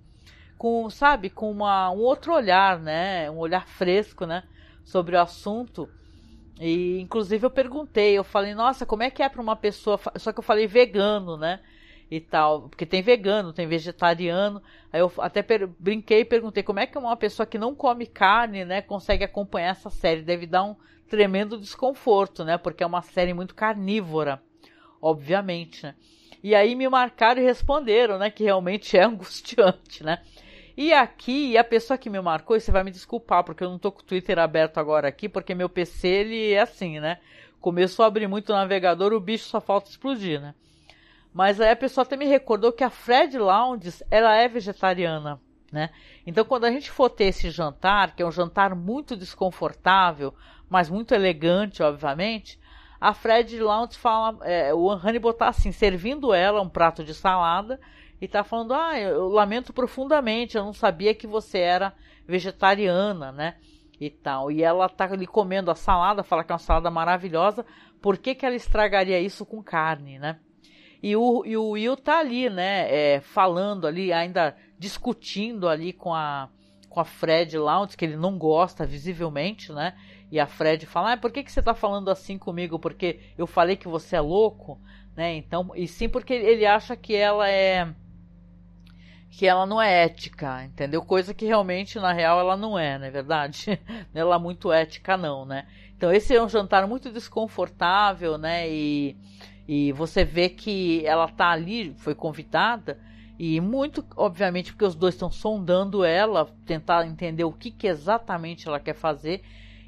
com, 0.58 0.90
sabe, 0.90 1.30
com 1.30 1.52
uma, 1.52 1.90
um 1.92 2.00
outro 2.00 2.34
olhar, 2.34 2.80
né? 2.80 3.30
Um 3.30 3.38
olhar 3.38 3.68
fresco, 3.68 4.26
né? 4.26 4.44
Sobre 4.84 5.16
o 5.16 5.22
assunto. 5.22 5.90
E 6.60 7.00
inclusive 7.00 7.46
eu 7.46 7.52
perguntei, 7.52 8.18
eu 8.18 8.24
falei, 8.24 8.56
nossa, 8.56 8.86
como 8.86 9.04
é 9.04 9.12
que 9.12 9.22
é 9.22 9.30
para 9.30 9.42
uma 9.42 9.56
pessoa. 9.56 10.00
Só 10.16 10.32
que 10.32 10.40
eu 10.40 10.44
falei 10.44 10.68
vegano, 10.68 11.38
né? 11.38 11.60
E 12.10 12.20
tal, 12.22 12.70
porque 12.70 12.86
tem 12.86 13.02
vegano, 13.02 13.52
tem 13.52 13.68
vegetariano. 13.68 14.62
Aí 14.92 15.00
eu 15.00 15.12
até 15.18 15.44
brinquei 15.80 16.22
e 16.22 16.26
perguntei 16.26 16.64
como 16.64 16.80
é 16.80 16.88
que 16.88 16.98
uma 16.98 17.18
pessoa 17.18 17.46
que 17.46 17.58
não 17.58 17.76
come 17.76 18.06
carne, 18.06 18.64
né, 18.64 18.82
consegue 18.82 19.24
acompanhar 19.24 19.72
essa 19.72 19.90
série. 19.90 20.22
Deve 20.22 20.46
dar 20.46 20.64
um 20.64 20.76
tremendo 21.10 21.58
desconforto, 21.58 22.46
né, 22.46 22.58
porque 22.58 22.84
é 22.84 22.88
uma 22.88 23.02
série 23.02 23.34
muito 23.34 23.54
carnívora, 23.54 24.42
obviamente, 25.02 25.84
né? 25.84 25.96
E 26.44 26.56
aí 26.56 26.76
me 26.76 26.88
marcaram 26.88 27.42
e 27.42 27.46
responderam, 27.46 28.18
né, 28.18 28.30
que 28.30 28.44
realmente 28.44 28.98
é 28.98 29.04
angustiante, 29.06 30.04
né? 30.04 30.22
E 30.78 30.94
aqui, 30.94 31.58
a 31.58 31.64
pessoa 31.64 31.98
que 31.98 32.10
me 32.10 32.22
marcou, 32.22 32.56
e 32.56 32.62
você 32.62 32.72
vai 32.72 32.84
me 32.84 32.92
desculpar, 32.92 33.44
porque 33.44 33.64
eu 33.64 33.70
não 33.70 33.80
tô 33.80 33.92
com 33.92 34.02
o 34.02 34.04
Twitter 34.04 34.38
aberto 34.38 34.78
agora 34.78 35.08
aqui, 35.08 35.28
porque 35.28 35.56
meu 35.56 35.68
PC, 35.68 36.08
ele 36.08 36.52
é 36.52 36.62
assim, 36.62 37.00
né? 37.00 37.20
Começou 37.60 38.06
a 38.06 38.08
abrir 38.08 38.28
muito 38.28 38.52
o 38.52 38.56
navegador, 38.56 39.12
o 39.12 39.20
bicho 39.20 39.46
só 39.46 39.60
falta 39.60 39.90
explodir, 39.90 40.40
né? 40.40 40.54
Mas 41.38 41.62
aí 41.62 41.70
a 41.70 41.76
pessoa 41.76 42.02
até 42.02 42.18
me 42.18 42.26
recordou 42.26 42.72
que 42.72 42.84
a 42.84 42.90
Fred 42.90 43.38
Lounges, 43.38 44.02
ela 44.10 44.36
é 44.36 44.48
vegetariana, 44.48 45.40
né? 45.72 45.92
Então 46.26 46.44
quando 46.44 46.66
a 46.66 46.72
gente 46.72 46.90
for 46.90 47.12
ter 47.12 47.26
esse 47.26 47.52
jantar, 47.52 48.16
que 48.16 48.24
é 48.24 48.26
um 48.26 48.32
jantar 48.32 48.74
muito 48.74 49.16
desconfortável, 49.16 50.34
mas 50.68 50.90
muito 50.90 51.14
elegante, 51.14 51.84
obviamente, 51.84 52.60
a 53.00 53.14
Fred 53.14 53.60
Lounge 53.60 54.00
fala, 54.00 54.40
é, 54.48 54.74
o 54.74 54.90
Hannibal 54.90 55.32
tá 55.32 55.50
assim, 55.50 55.72
servindo 55.72 56.34
ela 56.34 56.60
um 56.60 56.68
prato 56.68 57.04
de 57.04 57.14
salada 57.14 57.80
e 58.20 58.28
tá 58.28 58.44
falando, 58.44 58.74
ah, 58.74 59.00
eu 59.00 59.28
lamento 59.28 59.72
profundamente, 59.72 60.58
eu 60.58 60.66
não 60.66 60.74
sabia 60.74 61.14
que 61.14 61.28
você 61.28 61.60
era 61.60 61.94
vegetariana, 62.28 63.32
né? 63.32 63.58
E 64.02 64.10
tal. 64.10 64.52
E 64.52 64.64
ela 64.64 64.90
tá 64.90 65.06
ali 65.06 65.28
comendo 65.28 65.70
a 65.70 65.76
salada, 65.76 66.24
fala 66.24 66.44
que 66.44 66.52
é 66.52 66.56
uma 66.56 66.58
salada 66.58 66.90
maravilhosa, 66.90 67.64
por 68.02 68.18
que, 68.18 68.34
que 68.34 68.44
ela 68.44 68.56
estragaria 68.56 69.20
isso 69.20 69.46
com 69.46 69.62
carne, 69.62 70.18
né? 70.18 70.40
E 71.02 71.16
o, 71.16 71.44
e 71.46 71.56
o 71.56 71.70
Will 71.72 71.96
tá 71.96 72.20
ali, 72.20 72.50
né? 72.50 72.88
É, 72.94 73.20
falando 73.20 73.86
ali, 73.86 74.12
ainda 74.12 74.56
discutindo 74.80 75.68
ali 75.68 75.94
com 75.94 76.14
a, 76.14 76.50
com 76.90 77.00
a 77.00 77.06
Fred 77.06 77.58
Lounge, 77.58 77.96
que 77.96 78.06
ele 78.06 78.16
não 78.16 78.38
gosta 78.38 78.86
visivelmente, 78.86 79.72
né? 79.72 79.94
E 80.32 80.40
a 80.40 80.48
Fred 80.48 80.86
fala: 80.86 81.14
ah, 81.14 81.18
por 81.18 81.32
que, 81.32 81.44
que 81.44 81.52
você 81.52 81.62
tá 81.62 81.74
falando 81.74 82.10
assim 82.10 82.38
comigo? 82.38 82.80
Porque 82.80 83.20
eu 83.38 83.48
falei 83.48 83.76
que 83.76 83.88
você 83.88 84.16
é 84.16 84.22
louco, 84.22 84.80
né? 85.16 85.36
Então, 85.36 85.72
e 85.76 85.88
sim 85.88 86.10
porque 86.10 86.34
ele 86.34 86.66
acha 86.66 86.96
que 86.96 87.16
ela 87.16 87.50
é 87.50 87.94
que 89.30 89.46
ela 89.46 89.66
não 89.66 89.80
é 89.80 90.06
ética, 90.06 90.64
entendeu? 90.64 91.04
Coisa 91.04 91.34
que 91.34 91.46
realmente 91.46 92.00
na 92.00 92.12
real 92.12 92.40
ela 92.40 92.58
não 92.58 92.80
é, 92.80 92.98
não 92.98 93.06
é 93.06 93.12
verdade? 93.12 93.80
ela 94.14 94.36
é 94.36 94.40
muito 94.40 94.72
ética 94.72 95.16
não, 95.16 95.46
né? 95.46 95.68
Então 95.96 96.12
esse 96.12 96.36
é 96.36 96.42
um 96.42 96.50
jantar 96.50 96.88
muito 96.88 97.12
desconfortável, 97.12 98.38
né? 98.38 98.68
E, 98.70 99.16
e 99.68 99.92
você 99.92 100.24
vê 100.24 100.50
que 100.50 101.06
ela 101.06 101.28
tá 101.28 101.50
ali, 101.50 101.94
foi 101.98 102.16
convidada 102.16 102.98
e 103.40 103.62
muito, 103.62 104.04
obviamente, 104.16 104.72
porque 104.72 104.86
os 104.86 104.96
dois 104.96 105.14
estão 105.14 105.30
sondando 105.30 106.04
ela, 106.04 106.50
tentar 106.66 107.06
entender 107.06 107.44
o 107.44 107.52
que, 107.52 107.70
que 107.70 107.86
exatamente 107.86 108.68
ela 108.68 108.80
quer 108.80 108.96
fazer. 108.96 109.44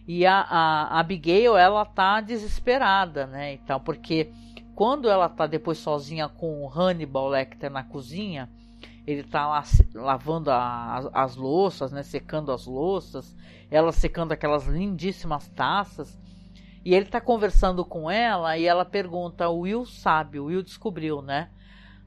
E 0.08 0.26
a, 0.26 0.42
a, 0.42 1.00
Abigail, 1.00 1.58
ela 1.58 1.84
tá 1.84 2.22
desesperada, 2.22 3.26
né? 3.26 3.54
Então, 3.54 3.80
porque 3.80 4.32
quando 4.76 5.10
ela 5.10 5.28
tá 5.28 5.48
depois 5.48 5.80
sozinha 5.80 6.30
com 6.30 6.64
o 6.64 6.70
Hannibal 6.70 7.28
Lecter 7.28 7.72
na 7.72 7.84
cozinha, 7.84 8.50
ele 9.06 9.24
tá 9.24 9.48
lá 9.48 9.64
lavando 9.96 10.52
a, 10.52 11.10
as 11.14 11.36
louças, 11.36 11.92
né? 11.92 12.04
Secando 12.04 12.52
as 12.52 12.68
louças, 12.68 13.36
ela 13.72 13.92
secando 13.92 14.32
aquelas 14.32 14.68
lindíssimas 14.68 15.48
taças. 15.50 16.20
E 16.84 16.94
ele 16.94 17.06
tá 17.06 17.20
conversando 17.20 17.84
com 17.84 18.10
ela 18.10 18.58
e 18.58 18.66
ela 18.66 18.86
pergunta: 18.86 19.50
o 19.50 19.60
Will 19.60 19.86
sabe, 19.86 20.40
o 20.40 20.46
Will 20.46 20.64
descobriu, 20.64 21.22
né? 21.22 21.50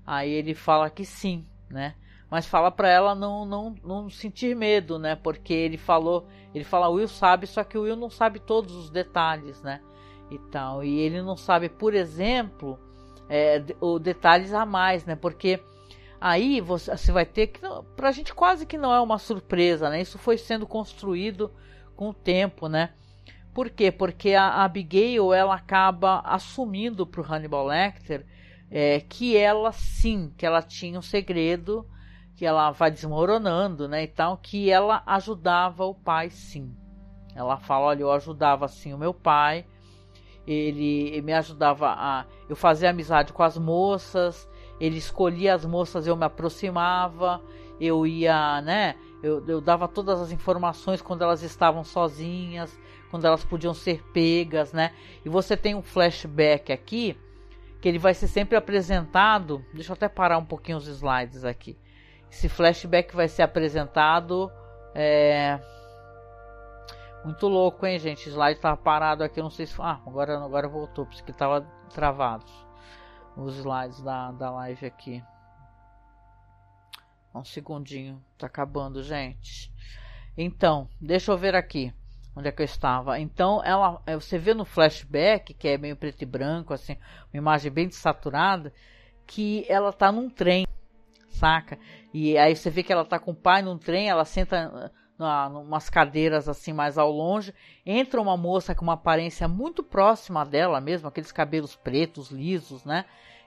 Aí 0.07 0.31
ele 0.31 0.55
fala 0.55 0.91
que 0.91 1.05
sim, 1.05 1.47
né? 1.70 1.95
Mas 2.31 2.47
fala 2.47 2.70
para 2.70 2.89
ela 2.89 3.14
não, 3.14 3.45
não, 3.45 3.75
não 3.85 4.09
sentir 4.09 4.57
medo, 4.57 4.99
né? 4.99 5.14
Porque 5.14 5.53
ele 5.53 5.77
falou, 5.77 6.27
ele 6.55 6.64
fala 6.64 6.89
o 6.89 6.95
Will 6.95 7.07
sabe, 7.07 7.47
só 7.47 7.62
que 7.62 7.77
o 7.77 7.83
Will 7.83 7.95
não 7.95 8.09
sabe 8.09 8.41
todos 8.41 8.75
os 8.75 8.91
detalhes, 8.91 9.62
né? 9.62 9.83
E 10.31 10.39
tal. 10.51 10.83
E 10.83 10.99
ele 10.99 11.20
não 11.20 11.37
sabe, 11.37 11.68
por 11.68 11.93
exemplo, 11.93 12.79
é, 13.29 13.62
o 13.81 13.99
detalhes 13.99 14.55
a 14.55 14.64
mais, 14.64 15.05
né? 15.05 15.14
Porque 15.14 15.62
aí 16.18 16.59
você, 16.59 16.97
você 16.97 17.12
vai 17.12 17.27
ter 17.27 17.49
que, 17.49 17.61
pra 17.95 18.12
gente 18.12 18.33
quase 18.35 18.64
que 18.64 18.79
não 18.79 18.95
é 18.95 19.01
uma 19.01 19.18
surpresa, 19.18 19.91
né? 19.91 20.01
Isso 20.01 20.16
foi 20.16 20.39
sendo 20.39 20.66
construído 20.66 21.53
com 21.95 22.09
o 22.09 22.14
tempo, 22.14 22.66
né? 22.66 22.95
Por 23.55 23.68
quê? 23.70 23.92
Porque 23.92 24.34
a 24.34 24.64
Abigail 24.64 25.32
ela 25.32 25.55
acaba 25.55 26.20
assumindo 26.20 27.07
para 27.07 27.20
o 27.20 27.24
Hannibal 27.24 27.66
Lecter 27.66 28.24
é, 28.70 29.00
que 29.00 29.36
ela 29.36 29.70
sim, 29.70 30.32
que 30.36 30.46
ela 30.46 30.62
tinha 30.62 30.98
um 30.98 31.03
segredo, 31.03 31.86
que 32.34 32.46
ela 32.46 32.70
vai 32.70 32.90
desmoronando, 32.90 33.86
né? 33.86 34.03
Então, 34.03 34.38
que 34.40 34.70
ela 34.70 35.03
ajudava 35.05 35.84
o 35.84 35.94
pai 35.94 36.30
sim. 36.30 36.74
Ela 37.34 37.59
fala, 37.59 37.86
olha, 37.86 38.00
eu 38.00 38.11
ajudava 38.11 38.64
assim 38.64 38.94
o 38.94 38.98
meu 38.98 39.12
pai, 39.12 39.66
ele 40.46 41.20
me 41.20 41.34
ajudava 41.34 41.88
a 41.88 42.24
eu 42.48 42.57
fazer 42.57 42.86
amizade 42.86 43.32
com 43.32 43.42
as 43.42 43.59
moças, 43.59 44.48
ele 44.80 44.96
escolhia 44.96 45.55
as 45.55 45.64
moças, 45.66 46.07
eu 46.07 46.16
me 46.16 46.24
aproximava, 46.24 47.42
eu 47.78 48.07
ia, 48.07 48.62
né? 48.62 48.96
Eu, 49.22 49.44
eu 49.46 49.61
dava 49.61 49.86
todas 49.86 50.20
as 50.20 50.32
informações 50.32 51.00
quando 51.03 51.22
elas 51.22 51.42
estavam 51.42 51.84
sozinhas, 51.84 52.76
quando 53.12 53.26
elas 53.26 53.44
podiam 53.44 53.74
ser 53.74 54.02
pegas, 54.04 54.72
né? 54.72 54.90
E 55.22 55.28
você 55.28 55.54
tem 55.54 55.74
um 55.74 55.82
flashback 55.82 56.72
aqui 56.72 57.14
que 57.78 57.86
ele 57.86 57.98
vai 57.98 58.14
ser 58.14 58.26
sempre 58.26 58.56
apresentado. 58.56 59.62
Deixa 59.74 59.92
eu 59.92 59.94
até 59.94 60.08
parar 60.08 60.38
um 60.38 60.44
pouquinho 60.46 60.78
os 60.78 60.86
slides 60.86 61.44
aqui. 61.44 61.78
Esse 62.30 62.48
flashback 62.48 63.14
vai 63.14 63.28
ser 63.28 63.42
apresentado. 63.42 64.50
É... 64.94 65.60
Muito 67.22 67.48
louco, 67.48 67.84
hein, 67.84 67.98
gente? 67.98 68.30
O 68.30 68.32
slide 68.32 68.56
estava 68.56 68.78
parado 68.78 69.22
aqui, 69.22 69.40
eu 69.40 69.44
não 69.44 69.50
sei 69.50 69.66
se. 69.66 69.74
Ah, 69.78 70.00
agora, 70.06 70.42
agora 70.42 70.66
voltou, 70.66 71.04
porque 71.04 71.32
estava 71.32 71.60
travado 71.92 72.46
os 73.36 73.58
slides 73.58 74.00
da, 74.00 74.32
da 74.32 74.50
live 74.52 74.86
aqui. 74.86 75.22
Um 77.34 77.44
segundinho, 77.44 78.24
tá 78.38 78.46
acabando, 78.46 79.02
gente. 79.02 79.70
Então, 80.34 80.88
deixa 80.98 81.30
eu 81.30 81.36
ver 81.36 81.54
aqui 81.54 81.92
onde 82.35 82.49
é 82.49 82.53
que 82.53 82.62
eu 82.62 82.66
estava. 82.66 83.18
Então, 83.18 83.62
ela, 83.64 84.01
é, 84.07 84.14
você 84.14 84.39
vê 84.39 84.55
no 84.55 84.64
flashback, 84.64 85.55
que 85.55 85.68
é 85.68 85.78
meio 85.78 85.97
preto 85.97 86.22
e 86.22 86.26
branco, 86.26 86.72
assim, 86.72 86.97
uma 87.33 87.39
imagem 87.39 87.70
bem 87.70 87.89
desaturada, 87.89 88.72
que 89.26 89.64
ela 89.68 89.93
tá 89.93 90.11
num 90.11 90.28
trem, 90.28 90.66
saca? 91.28 91.78
E 92.12 92.37
aí 92.37 92.55
você 92.55 92.70
vê 92.70 92.83
que 92.83 92.93
ela 92.93 93.05
tá 93.05 93.18
com 93.18 93.33
o 93.33 93.37
pai 93.37 93.62
num 93.62 93.78
trem, 93.78 94.09
ela 94.09 94.24
senta 94.24 94.93
na, 95.18 95.49
umas 95.49 95.89
cadeiras 95.89 96.49
assim 96.49 96.72
mais 96.72 96.99
ao 96.99 97.11
longe, 97.11 97.55
entra 97.87 98.20
uma 98.20 98.37
moça 98.37 98.74
com 98.74 98.83
uma 98.83 98.95
aparência 98.95 99.47
muito 99.47 99.83
próxima 99.83 100.45
dela 100.45 100.80
mesmo, 100.80 101.09
aqueles 101.09 101.33
cabelos 101.33 101.76
pretos, 101.76 102.30
lisos, 102.30 102.85
né? 102.85 103.05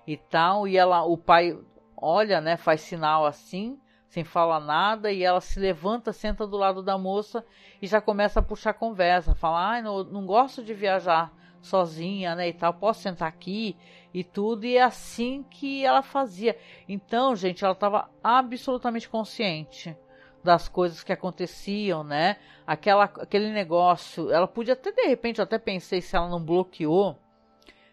E 0.08 0.16
tal, 0.16 0.68
e 0.68 0.78
ela, 0.78 1.04
o 1.04 1.18
pai 1.18 1.58
olha, 1.98 2.40
né, 2.40 2.58
faz 2.58 2.82
sinal 2.82 3.26
assim, 3.26 3.80
sem 4.16 4.24
falar 4.24 4.62
nada, 4.62 5.12
e 5.12 5.24
ela 5.26 5.42
se 5.42 5.60
levanta, 5.60 6.14
senta 6.14 6.48
do 6.48 6.56
lado 6.56 6.82
da 6.82 6.98
moça 6.98 7.46
e 7.82 7.86
já 7.86 8.00
começa 8.00 8.40
a 8.40 8.44
puxar 8.44 8.74
conversa, 8.74 9.36
falar, 9.36 9.76
ah, 9.76 9.82
não, 9.82 10.06
não 10.06 10.26
gosto 10.26 10.64
de 10.64 10.74
viajar 10.74 11.34
sozinha, 11.62 12.34
né, 12.34 12.48
e 12.48 12.54
tal, 12.54 12.74
posso 12.76 13.02
sentar 13.02 13.28
aqui 13.28 13.76
e 14.14 14.24
tudo, 14.24 14.66
e 14.66 14.78
é 14.78 14.84
assim 14.84 15.44
que 15.44 15.84
ela 15.84 16.02
fazia. 16.02 16.58
Então, 16.88 17.36
gente, 17.36 17.66
ela 17.66 17.74
estava 17.74 18.10
absolutamente 18.24 19.10
consciente 19.10 19.98
das 20.42 20.70
coisas 20.70 21.04
que 21.04 21.12
aconteciam, 21.12 22.02
né? 22.02 22.38
Aquela, 22.66 23.04
aquele 23.04 23.52
negócio, 23.52 24.32
ela 24.32 24.48
podia 24.48 24.76
até 24.76 24.94
de 24.94 25.08
repente, 25.08 25.40
eu 25.40 25.44
até 25.44 25.60
pensei 25.60 26.00
se 26.00 26.16
ela 26.16 26.30
não 26.30 26.42
bloqueou 26.42 27.18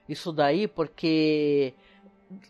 isso 0.08 0.32
daí, 0.32 0.68
porque 0.68 1.74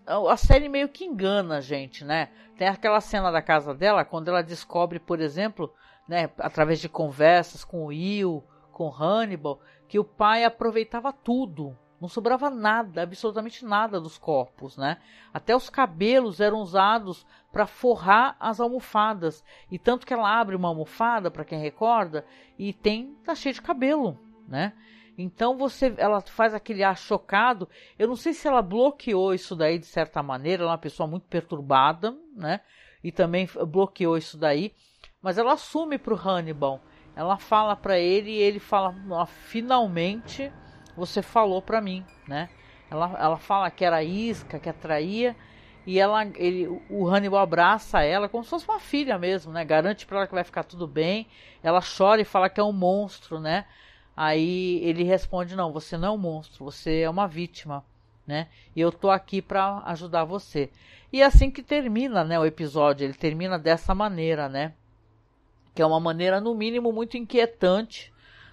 a 0.06 0.36
série 0.36 0.68
meio 0.68 0.88
que 0.88 1.04
engana 1.04 1.56
a 1.56 1.60
gente, 1.60 2.04
né? 2.04 2.28
Tem 2.56 2.68
aquela 2.68 3.00
cena 3.00 3.30
da 3.30 3.42
casa 3.42 3.74
dela, 3.74 4.04
quando 4.04 4.28
ela 4.28 4.42
descobre, 4.42 4.98
por 4.98 5.20
exemplo, 5.20 5.72
né, 6.08 6.30
através 6.38 6.80
de 6.80 6.88
conversas 6.88 7.64
com 7.64 7.84
o 7.84 7.86
Will, 7.86 8.44
com 8.72 8.92
Hannibal, 8.92 9.60
que 9.88 9.98
o 9.98 10.04
pai 10.04 10.44
aproveitava 10.44 11.12
tudo. 11.12 11.76
Não 12.00 12.08
sobrava 12.08 12.50
nada, 12.50 13.02
absolutamente 13.02 13.64
nada 13.64 14.00
dos 14.00 14.18
corpos, 14.18 14.76
né? 14.76 14.98
Até 15.32 15.54
os 15.54 15.70
cabelos 15.70 16.40
eram 16.40 16.58
usados 16.58 17.24
para 17.52 17.64
forrar 17.64 18.36
as 18.40 18.58
almofadas. 18.58 19.44
E 19.70 19.78
tanto 19.78 20.04
que 20.04 20.12
ela 20.12 20.28
abre 20.28 20.56
uma 20.56 20.66
almofada, 20.66 21.30
para 21.30 21.44
quem 21.44 21.60
recorda, 21.60 22.24
e 22.58 22.72
tem 22.72 23.14
tá 23.24 23.36
cheio 23.36 23.54
de 23.54 23.62
cabelo, 23.62 24.18
né? 24.48 24.72
Então 25.16 25.56
você, 25.56 25.94
ela 25.98 26.20
faz 26.20 26.54
aquele 26.54 26.82
ar 26.82 26.96
chocado. 26.96 27.68
Eu 27.98 28.08
não 28.08 28.16
sei 28.16 28.32
se 28.32 28.48
ela 28.48 28.62
bloqueou 28.62 29.34
isso 29.34 29.54
daí 29.54 29.78
de 29.78 29.86
certa 29.86 30.22
maneira. 30.22 30.62
Ela 30.62 30.72
é 30.72 30.74
uma 30.74 30.78
pessoa 30.78 31.06
muito 31.06 31.26
perturbada, 31.26 32.16
né? 32.34 32.60
E 33.04 33.12
também 33.12 33.48
bloqueou 33.68 34.16
isso 34.16 34.38
daí. 34.38 34.72
Mas 35.20 35.38
ela 35.38 35.52
assume 35.52 35.98
para 35.98 36.14
o 36.14 36.16
Hannibal. 36.16 36.80
Ela 37.14 37.36
fala 37.36 37.76
para 37.76 37.98
ele 37.98 38.30
e 38.30 38.38
ele 38.38 38.58
fala: 38.58 38.94
finalmente 39.26 40.50
você 40.96 41.22
falou 41.22 41.60
para 41.60 41.80
mim, 41.80 42.04
né? 42.26 42.48
Ela, 42.90 43.16
ela 43.18 43.36
fala 43.36 43.70
que 43.70 43.84
era 43.84 44.02
isca, 44.02 44.58
que 44.58 44.68
atraía. 44.68 45.36
E 45.84 45.98
ela, 45.98 46.24
ele, 46.36 46.68
o 46.88 47.08
Hannibal 47.08 47.40
abraça 47.40 48.02
ela 48.02 48.28
como 48.28 48.44
se 48.44 48.50
fosse 48.50 48.68
uma 48.68 48.78
filha 48.78 49.18
mesmo, 49.18 49.52
né? 49.52 49.64
Garante 49.64 50.06
para 50.06 50.18
ela 50.18 50.26
que 50.26 50.34
vai 50.34 50.44
ficar 50.44 50.62
tudo 50.62 50.86
bem. 50.86 51.26
Ela 51.62 51.80
chora 51.80 52.20
e 52.20 52.24
fala 52.24 52.48
que 52.48 52.60
é 52.60 52.64
um 52.64 52.72
monstro, 52.72 53.40
né? 53.40 53.66
Aí 54.24 54.78
ele 54.84 55.02
responde: 55.02 55.56
Não, 55.56 55.72
você 55.72 55.98
não 55.98 56.06
é 56.06 56.10
um 56.12 56.16
monstro, 56.16 56.64
você 56.64 57.00
é 57.00 57.10
uma 57.10 57.26
vítima, 57.26 57.84
né? 58.24 58.46
E 58.76 58.80
eu 58.80 58.92
tô 58.92 59.10
aqui 59.10 59.42
para 59.42 59.82
ajudar 59.86 60.22
você. 60.22 60.70
E 61.12 61.20
é 61.20 61.24
assim 61.24 61.50
que 61.50 61.60
termina, 61.60 62.22
né, 62.22 62.38
o 62.38 62.46
episódio. 62.46 63.04
Ele 63.04 63.14
termina 63.14 63.58
dessa 63.58 63.96
maneira, 63.96 64.48
né? 64.48 64.74
Que 65.74 65.82
é 65.82 65.86
uma 65.86 65.98
maneira, 65.98 66.40
no 66.40 66.54
mínimo, 66.54 66.92
muito 66.92 67.16
inquietante, 67.16 68.12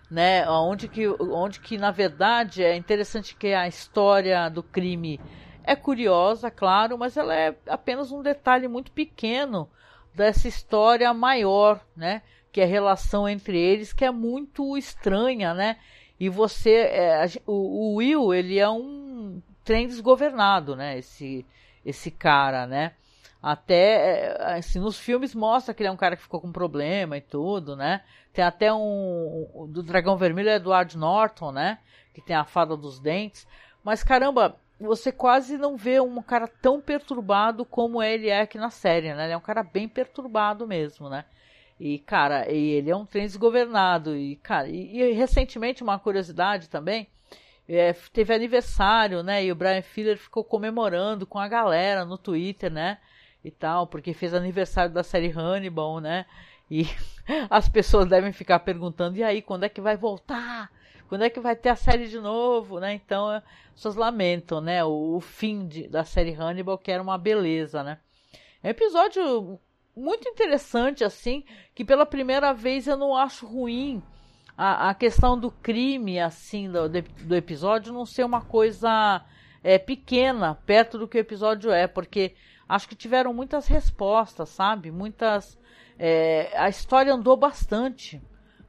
né? 0.10 0.50
Onde 0.50 0.88
que, 0.88 1.08
onde 1.08 1.60
que 1.60 1.78
na 1.78 1.92
verdade 1.92 2.64
é 2.64 2.76
interessante 2.76 3.36
que 3.36 3.54
a 3.54 3.68
história 3.68 4.50
do 4.50 4.64
crime 4.64 5.22
é 5.64 5.76
curiosa, 5.76 6.50
claro, 6.50 6.98
mas 6.98 7.16
ela 7.16 7.36
é 7.36 7.56
apenas 7.68 8.12
um 8.12 8.24
detalhe 8.24 8.68
muito 8.68 8.92
pequeno 8.92 9.70
dessa 10.16 10.48
história 10.48 11.14
maior, 11.14 11.80
né? 11.96 12.24
Que 12.52 12.62
é 12.62 12.64
a 12.64 12.68
relação 12.68 13.28
entre 13.28 13.58
eles, 13.58 13.94
que 13.94 14.06
é 14.06 14.12
muito 14.12 14.78
estranha, 14.78 15.54
né? 15.54 15.78
E 16.20 16.28
você, 16.28 16.72
é, 16.72 17.26
o, 17.46 17.54
o, 17.54 17.96
Will, 17.96 18.34
ele 18.34 18.60
é 18.60 18.70
um 18.70 19.42
trem 19.64 19.88
desgovernado, 19.88 20.76
né? 20.76 20.98
Esse, 20.98 21.46
esse 21.86 22.12
cara, 22.12 22.68
né? 22.68 22.94
Até, 23.42 24.34
é, 24.34 24.58
assim, 24.58 24.80
nos 24.80 25.00
filmes 25.00 25.34
mostra 25.34 25.74
que 25.74 25.82
ele 25.82 25.88
é 25.88 25.92
um 25.92 25.98
cara 25.98 26.18
que 26.18 26.24
ficou 26.24 26.42
com 26.42 26.52
problema 26.52 27.16
e 27.18 27.22
tudo, 27.22 27.76
né? 27.76 28.02
Tem 28.34 28.44
até 28.44 28.74
um, 28.74 29.68
do 29.70 29.82
Dragão 29.82 30.18
Vermelho 30.18 30.50
é 30.50 30.56
Edward 30.56 30.98
Norton, 30.98 31.52
né? 31.52 31.80
Que 32.14 32.22
tem 32.22 32.36
a 32.36 32.44
fada 32.44 32.76
dos 32.76 33.00
dentes. 33.00 33.48
Mas 33.82 34.04
caramba, 34.04 34.58
você 34.80 35.12
quase 35.12 35.58
não 35.58 35.78
vê 35.78 36.02
um 36.02 36.22
cara 36.22 36.48
tão 36.48 36.82
perturbado 36.82 37.64
como 37.64 38.04
ele 38.04 38.28
é 38.28 38.42
aqui 38.42 38.58
na 38.58 38.70
série, 38.70 39.14
né? 39.14 39.26
Ele 39.26 39.34
é 39.34 39.38
um 39.38 39.42
cara 39.42 39.64
bem 39.64 39.88
perturbado 39.88 40.68
mesmo, 40.68 41.10
né? 41.10 41.24
E, 41.80 42.00
cara, 42.00 42.52
ele 42.52 42.90
é 42.90 42.96
um 42.96 43.06
trem 43.06 43.26
desgovernado. 43.26 44.16
E, 44.16 44.36
cara, 44.38 44.68
e, 44.68 44.98
e 45.02 45.12
recentemente, 45.14 45.82
uma 45.82 45.98
curiosidade 45.98 46.70
também, 46.70 47.08
é, 47.68 47.94
teve 48.12 48.34
aniversário, 48.34 49.24
né? 49.24 49.46
E 49.46 49.52
o 49.52 49.56
Brian 49.56 49.82
Filler 49.82 50.18
ficou 50.18 50.44
comemorando 50.44 51.26
com 51.26 51.40
a 51.40 51.48
galera 51.48 52.04
no 52.04 52.18
Twitter, 52.18 52.72
né? 52.72 52.98
E 53.44 53.50
tal, 53.50 53.88
porque 53.88 54.14
fez 54.14 54.34
aniversário 54.34 54.94
da 54.94 55.04
série 55.04 55.30
Hannibal, 55.30 56.00
né? 56.00 56.26
E 56.70 56.86
as 57.50 57.70
pessoas 57.70 58.08
devem 58.08 58.34
ficar 58.34 58.60
perguntando: 58.60 59.18
e 59.18 59.24
aí, 59.24 59.42
quando 59.42 59.64
é 59.64 59.70
que 59.70 59.80
vai 59.80 59.96
voltar? 59.96 60.70
Quando 61.08 61.24
é 61.24 61.30
que 61.30 61.40
vai 61.40 61.56
ter 61.56 61.70
a 61.70 61.76
série 61.76 62.08
de 62.08 62.20
novo, 62.20 62.80
né? 62.80 62.94
Então, 62.94 63.30
as 63.30 63.44
pessoas 63.74 63.96
lamentam, 63.96 64.60
né? 64.62 64.84
O, 64.84 65.16
o 65.16 65.22
fim 65.22 65.68
de, 65.68 65.88
da 65.88 66.04
série 66.04 66.34
Hannibal, 66.34 66.78
que 66.78 66.92
era 66.92 67.02
uma 67.02 67.18
beleza, 67.18 67.84
né? 67.84 68.00
É 68.62 68.68
um 68.68 68.72
episódio 68.72 69.60
muito 70.00 70.28
interessante, 70.28 71.04
assim, 71.04 71.44
que 71.76 71.84
pela 71.84 72.06
primeira 72.06 72.54
vez 72.54 72.88
eu 72.88 72.98
não 72.98 73.16
acho 73.16 73.46
ruim 73.46 74.02
a, 74.58 74.90
a 74.90 74.94
questão 74.94 75.40
do 75.40 75.52
crime, 75.52 76.20
assim, 76.20 76.72
do, 76.72 76.90
do 76.90 77.36
episódio 77.36 77.94
não 77.94 78.06
ser 78.06 78.24
uma 78.24 78.42
coisa 78.42 79.24
é, 79.64 79.78
pequena, 79.78 80.56
perto 80.66 80.98
do 80.98 81.08
que 81.08 81.18
o 81.18 81.20
episódio 81.20 81.72
é, 81.72 81.88
porque 81.88 82.36
acho 82.68 82.88
que 82.88 82.96
tiveram 82.96 83.34
muitas 83.34 83.68
respostas, 83.68 84.50
sabe? 84.50 84.92
Muitas. 84.92 85.58
É, 85.98 86.52
a 86.56 86.70
história 86.70 87.14
andou 87.14 87.36
bastante 87.36 88.22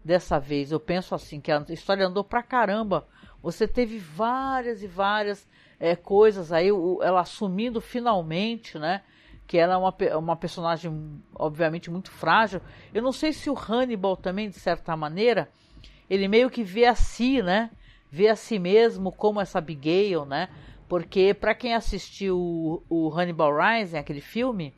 dessa 0.05 0.39
vez. 0.39 0.73
Eu 0.73 0.81
penso 0.81 1.15
assim, 1.15 1.41
que 1.41 1.53
a 1.53 1.65
história 1.69 2.07
andou 2.07 2.25
pra 2.25 2.43
caramba. 2.43 3.07
Você 3.43 3.69
teve 3.69 3.99
várias 3.99 4.83
e 4.83 4.87
várias 4.87 5.49
é, 5.79 5.95
coisas 5.97 6.53
aí, 6.53 6.71
o, 6.71 7.01
ela 7.03 7.21
assumindo 7.21 7.81
finalmente, 7.81 8.79
né? 8.79 9.03
Que 9.51 9.59
ela 9.59 9.75
é 9.75 9.77
uma, 9.77 9.93
uma 10.17 10.37
personagem, 10.37 11.21
obviamente, 11.35 11.91
muito 11.91 12.09
frágil. 12.09 12.61
Eu 12.95 13.03
não 13.03 13.11
sei 13.11 13.33
se 13.33 13.51
o 13.51 13.59
Hannibal 13.59 14.17
também, 14.17 14.49
de 14.49 14.55
certa 14.55 14.97
maneira, 14.97 15.51
ele 16.09 16.29
meio 16.29 16.49
que 16.49 16.63
vê 16.63 16.85
a 16.87 16.95
si, 16.95 17.43
né? 17.43 17.69
Vê 18.09 18.29
a 18.29 18.37
si 18.37 18.61
mesmo 18.61 19.11
como 19.11 19.41
essa 19.41 19.59
Abigail, 19.59 20.25
né? 20.25 20.51
Porque 20.89 21.35
para 21.35 21.53
quem 21.53 21.75
assistiu 21.75 22.39
o, 22.39 22.83
o 22.89 23.11
Hannibal 23.13 23.51
Rising, 23.53 23.97
aquele 23.97 24.21
filme, 24.21 24.73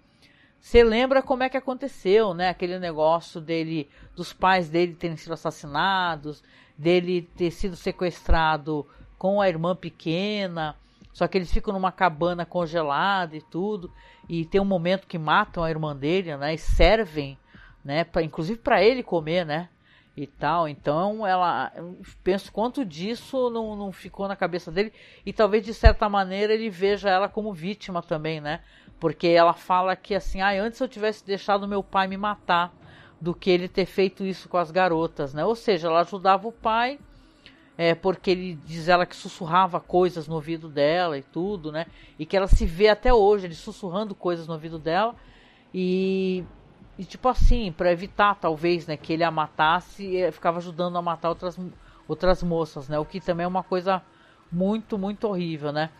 você 0.58 0.82
lembra 0.82 1.22
como 1.22 1.42
é 1.42 1.50
que 1.50 1.56
aconteceu, 1.58 2.32
né? 2.32 2.48
Aquele 2.48 2.78
negócio 2.78 3.42
dele, 3.42 3.90
dos 4.16 4.32
pais 4.32 4.70
dele 4.70 4.94
terem 4.94 5.18
sido 5.18 5.34
assassinados, 5.34 6.42
dele 6.78 7.28
ter 7.36 7.50
sido 7.50 7.76
sequestrado 7.76 8.86
com 9.18 9.38
a 9.38 9.50
irmã 9.50 9.76
pequena, 9.76 10.74
só 11.12 11.28
que 11.28 11.36
eles 11.36 11.52
ficam 11.52 11.74
numa 11.74 11.92
cabana 11.92 12.46
congelada 12.46 13.36
e 13.36 13.42
tudo, 13.42 13.92
e 14.28 14.44
tem 14.44 14.60
um 14.60 14.64
momento 14.64 15.06
que 15.06 15.18
matam 15.18 15.62
a 15.62 15.70
irmã 15.70 15.94
dele, 15.94 16.36
né? 16.36 16.54
E 16.54 16.58
servem, 16.58 17.38
né? 17.84 18.04
Pra, 18.04 18.22
inclusive 18.22 18.58
para 18.58 18.82
ele 18.82 19.02
comer, 19.02 19.44
né? 19.44 19.68
E 20.14 20.26
tal, 20.26 20.68
então 20.68 21.26
ela 21.26 21.72
penso 22.22 22.52
quanto 22.52 22.84
disso 22.84 23.48
não, 23.48 23.74
não 23.74 23.90
ficou 23.90 24.28
na 24.28 24.36
cabeça 24.36 24.70
dele 24.70 24.92
e 25.24 25.32
talvez 25.32 25.64
de 25.64 25.72
certa 25.72 26.06
maneira 26.06 26.52
ele 26.52 26.68
veja 26.68 27.08
ela 27.08 27.30
como 27.30 27.50
vítima 27.54 28.02
também, 28.02 28.38
né? 28.38 28.60
Porque 29.00 29.28
ela 29.28 29.54
fala 29.54 29.96
que 29.96 30.14
assim, 30.14 30.42
ah, 30.42 30.50
antes 30.50 30.78
eu 30.80 30.86
tivesse 30.86 31.24
deixado 31.24 31.66
meu 31.66 31.82
pai 31.82 32.08
me 32.08 32.18
matar 32.18 32.74
do 33.18 33.34
que 33.34 33.48
ele 33.48 33.68
ter 33.68 33.86
feito 33.86 34.22
isso 34.22 34.50
com 34.50 34.58
as 34.58 34.70
garotas, 34.70 35.32
né? 35.32 35.44
Ou 35.46 35.54
seja, 35.54 35.88
ela 35.88 36.00
ajudava 36.00 36.46
o 36.46 36.52
pai, 36.52 36.98
é, 37.76 37.94
porque 37.94 38.30
ele 38.30 38.54
diz 38.64 38.88
ela 38.88 39.06
que 39.06 39.16
sussurrava 39.16 39.80
coisas 39.80 40.28
no 40.28 40.34
ouvido 40.34 40.68
dela 40.68 41.16
e 41.18 41.22
tudo, 41.22 41.72
né? 41.72 41.86
E 42.18 42.26
que 42.26 42.36
ela 42.36 42.46
se 42.46 42.66
vê 42.66 42.88
até 42.88 43.12
hoje, 43.12 43.46
ele 43.46 43.54
sussurrando 43.54 44.14
coisas 44.14 44.46
no 44.46 44.54
ouvido 44.54 44.78
dela. 44.78 45.14
E, 45.72 46.44
e 46.98 47.04
tipo 47.04 47.28
assim, 47.28 47.72
para 47.72 47.90
evitar 47.90 48.34
talvez, 48.34 48.86
né, 48.86 48.96
que 48.96 49.12
ele 49.12 49.24
a 49.24 49.30
matasse, 49.30 50.16
eh, 50.16 50.30
ficava 50.30 50.58
ajudando 50.58 50.98
a 50.98 51.02
matar 51.02 51.30
outras, 51.30 51.58
outras 52.06 52.42
moças, 52.42 52.88
né? 52.88 52.98
O 52.98 53.04
que 53.04 53.20
também 53.20 53.44
é 53.44 53.48
uma 53.48 53.62
coisa 53.62 54.02
muito, 54.50 54.98
muito 54.98 55.26
horrível, 55.26 55.72
né? 55.72 55.90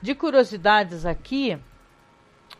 De 0.00 0.14
curiosidades 0.14 1.04
aqui, 1.04 1.58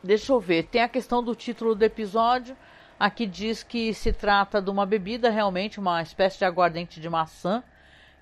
Deixa 0.02 0.32
eu 0.32 0.40
ver. 0.40 0.64
Tem 0.64 0.82
a 0.82 0.88
questão 0.88 1.22
do 1.22 1.34
título 1.34 1.74
do 1.74 1.82
episódio. 1.82 2.56
Aqui 2.98 3.26
diz 3.26 3.62
que 3.62 3.94
se 3.94 4.12
trata 4.12 4.60
de 4.60 4.70
uma 4.70 4.84
bebida, 4.84 5.30
realmente, 5.30 5.78
uma 5.78 6.02
espécie 6.02 6.38
de 6.38 6.44
aguardente 6.44 7.00
de 7.00 7.08
maçã, 7.08 7.62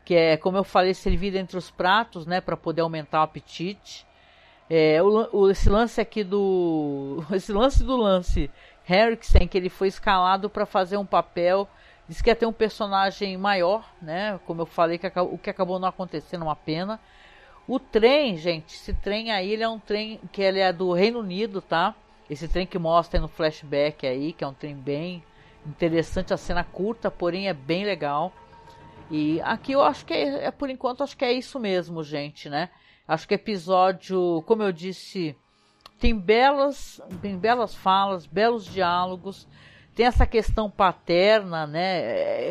que 0.04 0.14
é, 0.14 0.36
como 0.36 0.56
eu 0.56 0.64
falei, 0.64 0.94
servida 0.94 1.38
entre 1.38 1.56
os 1.56 1.70
pratos, 1.70 2.26
né, 2.26 2.40
para 2.40 2.56
poder 2.56 2.82
aumentar 2.82 3.20
o 3.20 3.24
apetite. 3.24 4.06
É, 4.68 5.02
o, 5.02 5.28
o, 5.32 5.50
esse 5.50 5.68
lance 5.68 6.00
aqui 6.00 6.22
do. 6.22 7.24
Esse 7.32 7.52
lance 7.52 7.82
do 7.82 7.96
lance 7.96 8.48
Harrison, 8.84 9.48
que 9.48 9.58
ele 9.58 9.68
foi 9.68 9.88
escalado 9.88 10.48
para 10.48 10.64
fazer 10.64 10.96
um 10.96 11.04
papel. 11.04 11.68
Diz 12.08 12.22
que 12.22 12.30
ia 12.30 12.36
ter 12.36 12.46
um 12.46 12.52
personagem 12.52 13.36
maior, 13.36 13.88
né? 14.00 14.38
Como 14.46 14.62
eu 14.62 14.66
falei, 14.66 14.98
que 14.98 15.06
o 15.18 15.38
que 15.38 15.50
acabou 15.50 15.78
não 15.78 15.88
acontecendo, 15.88 16.42
uma 16.42 16.56
pena. 16.56 17.00
O 17.68 17.78
trem, 17.78 18.36
gente, 18.36 18.74
esse 18.74 18.92
trem 18.92 19.30
aí, 19.30 19.52
ele 19.52 19.62
é 19.62 19.68
um 19.68 19.78
trem 19.78 20.20
que 20.32 20.42
ele 20.42 20.58
é 20.58 20.72
do 20.72 20.92
Reino 20.92 21.20
Unido, 21.20 21.60
tá? 21.60 21.94
Esse 22.28 22.48
trem 22.48 22.66
que 22.66 22.78
mostra 22.78 23.20
no 23.20 23.28
flashback 23.28 24.06
aí, 24.06 24.32
que 24.32 24.42
é 24.42 24.46
um 24.46 24.54
trem 24.54 24.74
bem 24.74 25.22
interessante, 25.66 26.32
a 26.32 26.36
cena 26.36 26.64
curta, 26.64 27.10
porém 27.10 27.48
é 27.48 27.54
bem 27.54 27.84
legal. 27.84 28.32
E 29.10 29.40
aqui 29.42 29.72
eu 29.72 29.82
acho 29.82 30.06
que 30.06 30.14
é, 30.14 30.46
é 30.46 30.50
por 30.50 30.70
enquanto 30.70 31.02
acho 31.02 31.16
que 31.16 31.24
é 31.24 31.32
isso 31.32 31.58
mesmo, 31.58 32.02
gente, 32.02 32.48
né? 32.48 32.70
Acho 33.06 33.26
que 33.26 33.34
episódio, 33.34 34.42
como 34.46 34.62
eu 34.62 34.70
disse, 34.70 35.36
tem 35.98 36.16
belas, 36.16 37.00
tem 37.20 37.36
belas 37.36 37.74
falas, 37.74 38.24
belos 38.24 38.64
diálogos, 38.64 39.48
tem 39.94 40.06
essa 40.06 40.24
questão 40.24 40.70
paterna, 40.70 41.66
né? 41.66 42.00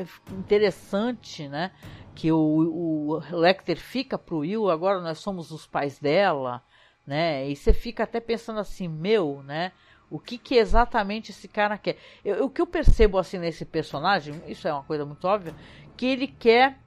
É 0.01 0.05
interessante, 0.31 1.47
né? 1.47 1.71
que 2.19 2.33
o, 2.33 2.37
o 2.37 3.37
Lecter 3.37 3.77
fica 3.77 4.17
pro 4.17 4.39
Will, 4.39 4.69
agora 4.69 4.99
nós 4.99 5.19
somos 5.19 5.51
os 5.51 5.65
pais 5.65 5.99
dela, 5.99 6.61
né? 7.07 7.47
E 7.47 7.55
você 7.55 7.71
fica 7.71 8.03
até 8.03 8.19
pensando 8.19 8.59
assim, 8.59 8.89
meu, 8.89 9.41
né? 9.41 9.71
O 10.09 10.19
que, 10.19 10.37
que 10.37 10.55
exatamente 10.55 11.31
esse 11.31 11.47
cara 11.47 11.77
quer? 11.77 11.95
Eu, 12.25 12.43
o 12.43 12.49
que 12.49 12.61
eu 12.61 12.67
percebo 12.67 13.17
assim 13.17 13.37
nesse 13.37 13.63
personagem, 13.63 14.41
isso 14.47 14.67
é 14.67 14.73
uma 14.73 14.83
coisa 14.83 15.05
muito 15.05 15.25
óbvia, 15.25 15.55
que 15.99 16.05
ele 16.05 16.27
quer 16.27 16.77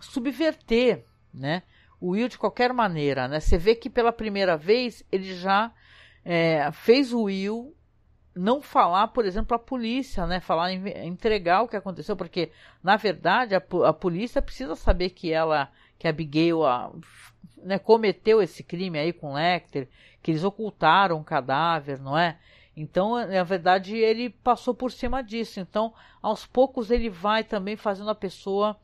subverter, 0.00 1.04
né? 1.34 1.64
O 2.00 2.10
Will 2.10 2.28
de 2.28 2.38
qualquer 2.38 2.72
maneira, 2.72 3.26
né? 3.26 3.40
Você 3.40 3.58
vê 3.58 3.74
que 3.74 3.90
pela 3.90 4.12
primeira 4.12 4.56
vez 4.56 5.04
ele 5.10 5.34
já 5.34 5.72
é, 6.24 6.70
fez 6.70 7.12
o 7.12 7.22
Will 7.24 7.74
não 8.32 8.62
falar, 8.62 9.08
por 9.08 9.24
exemplo, 9.24 9.56
a 9.56 9.58
polícia, 9.58 10.24
né? 10.24 10.38
Falar 10.38 10.72
entregar 10.72 11.62
o 11.62 11.68
que 11.68 11.74
aconteceu, 11.74 12.14
porque 12.16 12.52
na 12.80 12.94
verdade 12.96 13.56
a, 13.56 13.62
a 13.88 13.92
polícia 13.92 14.40
precisa 14.40 14.76
saber 14.76 15.10
que 15.10 15.32
ela, 15.32 15.68
que 15.98 16.06
a 16.06 16.10
Abigail, 16.10 16.64
a, 16.64 16.92
né, 17.64 17.76
cometeu 17.76 18.40
esse 18.40 18.62
crime 18.62 19.00
aí 19.00 19.12
com 19.12 19.34
Lecter, 19.34 19.88
que 20.22 20.30
eles 20.30 20.44
ocultaram 20.44 21.18
o 21.18 21.24
cadáver, 21.24 21.98
não 21.98 22.16
é? 22.16 22.38
Então, 22.76 23.14
na 23.26 23.42
verdade, 23.42 23.96
ele 23.96 24.30
passou 24.30 24.74
por 24.74 24.92
cima 24.92 25.22
disso. 25.22 25.60
Então, 25.60 25.92
aos 26.22 26.46
poucos 26.46 26.90
ele 26.90 27.10
vai 27.10 27.44
também 27.44 27.76
fazendo 27.76 28.10
a 28.10 28.14
pessoa 28.14 28.76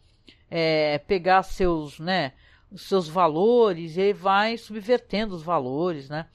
é, 0.51 0.99
pegar 0.99 1.43
seus, 1.43 1.99
né, 1.99 2.32
seus 2.76 3.09
valores 3.09 3.97
e 3.97 4.12
vai 4.12 4.57
subvertendo 4.57 5.34
os 5.34 5.43
valores, 5.43 6.09
né? 6.09 6.26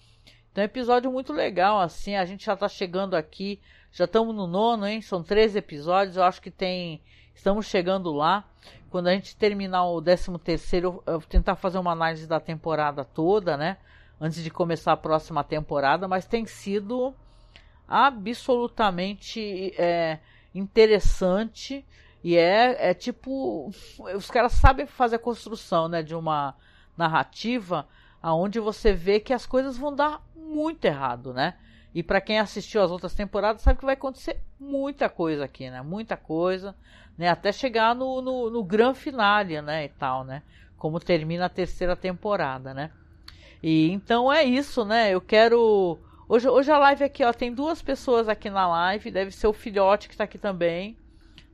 Então, 0.51 0.63
é 0.63 0.65
um 0.65 0.69
episódio 0.69 1.11
muito 1.11 1.31
legal, 1.31 1.79
assim. 1.79 2.15
A 2.15 2.25
gente 2.25 2.45
já 2.45 2.55
tá 2.55 2.67
chegando 2.67 3.15
aqui, 3.15 3.59
já 3.91 4.05
estamos 4.05 4.35
no 4.35 4.47
nono, 4.47 4.87
hein? 4.87 5.01
São 5.01 5.23
três 5.23 5.55
episódios, 5.55 6.17
eu 6.17 6.23
acho 6.23 6.41
que 6.41 6.51
tem. 6.51 7.01
Estamos 7.33 7.65
chegando 7.65 8.11
lá. 8.11 8.45
Quando 8.89 9.07
a 9.07 9.13
gente 9.13 9.35
terminar 9.37 9.85
o 9.85 10.01
décimo 10.01 10.37
terceiro, 10.37 11.01
eu 11.05 11.19
vou 11.19 11.29
tentar 11.29 11.55
fazer 11.55 11.77
uma 11.77 11.93
análise 11.93 12.27
da 12.27 12.39
temporada 12.39 13.05
toda, 13.05 13.55
né? 13.55 13.77
Antes 14.19 14.43
de 14.43 14.49
começar 14.49 14.91
a 14.91 14.97
próxima 14.97 15.43
temporada, 15.43 16.07
mas 16.07 16.25
tem 16.25 16.45
sido 16.45 17.15
absolutamente 17.91 19.73
é, 19.77 20.19
interessante 20.55 21.85
e 22.23 22.37
é, 22.37 22.91
é 22.91 22.93
tipo 22.93 23.71
os 24.15 24.29
caras 24.29 24.53
sabem 24.53 24.85
fazer 24.85 25.17
a 25.17 25.19
construção 25.19 25.87
né 25.87 26.01
de 26.01 26.15
uma 26.15 26.55
narrativa 26.97 27.87
aonde 28.21 28.59
você 28.59 28.93
vê 28.93 29.19
que 29.19 29.33
as 29.33 29.45
coisas 29.45 29.77
vão 29.77 29.93
dar 29.95 30.21
muito 30.35 30.85
errado, 30.85 31.33
né? 31.33 31.55
E 31.93 32.03
para 32.03 32.21
quem 32.21 32.39
assistiu 32.39 32.81
as 32.81 32.91
outras 32.91 33.13
temporadas 33.13 33.61
sabe 33.61 33.79
que 33.79 33.85
vai 33.85 33.95
acontecer 33.95 34.41
muita 34.59 35.09
coisa 35.09 35.43
aqui, 35.43 35.69
né? 35.69 35.81
Muita 35.81 36.15
coisa, 36.15 36.75
né? 37.17 37.27
Até 37.29 37.51
chegar 37.51 37.95
no, 37.95 38.21
no, 38.21 38.49
no 38.49 38.63
grande 38.63 38.99
finale, 38.99 39.61
né? 39.61 39.85
E 39.85 39.89
tal, 39.89 40.23
né? 40.23 40.43
Como 40.77 40.99
termina 40.99 41.45
a 41.45 41.49
terceira 41.49 41.95
temporada, 41.95 42.73
né? 42.73 42.91
E 43.61 43.91
então 43.91 44.31
é 44.31 44.43
isso, 44.43 44.85
né? 44.85 45.11
Eu 45.11 45.19
quero 45.19 45.99
hoje, 46.33 46.49
hoje 46.49 46.71
a 46.71 46.77
live 46.77 47.03
aqui, 47.03 47.23
ó, 47.23 47.33
tem 47.33 47.53
duas 47.53 47.81
pessoas 47.81 48.29
aqui 48.29 48.49
na 48.49 48.67
live, 48.67 49.11
deve 49.11 49.31
ser 49.31 49.47
o 49.47 49.53
filhote 49.53 50.07
que 50.07 50.13
está 50.13 50.23
aqui 50.23 50.37
também. 50.37 50.97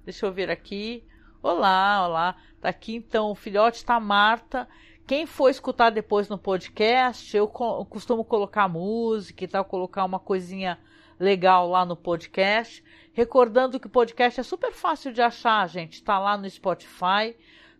Deixa 0.06 0.26
eu 0.26 0.32
ver 0.32 0.50
aqui. 0.50 1.04
Olá, 1.42 2.06
olá. 2.08 2.36
Tá 2.62 2.70
aqui 2.70 2.96
então 2.96 3.32
o 3.32 3.36
filhote, 3.36 3.84
tá 3.84 3.96
a 3.96 4.00
Marta 4.00 4.68
quem 5.08 5.26
for 5.26 5.50
escutar 5.50 5.90
depois 5.90 6.28
no 6.28 6.38
podcast, 6.38 7.36
eu 7.36 7.48
costumo 7.48 8.26
colocar 8.26 8.68
música 8.68 9.46
e 9.46 9.48
tal, 9.48 9.64
colocar 9.64 10.04
uma 10.04 10.20
coisinha 10.20 10.78
legal 11.18 11.70
lá 11.70 11.86
no 11.86 11.96
podcast. 11.96 12.84
Recordando 13.14 13.80
que 13.80 13.88
o 13.88 13.90
podcast 13.90 14.42
é 14.42 14.44
super 14.44 14.74
fácil 14.74 15.14
de 15.14 15.22
achar, 15.22 15.66
gente. 15.70 16.04
Tá 16.04 16.20
lá 16.20 16.36
no 16.36 16.48
Spotify, 16.50 17.38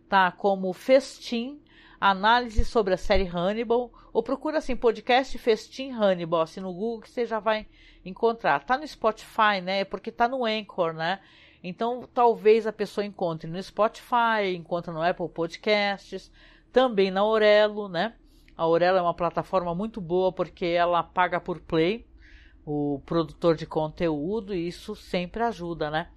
tá 0.08 0.32
como 0.32 0.72
Festim, 0.72 1.60
análise 2.00 2.64
sobre 2.64 2.94
a 2.94 2.96
série 2.96 3.26
Hannibal, 3.26 3.90
ou 4.12 4.22
procura 4.22 4.58
assim, 4.58 4.76
podcast 4.76 5.36
Festim 5.38 5.90
Hannibal, 5.90 6.42
assim 6.42 6.60
no 6.60 6.72
Google 6.72 7.00
que 7.00 7.10
você 7.10 7.26
já 7.26 7.40
vai 7.40 7.66
encontrar. 8.04 8.64
Tá 8.64 8.78
no 8.78 8.86
Spotify, 8.86 9.60
né? 9.62 9.84
Porque 9.84 10.10
tá 10.10 10.28
no 10.28 10.44
Anchor, 10.44 10.92
né? 10.92 11.20
Então 11.62 12.08
talvez 12.14 12.66
a 12.66 12.72
pessoa 12.72 13.04
encontre 13.04 13.50
no 13.50 13.62
Spotify, 13.62 14.54
encontre 14.54 14.92
no 14.92 15.02
Apple 15.02 15.28
Podcasts, 15.28 16.30
também 16.72 17.10
na 17.10 17.20
Aurelo, 17.20 17.88
né? 17.88 18.14
A 18.56 18.62
Aurelo 18.62 18.98
é 18.98 19.02
uma 19.02 19.14
plataforma 19.14 19.74
muito 19.74 20.00
boa 20.00 20.32
porque 20.32 20.66
ela 20.66 21.02
paga 21.02 21.40
por 21.40 21.60
play 21.60 22.06
o 22.64 23.00
produtor 23.06 23.56
de 23.56 23.66
conteúdo 23.66 24.54
e 24.54 24.68
isso 24.68 24.94
sempre 24.94 25.42
ajuda, 25.42 25.90
né? 25.90 26.08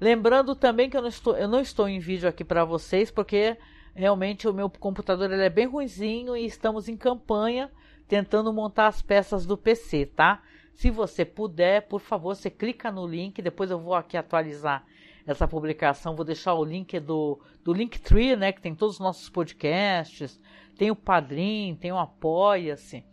Lembrando 0.00 0.54
também 0.54 0.90
que 0.90 0.96
eu 0.96 1.02
não 1.02 1.08
estou, 1.08 1.36
eu 1.36 1.48
não 1.48 1.60
estou 1.60 1.88
em 1.88 1.98
vídeo 1.98 2.28
aqui 2.28 2.44
para 2.44 2.64
vocês 2.64 3.10
porque 3.10 3.56
realmente 3.94 4.48
o 4.48 4.52
meu 4.52 4.68
computador 4.68 5.30
ele 5.30 5.44
é 5.44 5.50
bem 5.50 5.66
ruizinho 5.66 6.36
e 6.36 6.44
estamos 6.44 6.88
em 6.88 6.96
campanha 6.96 7.70
tentando 8.08 8.52
montar 8.52 8.88
as 8.88 9.00
peças 9.00 9.46
do 9.46 9.56
PC, 9.56 10.06
tá? 10.06 10.42
Se 10.74 10.90
você 10.90 11.24
puder, 11.24 11.82
por 11.88 12.00
favor, 12.00 12.34
você 12.34 12.50
clica 12.50 12.90
no 12.90 13.06
link, 13.06 13.40
depois 13.40 13.70
eu 13.70 13.78
vou 13.78 13.94
aqui 13.94 14.16
atualizar 14.16 14.84
essa 15.26 15.48
publicação, 15.48 16.16
vou 16.16 16.24
deixar 16.24 16.54
o 16.54 16.64
link 16.64 16.98
do, 17.00 17.40
do 17.62 17.72
Linktree, 17.72 18.36
né, 18.36 18.52
que 18.52 18.60
tem 18.60 18.74
todos 18.74 18.96
os 18.96 19.00
nossos 19.00 19.30
podcasts, 19.30 20.38
tem 20.76 20.90
o 20.90 20.96
Padrim, 20.96 21.76
tem 21.80 21.92
o 21.92 21.98
Apoia-se, 21.98 23.04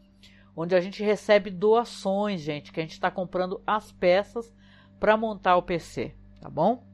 onde 0.55 0.75
a 0.75 0.81
gente 0.81 1.03
recebe 1.03 1.49
doações, 1.49 2.41
gente, 2.41 2.71
que 2.71 2.79
a 2.79 2.83
gente 2.83 2.93
está 2.93 3.09
comprando 3.09 3.61
as 3.65 3.91
peças 3.91 4.53
para 4.99 5.15
montar 5.15 5.55
o 5.55 5.63
PC, 5.63 6.13
tá 6.41 6.49
bom? 6.49 6.90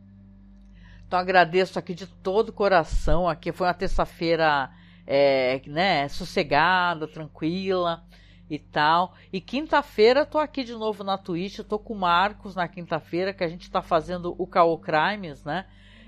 Então 1.08 1.18
agradeço 1.18 1.80
aqui 1.80 1.96
de 1.96 2.06
todo 2.06 2.50
o 2.50 2.54
coração, 2.54 3.28
aqui 3.28 3.52
foi 3.52 3.66
uma 3.66 3.74
terça-feira, 3.74 4.70
é, 5.06 5.62
né, 5.66 6.08
sossegada, 6.10 7.08
tranquila, 7.08 8.04
e 8.50 8.58
tal. 8.58 9.14
E 9.32 9.42
quinta-feira 9.42 10.26
tô 10.26 10.38
aqui 10.38 10.64
de 10.64 10.74
novo 10.74 11.04
na 11.04 11.18
Twitch, 11.18 11.60
tô 11.60 11.78
com 11.78 11.94
o 11.94 11.98
Marcos 11.98 12.56
na 12.56 12.68
quinta-feira, 12.68 13.34
que 13.34 13.44
a 13.44 13.48
gente 13.48 13.64
está 13.64 13.82
fazendo 13.82 14.36
o 14.38 14.48
Caô 14.48 14.78
Crimes, 14.78 15.44
né? 15.44 15.66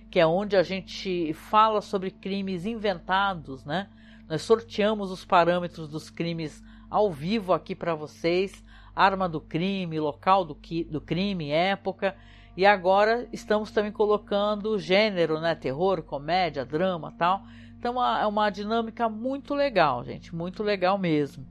Que 0.09 0.19
é 0.19 0.25
onde 0.25 0.55
a 0.55 0.63
gente 0.63 1.33
fala 1.33 1.81
sobre 1.81 2.11
crimes 2.11 2.65
inventados, 2.65 3.65
né? 3.65 3.89
Nós 4.27 4.41
sorteamos 4.41 5.11
os 5.11 5.25
parâmetros 5.25 5.89
dos 5.89 6.09
crimes 6.09 6.63
ao 6.89 7.11
vivo 7.11 7.53
aqui 7.53 7.75
para 7.75 7.93
vocês, 7.93 8.63
arma 8.95 9.27
do 9.27 9.41
crime, 9.41 9.99
local 9.99 10.45
do, 10.45 10.57
do 10.89 11.01
crime, 11.01 11.51
época. 11.51 12.15
E 12.57 12.65
agora 12.65 13.27
estamos 13.31 13.71
também 13.71 13.91
colocando 13.91 14.77
gênero, 14.77 15.39
né? 15.39 15.55
Terror, 15.55 16.03
comédia, 16.03 16.65
drama 16.65 17.13
tal. 17.17 17.43
Então 17.77 18.03
é 18.03 18.27
uma 18.27 18.49
dinâmica 18.49 19.07
muito 19.07 19.53
legal, 19.53 20.03
gente, 20.03 20.35
muito 20.35 20.61
legal 20.63 20.97
mesmo 20.97 21.45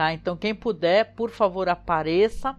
tá? 0.00 0.14
Então 0.14 0.34
quem 0.34 0.54
puder, 0.54 1.14
por 1.14 1.30
favor, 1.30 1.68
apareça. 1.68 2.56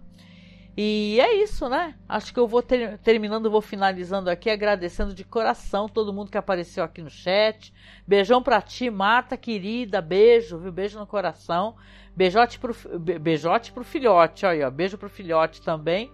E 0.78 1.20
é 1.20 1.44
isso, 1.44 1.68
né? 1.68 1.96
Acho 2.08 2.32
que 2.32 2.40
eu 2.40 2.48
vou 2.48 2.62
ter, 2.62 3.00
terminando, 3.00 3.50
vou 3.50 3.62
finalizando 3.62 4.30
aqui, 4.30 4.50
agradecendo 4.50 5.14
de 5.14 5.24
coração 5.24 5.90
todo 5.90 6.14
mundo 6.14 6.32
que 6.32 6.38
apareceu 6.38 6.84
aqui 6.84 7.02
no 7.02 7.10
chat. 7.10 7.74
Beijão 8.08 8.44
pra 8.44 8.62
ti, 8.62 8.90
Marta, 8.92 9.36
querida. 9.36 10.02
Beijo, 10.02 10.60
viu? 10.60 10.72
Beijo 10.72 11.00
no 11.00 11.08
coração. 11.08 11.76
Beijote 12.16 12.60
pro, 12.60 12.76
beijote 13.20 13.72
pro 13.72 13.84
filhote, 13.84 14.46
olha, 14.46 14.68
ó, 14.68 14.72
beijo 14.72 14.98
pro 14.98 15.10
filhote 15.10 15.62
também. 15.62 16.12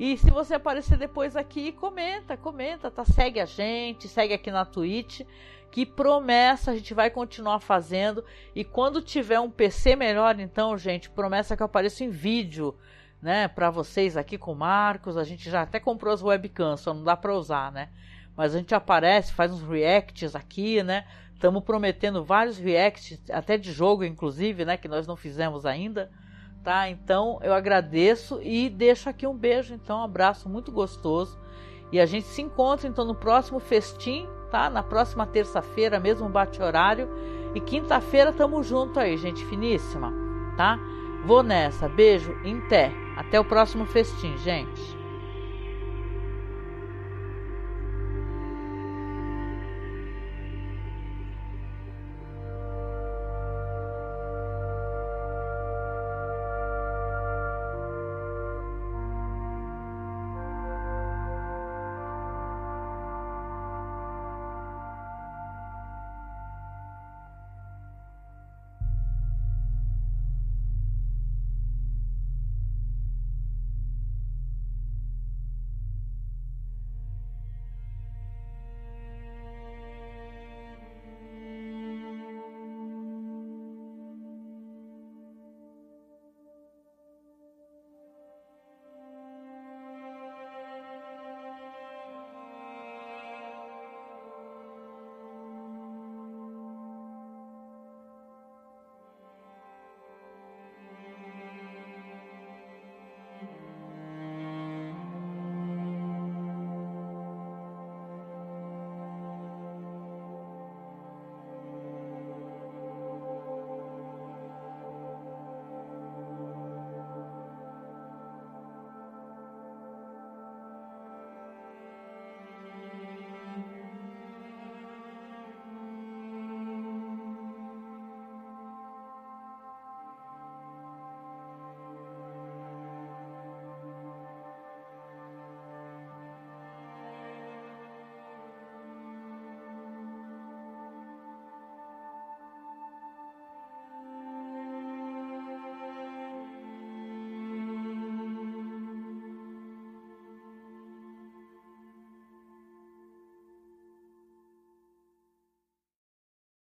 E 0.00 0.16
se 0.16 0.30
você 0.30 0.54
aparecer 0.54 0.96
depois 0.96 1.36
aqui, 1.36 1.72
comenta, 1.72 2.34
comenta, 2.34 2.90
tá? 2.90 3.04
Segue 3.04 3.38
a 3.38 3.44
gente, 3.44 4.08
segue 4.08 4.32
aqui 4.32 4.50
na 4.50 4.64
Twitch 4.64 5.20
que 5.70 5.84
promessa 5.84 6.70
a 6.70 6.74
gente 6.74 6.94
vai 6.94 7.10
continuar 7.10 7.60
fazendo. 7.60 8.24
E 8.54 8.64
quando 8.64 9.02
tiver 9.02 9.38
um 9.38 9.50
PC 9.50 9.96
melhor, 9.96 10.40
então, 10.40 10.74
gente, 10.78 11.10
promessa 11.10 11.54
que 11.54 11.62
eu 11.62 11.66
apareço 11.66 12.02
em 12.02 12.08
vídeo, 12.08 12.74
né, 13.20 13.46
para 13.46 13.68
vocês 13.68 14.16
aqui 14.16 14.38
com 14.38 14.52
o 14.52 14.56
Marcos. 14.56 15.18
A 15.18 15.22
gente 15.22 15.50
já 15.50 15.60
até 15.60 15.78
comprou 15.78 16.14
as 16.14 16.22
webcams, 16.22 16.80
só 16.80 16.94
não 16.94 17.04
dá 17.04 17.14
para 17.14 17.34
usar, 17.34 17.70
né? 17.70 17.90
Mas 18.34 18.54
a 18.54 18.58
gente 18.58 18.74
aparece, 18.74 19.34
faz 19.34 19.52
uns 19.52 19.62
reacts 19.68 20.34
aqui, 20.34 20.82
né? 20.82 21.06
Estamos 21.34 21.62
prometendo 21.62 22.24
vários 22.24 22.56
reacts, 22.56 23.20
até 23.30 23.58
de 23.58 23.70
jogo, 23.70 24.02
inclusive, 24.02 24.64
né, 24.64 24.78
que 24.78 24.88
nós 24.88 25.06
não 25.06 25.14
fizemos 25.14 25.66
ainda. 25.66 26.10
Tá? 26.62 26.88
Então, 26.90 27.38
eu 27.42 27.54
agradeço 27.54 28.40
e 28.42 28.68
deixo 28.68 29.08
aqui 29.08 29.26
um 29.26 29.36
beijo, 29.36 29.72
então, 29.74 30.00
um 30.00 30.04
abraço 30.04 30.48
muito 30.48 30.70
gostoso. 30.70 31.38
E 31.90 31.98
a 31.98 32.06
gente 32.06 32.26
se 32.26 32.42
encontra 32.42 32.86
então 32.86 33.04
no 33.04 33.14
próximo 33.14 33.58
festim 33.58 34.28
tá? 34.50 34.68
Na 34.68 34.82
próxima 34.82 35.26
terça-feira, 35.26 36.00
mesmo 36.00 36.28
bate-horário. 36.28 37.08
E 37.54 37.60
quinta-feira 37.60 38.32
tamo 38.32 38.62
junto 38.62 39.00
aí, 39.00 39.16
gente 39.16 39.44
finíssima, 39.46 40.12
tá? 40.56 40.78
Vou 41.24 41.42
nessa. 41.42 41.88
Beijo, 41.88 42.32
em 42.44 42.60
té. 42.68 42.92
Até 43.16 43.38
o 43.38 43.44
próximo 43.44 43.86
festim, 43.86 44.36
gente. 44.38 44.99